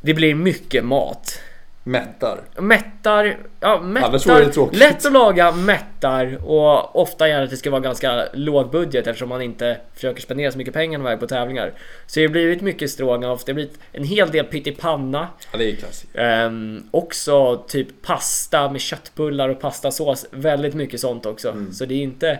det 0.00 0.14
blir 0.14 0.34
mycket 0.34 0.84
mat. 0.84 1.40
Mättar. 1.88 2.40
Mättar, 2.56 3.38
ja 3.60 3.76
det 3.76 3.84
mättar, 3.84 4.44
tråkigt. 4.52 4.78
lätt 4.78 5.06
att 5.06 5.12
laga, 5.12 5.52
mättar 5.52 6.38
och 6.44 7.00
ofta 7.00 7.28
gärna 7.28 7.44
att 7.44 7.50
det 7.50 7.56
ska 7.56 7.70
vara 7.70 7.80
ganska 7.80 8.24
låg 8.32 8.70
budget 8.70 9.06
eftersom 9.06 9.28
man 9.28 9.42
inte 9.42 9.80
försöker 9.94 10.22
spendera 10.22 10.52
så 10.52 10.58
mycket 10.58 10.74
pengar 10.74 11.08
är 11.08 11.16
på 11.16 11.26
tävlingar. 11.26 11.72
Så 12.06 12.20
det 12.20 12.26
har 12.26 12.32
blivit 12.32 12.60
mycket 12.60 12.90
stroganoff, 12.90 13.44
det 13.44 13.52
har 13.52 13.54
blivit 13.54 13.78
en 13.92 14.04
hel 14.04 14.30
del 14.30 14.44
pyttipanna. 14.44 15.28
Ja, 15.52 15.58
det 15.58 15.70
är 15.70 15.76
klassiskt. 15.76 16.06
Ehm, 16.14 16.88
också 16.90 17.64
typ 17.68 18.02
pasta 18.02 18.70
med 18.70 18.80
köttbullar 18.80 19.48
och 19.48 19.60
pastasås. 19.60 20.26
Väldigt 20.30 20.74
mycket 20.74 21.00
sånt 21.00 21.26
också. 21.26 21.50
Mm. 21.50 21.72
Så 21.72 21.84
det 21.84 21.94
är 21.94 22.02
inte... 22.02 22.38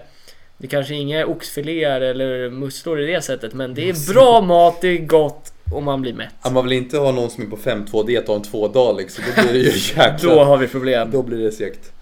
Det 0.59 0.67
kanske 0.67 0.95
inga 0.95 1.27
oxfiléer 1.27 2.01
eller 2.01 2.51
musslor 2.51 3.01
i 3.01 3.07
det 3.07 3.23
sättet 3.23 3.55
men 3.55 3.75
det 3.75 3.89
är 3.89 4.15
bra 4.15 4.41
mat, 4.41 4.81
det 4.81 4.89
är 4.89 4.99
gott 4.99 5.53
och 5.73 5.83
man 5.83 6.03
blir 6.03 6.15
mätt. 6.15 6.35
Ja, 6.43 6.51
man 6.51 6.65
vill 6.65 6.73
inte 6.73 6.99
ha 6.99 7.13
någon 7.13 7.31
som 7.31 7.45
är 7.45 7.49
på 7.49 7.57
5-2 7.57 8.07
diet 8.07 8.29
och 8.29 8.37
en 8.37 8.43
två 8.43 8.69
dagar 8.69 8.99
liksom. 8.99 9.25
Då 9.37 9.43
blir 9.43 9.53
det 9.53 9.59
ju 9.59 9.65
jäkla... 9.97 10.17
Då 10.23 10.45
har 10.45 10.59
vi 10.59 10.69
problem. 10.69 11.11
Då 11.11 11.23
blir 11.23 11.39
det 11.39 11.53
segt. 11.53 11.93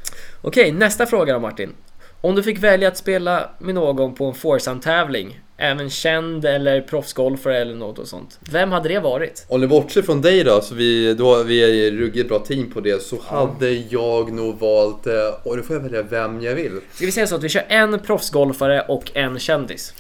Okej, 0.42 0.72
nästa 0.72 1.06
fråga 1.06 1.32
då 1.32 1.40
Martin. 1.40 1.72
Om 2.20 2.34
du 2.34 2.42
fick 2.42 2.58
välja 2.58 2.88
att 2.88 2.96
spela 2.96 3.50
med 3.58 3.74
någon 3.74 4.14
på 4.14 4.24
en 4.24 4.34
Forsan-tävling, 4.34 5.40
även 5.56 5.90
känd 5.90 6.44
eller 6.44 6.80
proffsgolfare 6.80 7.58
eller 7.58 7.74
något 7.74 8.08
sånt. 8.08 8.38
Vem 8.50 8.72
hade 8.72 8.88
det 8.88 8.98
varit? 8.98 9.46
Om 9.48 9.60
du 9.60 9.66
bortser 9.66 10.02
från 10.02 10.20
dig 10.20 10.44
då, 10.44 10.60
så 10.60 10.74
vi, 10.74 11.14
då, 11.14 11.42
vi 11.42 11.86
är 11.86 11.88
ett 11.88 12.00
ruggigt 12.00 12.28
bra 12.28 12.38
team 12.38 12.70
på 12.70 12.80
det, 12.80 13.02
så 13.02 13.18
hade 13.26 13.70
jag 13.70 14.32
nog 14.32 14.58
valt, 14.58 15.06
eh, 15.06 15.12
och 15.42 15.56
då 15.56 15.62
får 15.62 15.76
jag 15.76 15.82
välja 15.82 16.02
vem 16.02 16.42
jag 16.42 16.54
vill. 16.54 16.80
Ska 16.92 17.06
vi 17.06 17.12
säga 17.12 17.26
så 17.26 17.34
att 17.34 17.42
vi 17.42 17.48
kör 17.48 17.64
en 17.68 17.98
proffsgolfare 17.98 18.80
och 18.88 19.10
en 19.14 19.38
kändis? 19.38 19.94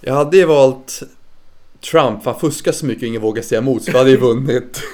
Jag 0.00 0.14
hade 0.14 0.46
valt 0.46 1.02
Trump, 1.90 2.24
han 2.24 2.40
fuskar 2.40 2.72
så 2.72 2.86
mycket 2.86 3.02
och 3.02 3.08
ingen 3.08 3.20
vågar 3.22 3.42
säga 3.42 3.58
emot, 3.58 3.84
så 3.84 3.92
vi 3.92 3.98
hade 3.98 4.10
ju 4.10 4.16
vunnit. 4.16 4.82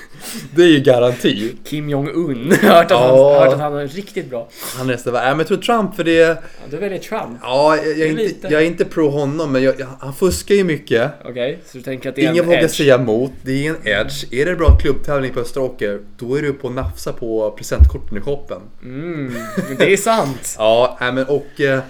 Det 0.54 0.62
är 0.62 0.66
ju 0.68 0.80
garanti. 0.80 1.52
Kim 1.64 1.88
Jong-Un. 1.90 2.52
Hört, 2.62 2.90
att 2.90 2.98
han- 2.98 3.08
Ja. 3.16 3.40
hört 3.44 3.52
att 3.54 3.60
han 3.60 3.74
är 3.76 3.86
riktigt 3.88 4.30
bra. 4.30 4.48
Han 4.76 4.88
är 4.88 4.92
nästan, 4.92 5.12
nej 5.12 5.30
men 5.30 5.38
jag 5.38 5.46
tror 5.46 5.58
Trump 5.58 5.94
för 5.96 6.04
det, 6.04 6.12
Ja, 6.18 6.36
du 6.70 6.76
väljer 6.76 6.98
Trump. 6.98 7.38
ja 7.42 7.76
jag, 7.76 7.86
jag, 7.98 8.08
är 8.08 8.12
Lite. 8.12 8.34
inte, 8.34 8.48
jag 8.48 8.62
är 8.62 8.66
inte 8.66 8.84
pro 8.84 9.08
honom, 9.10 9.52
men 9.52 9.62
jag, 9.62 9.80
jag, 9.80 9.86
han 10.00 10.14
fuskar 10.14 10.54
ju 10.54 10.64
mycket. 10.64 11.10
Okej, 11.24 11.58
så 11.66 11.78
du 11.78 11.84
tänker 11.84 12.08
att 12.08 12.14
det 12.16 12.24
är 12.24 12.30
Ingen 12.30 12.44
en 12.44 12.46
vågar 12.50 12.62
edge. 12.62 12.70
säga 12.70 12.94
emot, 12.94 13.32
det 13.42 13.66
är 13.66 13.70
en 13.70 13.76
edge. 13.88 14.24
Är 14.32 14.46
det 14.46 14.56
bra 14.56 14.78
klubbtävling 14.78 15.32
på 15.32 15.40
Österåker, 15.40 16.00
då 16.18 16.34
är 16.38 16.42
du 16.42 16.52
på 16.52 16.68
att 16.68 16.74
nafsa 16.74 17.12
på 17.12 17.50
presentkorten 17.58 18.18
i 18.18 18.20
shoppen. 18.20 18.60
Mm, 18.82 19.34
det 19.78 19.92
är 19.92 19.96
sant. 19.96 20.54
Ja, 20.58 20.98
men 21.00 21.24
och 21.26 21.60
eh, 21.60 21.80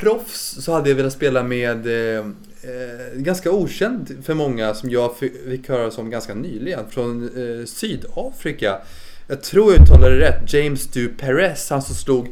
proffs 0.00 0.56
så 0.64 0.72
hade 0.72 0.88
jag 0.88 0.96
velat 0.96 1.12
spela 1.12 1.42
med 1.42 1.86
eh, 2.16 2.24
eh, 2.62 3.18
ganska 3.20 3.50
okänd 3.52 4.16
för 4.24 4.34
många 4.34 4.74
som 4.74 4.90
jag 4.90 5.16
fi- 5.16 5.40
fick 5.50 5.68
höra 5.68 5.90
som 5.90 6.10
ganska 6.10 6.34
nyligen 6.34 6.90
från 6.90 7.22
eh, 7.24 7.66
Sydafrika. 7.66 8.78
Jag 9.28 9.42
tror 9.42 9.72
jag 9.72 9.82
uttalade 9.82 10.18
det 10.18 10.26
rätt. 10.28 10.52
James 10.54 10.86
Du 10.86 11.08
Perez, 11.08 11.70
han 11.70 11.82
som 11.82 11.94
slog 11.94 12.26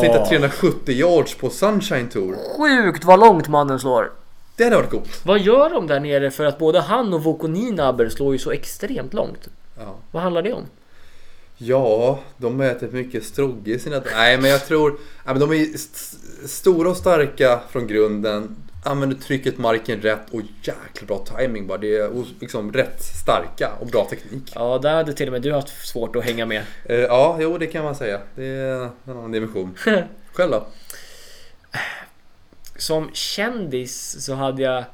snittade 0.00 0.18
Ja. 0.18 0.28
370 0.28 0.94
yards 0.94 1.34
på 1.34 1.50
Sunshine 1.50 2.08
Tour. 2.08 2.36
Sjukt 2.56 3.04
vad 3.04 3.20
långt 3.20 3.48
mannen 3.48 3.78
slår. 3.78 4.10
Det 4.56 4.64
hade 4.64 4.76
varit 4.76 4.90
coolt. 4.90 5.20
Vad 5.24 5.40
gör 5.40 5.70
de 5.70 5.86
där 5.86 6.00
nere 6.00 6.30
för 6.30 6.44
att 6.44 6.58
både 6.58 6.80
han 6.80 7.14
och 7.14 7.22
Vokoninaber 7.24 8.08
slår 8.08 8.32
ju 8.32 8.38
så 8.38 8.50
extremt 8.50 9.14
långt? 9.14 9.48
Ja. 9.78 9.94
Vad 10.10 10.22
handlar 10.22 10.42
det 10.42 10.52
om? 10.52 10.62
Ja, 11.58 12.18
de 12.36 12.60
har 12.60 12.66
ätit 12.66 12.92
mycket 12.92 13.24
strogge 13.24 13.70
i 13.74 13.78
sina... 13.78 14.02
Nej, 14.14 14.38
men 14.40 14.50
jag 14.50 14.66
tror... 14.66 14.98
Ja, 15.26 15.32
men 15.34 15.40
de 15.40 15.52
är 15.52 15.74
st- 15.74 16.48
stora 16.48 16.90
och 16.90 16.96
starka 16.96 17.60
från 17.70 17.86
grunden. 17.86 18.56
Använder 18.84 19.16
trycket 19.16 19.58
marken 19.58 20.00
rätt 20.00 20.30
och 20.30 20.40
jäkla 20.62 21.06
bra 21.06 21.18
timing 21.18 21.66
bara. 21.66 21.78
Det 21.78 21.96
är 21.96 22.24
liksom 22.40 22.72
rätt 22.72 23.02
starka 23.02 23.72
och 23.80 23.86
bra 23.86 24.06
teknik. 24.10 24.52
Ja, 24.54 24.78
där 24.78 24.94
hade 24.94 25.12
till 25.12 25.26
och 25.28 25.32
med 25.32 25.42
du 25.42 25.52
haft 25.52 25.86
svårt 25.88 26.16
att 26.16 26.24
hänga 26.24 26.46
med. 26.46 26.62
Eh, 26.84 26.96
ja, 26.96 27.38
jo 27.40 27.58
det 27.58 27.66
kan 27.66 27.84
man 27.84 27.94
säga. 27.94 28.20
Det 28.34 28.46
är 28.46 28.82
en 28.84 28.90
annan 29.06 29.32
dimension. 29.32 29.74
Själv 30.32 30.50
då? 30.50 30.66
Som 32.76 33.10
kändis 33.12 34.24
så 34.24 34.34
hade 34.34 34.62
jag... 34.62 34.84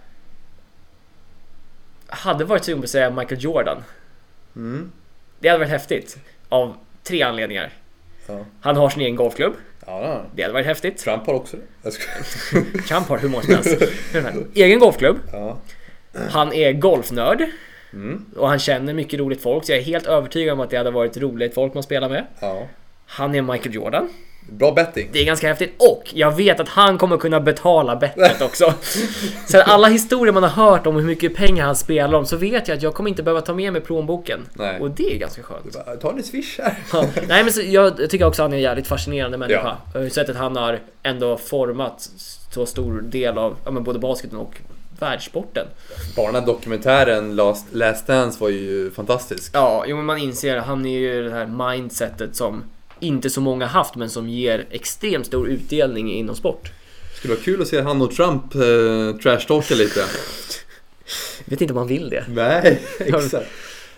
Hade 2.06 2.44
varit 2.44 2.64
sugen 2.64 2.80
på 2.80 2.84
att 2.84 2.90
säga 2.90 3.10
Michael 3.10 3.44
Jordan. 3.44 3.82
Mm. 4.56 4.92
Det 5.40 5.48
hade 5.48 5.58
varit 5.58 5.70
häftigt. 5.70 6.18
Av 6.48 6.76
tre 7.02 7.22
anledningar. 7.22 7.72
Ja. 8.26 8.44
Han 8.60 8.76
har 8.76 8.90
sin 8.90 9.02
egen 9.02 9.16
golfklubb. 9.16 9.54
Ja, 9.86 10.22
det 10.34 10.42
hade 10.42 10.52
varit 10.54 10.66
häftigt. 10.66 10.98
Trump 10.98 11.26
har 11.26 11.34
också 11.34 11.56
det. 11.82 11.90
Trump 12.88 13.08
har 13.08 13.18
hur 13.18 13.28
många 13.28 13.42
som 13.42 13.54
helst. 13.54 13.76
Egen 14.54 14.78
golfklubb. 14.78 15.18
Ja. 15.32 15.58
Han 16.30 16.52
är 16.52 16.72
golfnörd. 16.72 17.44
Mm. 17.92 18.24
Och 18.36 18.48
han 18.48 18.58
känner 18.58 18.94
mycket 18.94 19.20
roligt 19.20 19.42
folk. 19.42 19.64
Så 19.64 19.72
jag 19.72 19.78
är 19.78 19.82
helt 19.82 20.06
övertygad 20.06 20.52
om 20.52 20.60
att 20.60 20.70
det 20.70 20.76
hade 20.76 20.90
varit 20.90 21.16
roligt 21.16 21.54
folk 21.54 21.74
man 21.74 21.82
spelar 21.82 22.08
med. 22.08 22.26
ja. 22.40 22.66
Han 23.06 23.34
är 23.34 23.42
Michael 23.42 23.74
Jordan. 23.74 24.08
Bra 24.48 24.72
betting. 24.72 25.08
Det 25.12 25.20
är 25.20 25.24
ganska 25.24 25.48
häftigt. 25.48 25.74
Och 25.78 26.02
jag 26.14 26.36
vet 26.36 26.60
att 26.60 26.68
han 26.68 26.98
kommer 26.98 27.16
kunna 27.16 27.40
betala 27.40 27.96
bettet 27.96 28.42
också. 28.42 28.74
Så 29.46 29.62
alla 29.62 29.88
historier 29.88 30.32
man 30.32 30.42
har 30.42 30.50
hört 30.70 30.86
om 30.86 30.96
hur 30.96 31.02
mycket 31.02 31.36
pengar 31.36 31.64
han 31.66 31.76
spelar 31.76 32.18
om 32.18 32.26
så 32.26 32.36
vet 32.36 32.68
jag 32.68 32.76
att 32.76 32.82
jag 32.82 32.94
kommer 32.94 33.10
inte 33.10 33.22
behöva 33.22 33.40
ta 33.40 33.54
med 33.54 33.72
mig 33.72 33.82
plånboken. 33.82 34.40
Nej. 34.54 34.80
Och 34.80 34.90
det 34.90 35.14
är 35.14 35.18
ganska 35.18 35.42
skönt. 35.42 35.72
Bara, 35.72 35.96
Ta 35.96 36.12
en 36.12 36.22
swish 36.22 36.58
här. 36.58 36.78
Ja. 36.92 37.04
Nej 37.28 37.44
men 37.44 37.52
så, 37.52 37.62
jag 37.62 38.10
tycker 38.10 38.24
också 38.24 38.42
att 38.42 38.44
han 38.44 38.52
är 38.52 38.56
en 38.56 38.62
jävligt 38.62 38.86
fascinerande 38.86 39.38
människa. 39.38 39.76
Ja. 39.94 40.10
Sättet 40.10 40.36
han 40.36 40.56
har 40.56 40.80
ändå 41.02 41.36
format 41.36 42.10
så 42.50 42.66
stor 42.66 43.00
del 43.02 43.38
av 43.38 43.56
ja, 43.64 43.70
men 43.70 43.84
både 43.84 43.98
basketen 43.98 44.38
och 44.38 44.54
världssporten. 44.98 45.66
Bara 46.16 46.26
den 46.26 46.34
här 46.34 46.46
dokumentären 46.46 47.36
Last, 47.36 47.66
Last 47.72 48.06
Dance 48.06 48.40
var 48.40 48.48
ju 48.48 48.90
fantastisk. 48.90 49.50
Ja, 49.54 49.84
jo 49.86 49.96
men 49.96 50.04
man 50.04 50.18
inser 50.18 50.56
att 50.56 50.66
han 50.66 50.86
är 50.86 50.98
ju 50.98 51.22
det 51.24 51.30
här 51.30 51.46
mindsetet 51.46 52.36
som 52.36 52.64
inte 53.04 53.30
så 53.30 53.40
många 53.40 53.66
haft 53.66 53.94
men 53.94 54.10
som 54.10 54.28
ger 54.28 54.66
extremt 54.70 55.26
stor 55.26 55.48
utdelning 55.48 56.12
inom 56.12 56.36
sport. 56.36 56.70
Det 57.10 57.16
skulle 57.18 57.34
vara 57.34 57.44
kul 57.44 57.62
att 57.62 57.68
se 57.68 57.80
han 57.80 58.02
och 58.02 58.10
Trump 58.14 58.54
eh, 58.54 59.20
trashtalka 59.22 59.74
lite. 59.74 60.00
Jag 61.44 61.50
vet 61.50 61.60
inte 61.60 61.72
om 61.74 61.78
man 61.78 61.86
vill 61.88 62.08
det. 62.10 62.24
Nej, 62.28 62.80
exakt. 63.00 63.46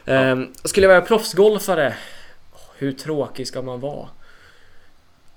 Ehm, 0.07 0.47
skulle 0.65 0.87
jag 0.87 0.95
vara 0.95 1.01
proffsgolfare? 1.07 1.95
Hur 2.79 2.93
tråkig 2.93 3.47
ska 3.47 3.63
man 3.63 3.81
vara? 3.81 4.09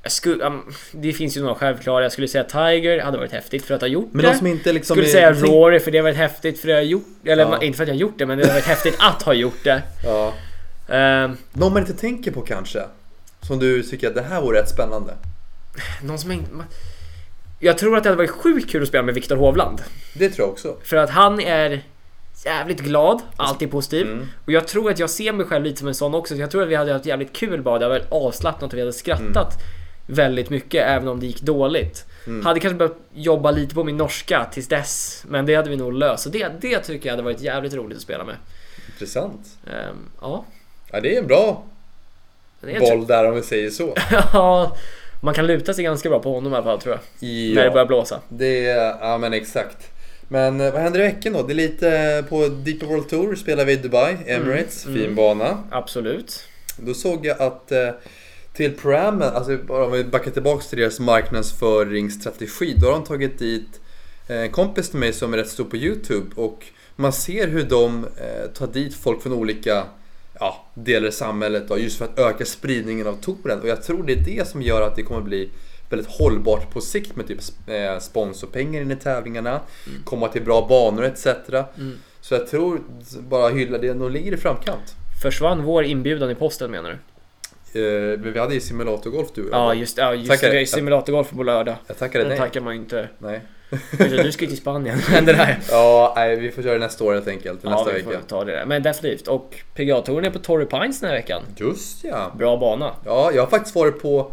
Skulle, 0.05 0.43
um, 0.45 0.73
det 0.91 1.13
finns 1.13 1.37
ju 1.37 1.41
några 1.41 1.55
självklara. 1.55 2.03
Jag 2.03 2.11
skulle 2.11 2.27
säga 2.27 2.43
Tiger, 2.43 2.99
hade 3.01 3.17
varit 3.17 3.31
häftigt 3.31 3.65
för 3.65 3.73
att 3.75 3.81
ha 3.81 3.87
gjort 3.87 4.09
Men 4.11 4.25
det. 4.25 4.31
de 4.31 4.37
som 4.37 4.47
inte 4.47 4.73
liksom... 4.73 4.95
skulle 4.95 5.07
är- 5.07 5.11
säga 5.11 5.31
Rory 5.33 5.79
för 5.79 5.91
det 5.91 5.97
har 5.97 6.03
varit 6.03 6.17
häftigt 6.17 6.59
för 6.59 6.67
att 6.67 6.71
jag 6.71 6.77
har 6.77 6.83
gjort 6.83 7.03
Eller 7.25 7.43
Ja. 7.43 7.61
inte 7.61 7.77
för 7.77 7.83
att 7.83 7.87
jag 7.87 7.95
har 7.95 7.99
gjort 7.99 8.17
det 8.17 8.25
men 8.25 8.37
det 8.37 8.45
har 8.47 8.53
varit 8.53 8.65
häftigt 8.65 8.95
att 8.99 9.21
ha 9.21 9.33
gjort 9.33 9.63
det. 9.63 9.81
Ja. 10.03 10.33
Ehm, 10.95 11.37
Någon 11.53 11.73
man 11.73 11.81
inte 11.81 11.93
tänker 11.93 12.31
på 12.31 12.41
kanske? 12.41 12.79
Som 13.49 13.59
du 13.59 13.83
tycker 13.83 14.07
att 14.07 14.15
det 14.15 14.21
här 14.21 14.41
vore 14.41 14.61
rätt 14.61 14.69
spännande? 14.69 15.13
någon 16.03 16.19
som 16.19 16.31
inte... 16.31 16.49
Jag 17.59 17.77
tror 17.77 17.97
att 17.97 18.03
det 18.03 18.09
hade 18.09 18.17
varit 18.17 18.29
sjukt 18.29 18.71
kul 18.71 18.81
att 18.81 18.87
spela 18.87 19.03
med 19.03 19.15
Viktor 19.15 19.35
Hovland. 19.35 19.81
Det 20.13 20.29
tror 20.29 20.45
jag 20.45 20.51
också. 20.53 20.77
För 20.83 20.97
att 20.97 21.09
han 21.09 21.39
är 21.39 21.83
jävligt 22.45 22.79
glad, 22.79 23.21
alltid 23.35 23.71
positiv. 23.71 24.07
Mm. 24.07 24.27
Och 24.45 24.51
jag 24.51 24.67
tror 24.67 24.91
att 24.91 24.99
jag 24.99 25.09
ser 25.09 25.33
mig 25.33 25.45
själv 25.45 25.63
lite 25.63 25.79
som 25.79 25.87
en 25.87 25.95
sån 25.95 26.15
också. 26.15 26.35
Så 26.35 26.41
jag 26.41 26.51
tror 26.51 26.63
att 26.63 26.69
vi 26.69 26.75
hade 26.75 26.93
haft 26.93 27.05
jävligt 27.05 27.33
kul 27.33 27.61
bara. 27.61 27.79
Det 27.79 27.85
hade 27.85 27.99
varit 27.99 28.11
avslappnat 28.11 28.73
och 28.73 28.77
vi 28.77 28.81
hade 28.81 28.93
skrattat 28.93 29.53
väldigt 30.07 30.49
mycket 30.49 30.87
även 30.87 31.07
om 31.07 31.19
det 31.19 31.25
gick 31.25 31.41
dåligt. 31.41 32.05
Mm. 32.27 32.45
Hade 32.45 32.59
kanske 32.59 32.77
behövt 32.77 32.97
jobba 33.13 33.51
lite 33.51 33.75
på 33.75 33.83
min 33.83 33.97
norska 33.97 34.47
tills 34.53 34.67
dess. 34.67 35.23
Men 35.27 35.45
det 35.45 35.55
hade 35.55 35.69
vi 35.69 35.77
nog 35.77 35.93
löst. 35.93 36.23
Så 36.23 36.29
det, 36.29 36.51
det 36.61 36.79
tycker 36.79 37.09
jag 37.09 37.13
hade 37.13 37.23
varit 37.23 37.41
jävligt 37.41 37.73
roligt 37.73 37.97
att 37.97 38.03
spela 38.03 38.23
med. 38.23 38.35
Intressant. 38.93 39.57
Ehm, 39.67 39.97
ja. 40.21 40.45
Ja, 40.91 41.01
det 41.01 41.15
är 41.15 41.21
en 41.21 41.27
bra 41.27 41.63
boll 42.61 43.07
där 43.07 43.29
om 43.29 43.35
vi 43.35 43.41
säger 43.41 43.69
så. 43.69 43.95
ja. 44.33 44.77
Man 45.21 45.33
kan 45.33 45.47
luta 45.47 45.73
sig 45.73 45.83
ganska 45.83 46.09
bra 46.09 46.19
på 46.19 46.33
honom 46.33 46.53
i 46.53 46.55
alla 46.55 46.63
fall 46.65 46.81
tror 46.81 46.95
jag. 46.95 47.29
När 47.29 47.63
det 47.63 47.69
börjar 47.69 47.77
Ja, 47.77 47.85
blåsa. 47.85 48.19
det 48.29 48.59
ja 49.01 49.17
men 49.17 49.33
exakt. 49.33 49.77
Men 50.31 50.61
eh, 50.61 50.71
vad 50.73 50.81
händer 50.81 50.99
i 50.99 51.03
veckan 51.03 51.33
då? 51.33 51.43
Det 51.43 51.53
är 51.53 51.55
lite 51.55 51.89
eh, 51.97 52.25
på 52.25 52.47
Deep 52.47 52.83
World 52.83 53.09
Tour 53.09 53.35
spelar 53.35 53.65
vi 53.65 53.73
i 53.73 53.75
Dubai, 53.75 54.17
Emirates, 54.25 54.85
Mm, 54.85 54.95
fin 54.97 55.03
mm. 55.03 55.15
bana. 55.15 55.63
Absolut. 55.71 56.43
Då 56.77 56.93
såg 56.93 57.25
jag 57.25 57.41
att 57.41 57.71
eh, 57.71 57.89
till 58.53 58.73
programmen, 58.73 59.29
alltså 59.35 59.57
bara 59.57 59.85
om 59.85 59.91
vi 59.91 60.03
backar 60.03 60.31
tillbaks 60.31 60.67
till 60.67 60.79
deras 60.79 60.99
marknadsföringsstrategi, 60.99 62.73
då 62.77 62.85
har 62.87 62.93
de 62.93 63.03
tagit 63.03 63.39
dit 63.39 63.79
en 64.27 64.49
kompis 64.51 64.89
till 64.89 64.99
mig 64.99 65.13
som 65.13 65.33
är 65.33 65.37
rätt 65.37 65.49
stor 65.49 65.65
på 65.65 65.77
Youtube 65.77 66.27
och 66.35 66.65
man 66.95 67.13
ser 67.13 67.47
hur 67.47 67.63
de 67.63 68.07
tar 68.53 68.67
dit 68.67 68.95
folk 68.95 69.21
från 69.23 69.33
olika 69.33 69.83
ja, 70.39 70.65
delar 70.73 71.07
i 71.07 71.11
samhället 71.11 71.67
då, 71.67 71.77
just 71.77 71.97
för 71.97 72.05
att 72.05 72.19
öka 72.19 72.45
spridningen 72.45 73.07
av 73.07 73.13
touren 73.13 73.61
och 73.61 73.67
jag 73.67 73.83
tror 73.83 74.03
det 74.03 74.13
är 74.13 74.23
det 74.25 74.47
som 74.47 74.61
gör 74.61 74.81
att 74.81 74.95
det 74.95 75.03
kommer 75.03 75.21
bli 75.21 75.49
väldigt 75.89 76.11
hållbart 76.11 76.71
på 76.73 76.81
sikt 76.81 77.15
med 77.15 77.27
typ 77.27 77.39
eh, 77.67 77.99
sponsorpengar 77.99 78.81
in 78.81 78.91
i 78.91 78.95
tävlingarna, 78.95 79.61
komma 80.03 80.27
till 80.27 80.43
bra 80.43 80.65
banor 80.69 81.03
etc. 81.03 81.25
Mm. 81.25 81.97
Så 82.21 82.33
jag 82.33 82.47
tror 82.47 82.81
bara 83.19 83.49
hylla 83.49 83.77
det, 83.77 83.93
de 83.93 84.11
ligger 84.11 84.33
i 84.33 84.37
framkant. 84.37 84.95
Försvann 85.21 85.63
vår 85.63 85.83
inbjudan 85.83 86.29
i 86.31 86.35
posten 86.35 86.71
menar 86.71 86.89
du? 86.89 86.95
Eh, 87.73 88.19
men 88.19 88.33
vi 88.33 88.39
hade 88.39 88.53
ju 88.53 88.59
simulatorgolf 88.59 89.27
du. 89.35 89.49
Ja 89.51 89.73
just, 89.73 89.97
ja, 89.97 90.13
just 90.13 90.31
Tackar. 90.31 90.53
det. 90.53 90.65
Simulatorgolf 90.65 91.29
på 91.29 91.43
lördag. 91.43 91.75
Jag 91.87 91.97
tackade 91.97 92.25
Den 92.25 92.37
tackar 92.37 92.61
man 92.61 92.73
ju 92.73 92.79
inte. 92.79 93.09
Nej. 93.17 93.41
Du 93.97 94.31
ska 94.31 94.43
ju 94.45 94.49
till 94.49 94.57
Spanien. 94.57 94.97
Händer 95.07 95.33
där? 95.33 95.59
Ja, 95.71 96.13
nej, 96.15 96.35
vi 96.35 96.51
får 96.51 96.61
köra 96.63 96.73
det 96.73 96.79
nästa 96.79 97.03
år 97.03 97.13
helt 97.13 97.27
enkelt. 97.27 97.59
Ja, 97.63 97.69
nästa 97.69 97.93
vi 97.93 98.03
får 98.03 98.11
vecka. 98.11 98.21
ta 98.27 98.43
det 98.43 98.51
där. 98.51 98.65
Men 98.65 98.83
definitivt. 98.83 99.27
Och 99.27 99.55
PGA-touren 99.75 100.25
är 100.25 100.29
på 100.29 100.39
Torrey 100.39 100.65
Pines 100.67 100.99
den 100.99 101.09
här 101.09 101.17
veckan. 101.17 101.41
Just 101.57 102.03
ja. 102.03 102.31
Bra 102.37 102.57
bana. 102.57 102.91
Ja, 103.05 103.31
jag 103.33 103.41
har 103.41 103.49
faktiskt 103.49 103.75
varit 103.75 104.01
på 104.01 104.31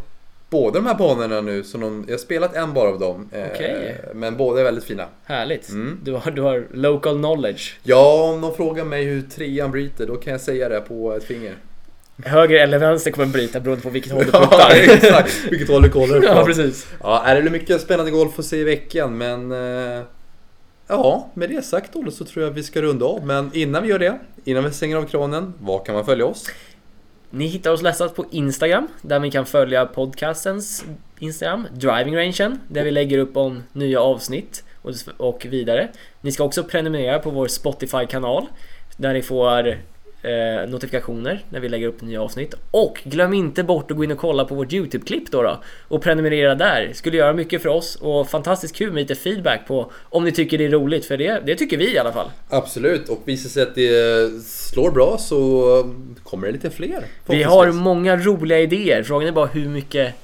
båda 0.50 0.78
de 0.80 0.86
här 0.86 0.94
banorna 0.94 1.40
nu. 1.40 1.62
Så 1.64 1.78
någon, 1.78 2.04
jag 2.06 2.12
har 2.14 2.18
spelat 2.18 2.54
en 2.56 2.72
bara 2.74 2.88
av 2.88 2.98
dem. 2.98 3.28
eh, 3.32 3.44
Okej. 3.54 3.96
Men 4.14 4.36
båda 4.36 4.60
är 4.60 4.64
väldigt 4.64 4.84
fina. 4.84 5.06
Härligt. 5.24 5.68
Mm. 5.68 6.00
Du, 6.02 6.12
har, 6.12 6.30
du 6.30 6.42
har 6.42 6.66
local 6.72 7.16
knowledge. 7.18 7.78
Ja, 7.82 8.30
om 8.32 8.40
någon 8.40 8.54
frågar 8.56 8.84
mig 8.84 9.04
hur 9.04 9.22
trean 9.22 9.70
bryter, 9.70 10.06
då 10.06 10.16
kan 10.16 10.30
jag 10.32 10.40
säga 10.40 10.68
det 10.68 10.80
på 10.80 11.12
ett 11.16 11.24
finger. 11.24 11.54
Höger 12.24 12.54
eller 12.56 12.78
vänster 12.78 13.10
kommer 13.10 13.26
bryta 13.26 13.60
beroende 13.60 13.82
på 13.82 13.90
vilket 13.90 14.12
håll 14.12 14.24
du 14.24 14.30
Ja, 14.32 14.40
puttar. 14.40 14.70
exakt. 14.94 15.44
Vilket 15.50 15.68
håll 15.68 15.82
du 15.82 15.88
kollar 15.88 16.22
ja, 16.22 16.44
precis. 16.44 16.86
Ja, 17.02 17.22
är 17.26 17.34
det 17.34 17.40
blir 17.40 17.50
mycket 17.52 17.80
spännande 17.80 18.10
golf 18.10 18.38
att 18.38 18.44
se 18.44 18.56
i 18.56 18.64
veckan, 18.64 19.18
men... 19.18 19.52
eh, 19.52 20.02
Ja, 20.88 21.30
med 21.34 21.50
det 21.50 21.64
sagt 21.64 21.96
Olle 21.96 22.10
så 22.10 22.24
tror 22.24 22.44
jag 22.44 22.50
vi 22.52 22.62
ska 22.62 22.82
runda 22.82 23.06
av. 23.06 23.26
Men 23.26 23.50
innan 23.54 23.82
vi 23.82 23.88
gör 23.88 23.98
det, 23.98 24.18
innan 24.44 24.64
vi 24.64 24.70
stänger 24.70 24.96
av 24.96 25.06
kranen, 25.06 25.54
var 25.60 25.84
kan 25.84 25.94
man 25.94 26.04
följa 26.04 26.26
oss? 26.26 26.46
Ni 27.30 27.46
hittar 27.46 27.70
oss 27.70 27.82
läsat 27.82 28.14
på 28.14 28.24
Instagram, 28.30 28.88
där 29.02 29.18
ni 29.18 29.30
kan 29.30 29.46
följa 29.46 29.86
podcastens 29.86 30.84
Instagram, 31.18 31.66
Driving 31.72 32.16
Rangen, 32.16 32.60
där 32.68 32.84
vi 32.84 32.90
lägger 32.90 33.18
upp 33.18 33.36
om 33.36 33.62
nya 33.72 34.00
avsnitt 34.00 34.64
och, 34.82 34.92
och 35.16 35.46
vidare. 35.50 35.88
Ni 36.20 36.32
ska 36.32 36.44
också 36.44 36.64
prenumerera 36.64 37.18
på 37.18 37.30
vår 37.30 37.48
Spotify-kanal, 37.48 38.46
där 38.96 39.12
ni 39.12 39.22
får 39.22 39.78
eh, 40.26 40.68
notifikationer 40.68 41.44
när 41.48 41.60
vi 41.60 41.68
lägger 41.68 41.88
upp 41.88 42.02
nya 42.02 42.22
avsnitt. 42.22 42.54
Och 42.70 43.00
glöm 43.04 43.34
inte 43.34 43.62
bort 43.62 43.90
att 43.90 43.96
gå 43.96 44.04
in 44.04 44.12
och 44.12 44.18
kolla 44.18 44.44
på 44.44 44.54
vårt 44.54 44.72
YouTube-klipp 44.72 45.30
då, 45.30 45.42
då 45.42 45.60
och 45.88 46.02
prenumerera 46.02 46.54
där. 46.54 46.90
Skulle 46.94 47.16
göra 47.16 47.32
mycket 47.32 47.62
för 47.62 47.68
oss 47.68 47.96
och 47.96 48.28
fantastiskt 48.28 48.76
kul 48.76 48.92
med 48.92 49.00
lite 49.00 49.14
feedback 49.14 49.66
på 49.66 49.92
om 50.02 50.24
ni 50.24 50.32
tycker 50.32 50.58
det 50.58 50.64
är 50.64 50.70
roligt, 50.70 51.06
för 51.06 51.16
det, 51.16 51.42
det 51.46 51.54
tycker 51.54 51.76
vi 51.76 51.94
i 51.94 51.98
alla 51.98 52.12
fall. 52.12 52.30
Absolut, 52.48 53.08
och 53.08 53.22
visar 53.24 53.48
sig 53.48 53.62
att 53.62 53.74
det 53.74 54.30
slår 54.44 54.90
bra 54.90 55.18
så 55.18 55.94
kommer 56.22 56.46
det 56.46 56.52
lite 56.52 56.70
fler. 56.70 57.04
Vi 57.26 57.42
har 57.42 57.72
många 57.72 58.16
roliga 58.16 58.60
idéer, 58.60 59.02
frågan 59.02 59.28
är 59.28 59.32
bara 59.32 59.46
hur 59.46 59.68
mycket 59.68 60.14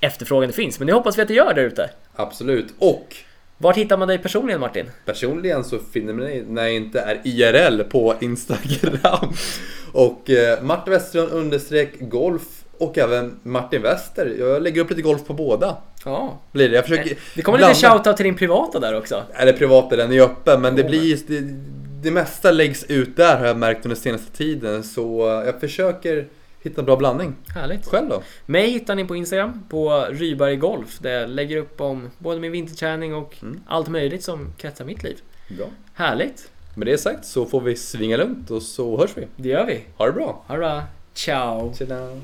efterfrågan 0.00 0.48
det 0.48 0.54
finns. 0.54 0.78
Men 0.78 0.86
det 0.86 0.92
hoppas 0.92 1.18
vi 1.18 1.22
att 1.22 1.28
det 1.28 1.34
gör 1.34 1.54
där 1.54 1.62
ute. 1.62 1.90
Absolut, 2.14 2.74
och 2.78 3.16
Vart 3.58 3.76
hittar 3.76 3.96
man 3.96 4.08
dig 4.08 4.18
personligen 4.18 4.60
Martin? 4.60 4.90
Personligen 5.04 5.64
så 5.64 5.78
finner 5.92 6.12
man 6.12 6.24
mig 6.24 6.44
när 6.48 6.62
jag 6.62 6.74
inte 6.74 7.00
är 7.00 7.20
IRL 7.24 7.82
på 7.82 8.14
Instagram. 8.20 9.32
Och 9.92 10.30
eh, 10.30 10.62
Martin 10.62 10.92
Westerlund 10.92 11.32
understreck 11.32 11.92
golf 12.00 12.42
och 12.78 12.98
även 12.98 13.40
Martin 13.42 13.82
Wester. 13.82 14.36
Jag 14.38 14.62
lägger 14.62 14.80
upp 14.80 14.90
lite 14.90 15.02
golf 15.02 15.24
på 15.26 15.34
båda. 15.34 15.76
Ja. 16.04 16.38
Blir 16.52 16.68
det. 16.68 16.74
Jag 16.74 16.84
försöker 16.84 17.18
Det 17.34 17.42
kommer 17.42 17.58
lite 17.58 17.74
shoutout 17.74 18.16
till 18.16 18.24
din 18.24 18.36
privata 18.36 18.80
där 18.80 18.96
också. 18.98 19.22
Det 19.44 19.52
privata, 19.52 19.96
den 19.96 20.12
är 20.12 20.20
öppen. 20.20 20.60
Men 20.60 20.76
det 20.76 20.84
blir 20.84 21.18
det, 21.26 21.40
det 22.02 22.10
mesta 22.10 22.50
läggs 22.50 22.84
ut 22.84 23.16
där 23.16 23.38
har 23.38 23.46
jag 23.46 23.56
märkt 23.56 23.84
under 23.84 23.96
senaste 23.96 24.36
tiden. 24.36 24.82
Så 24.82 25.28
eh, 25.28 25.46
jag 25.46 25.60
försöker 25.60 26.26
hitta 26.66 26.80
en 26.80 26.84
bra 26.84 26.96
blandning. 26.96 27.34
Härligt. 27.54 27.86
Själv 27.86 28.08
då? 28.08 28.22
Mig 28.46 28.70
hittar 28.70 28.94
ni 28.94 29.04
på 29.04 29.16
Instagram 29.16 29.62
på 29.68 30.06
Ryberg 30.10 30.56
Golf 30.56 30.98
där 30.98 31.10
jag 31.10 31.30
lägger 31.30 31.56
upp 31.56 31.80
om 31.80 32.10
både 32.18 32.40
min 32.40 32.52
vinterträning 32.52 33.14
och 33.14 33.36
mm. 33.42 33.60
allt 33.66 33.88
möjligt 33.88 34.24
som 34.24 34.52
kretsar 34.56 34.84
mitt 34.84 35.02
liv. 35.02 35.16
Bra. 35.48 35.66
Härligt. 35.94 36.50
Med 36.74 36.86
det 36.86 36.98
sagt 36.98 37.24
så 37.24 37.46
får 37.46 37.60
vi 37.60 37.76
svinga 37.76 38.16
lugnt 38.16 38.50
och 38.50 38.62
så 38.62 38.98
hörs 38.98 39.10
vi. 39.14 39.26
Det 39.36 39.48
gör 39.48 39.66
vi. 39.66 39.84
Ha 39.96 40.06
det 40.06 40.12
bra. 40.12 40.44
Ha 40.46 40.54
det 40.54 40.60
bra. 40.60 40.82
Ciao. 41.14 41.72
Ciao. 41.74 42.20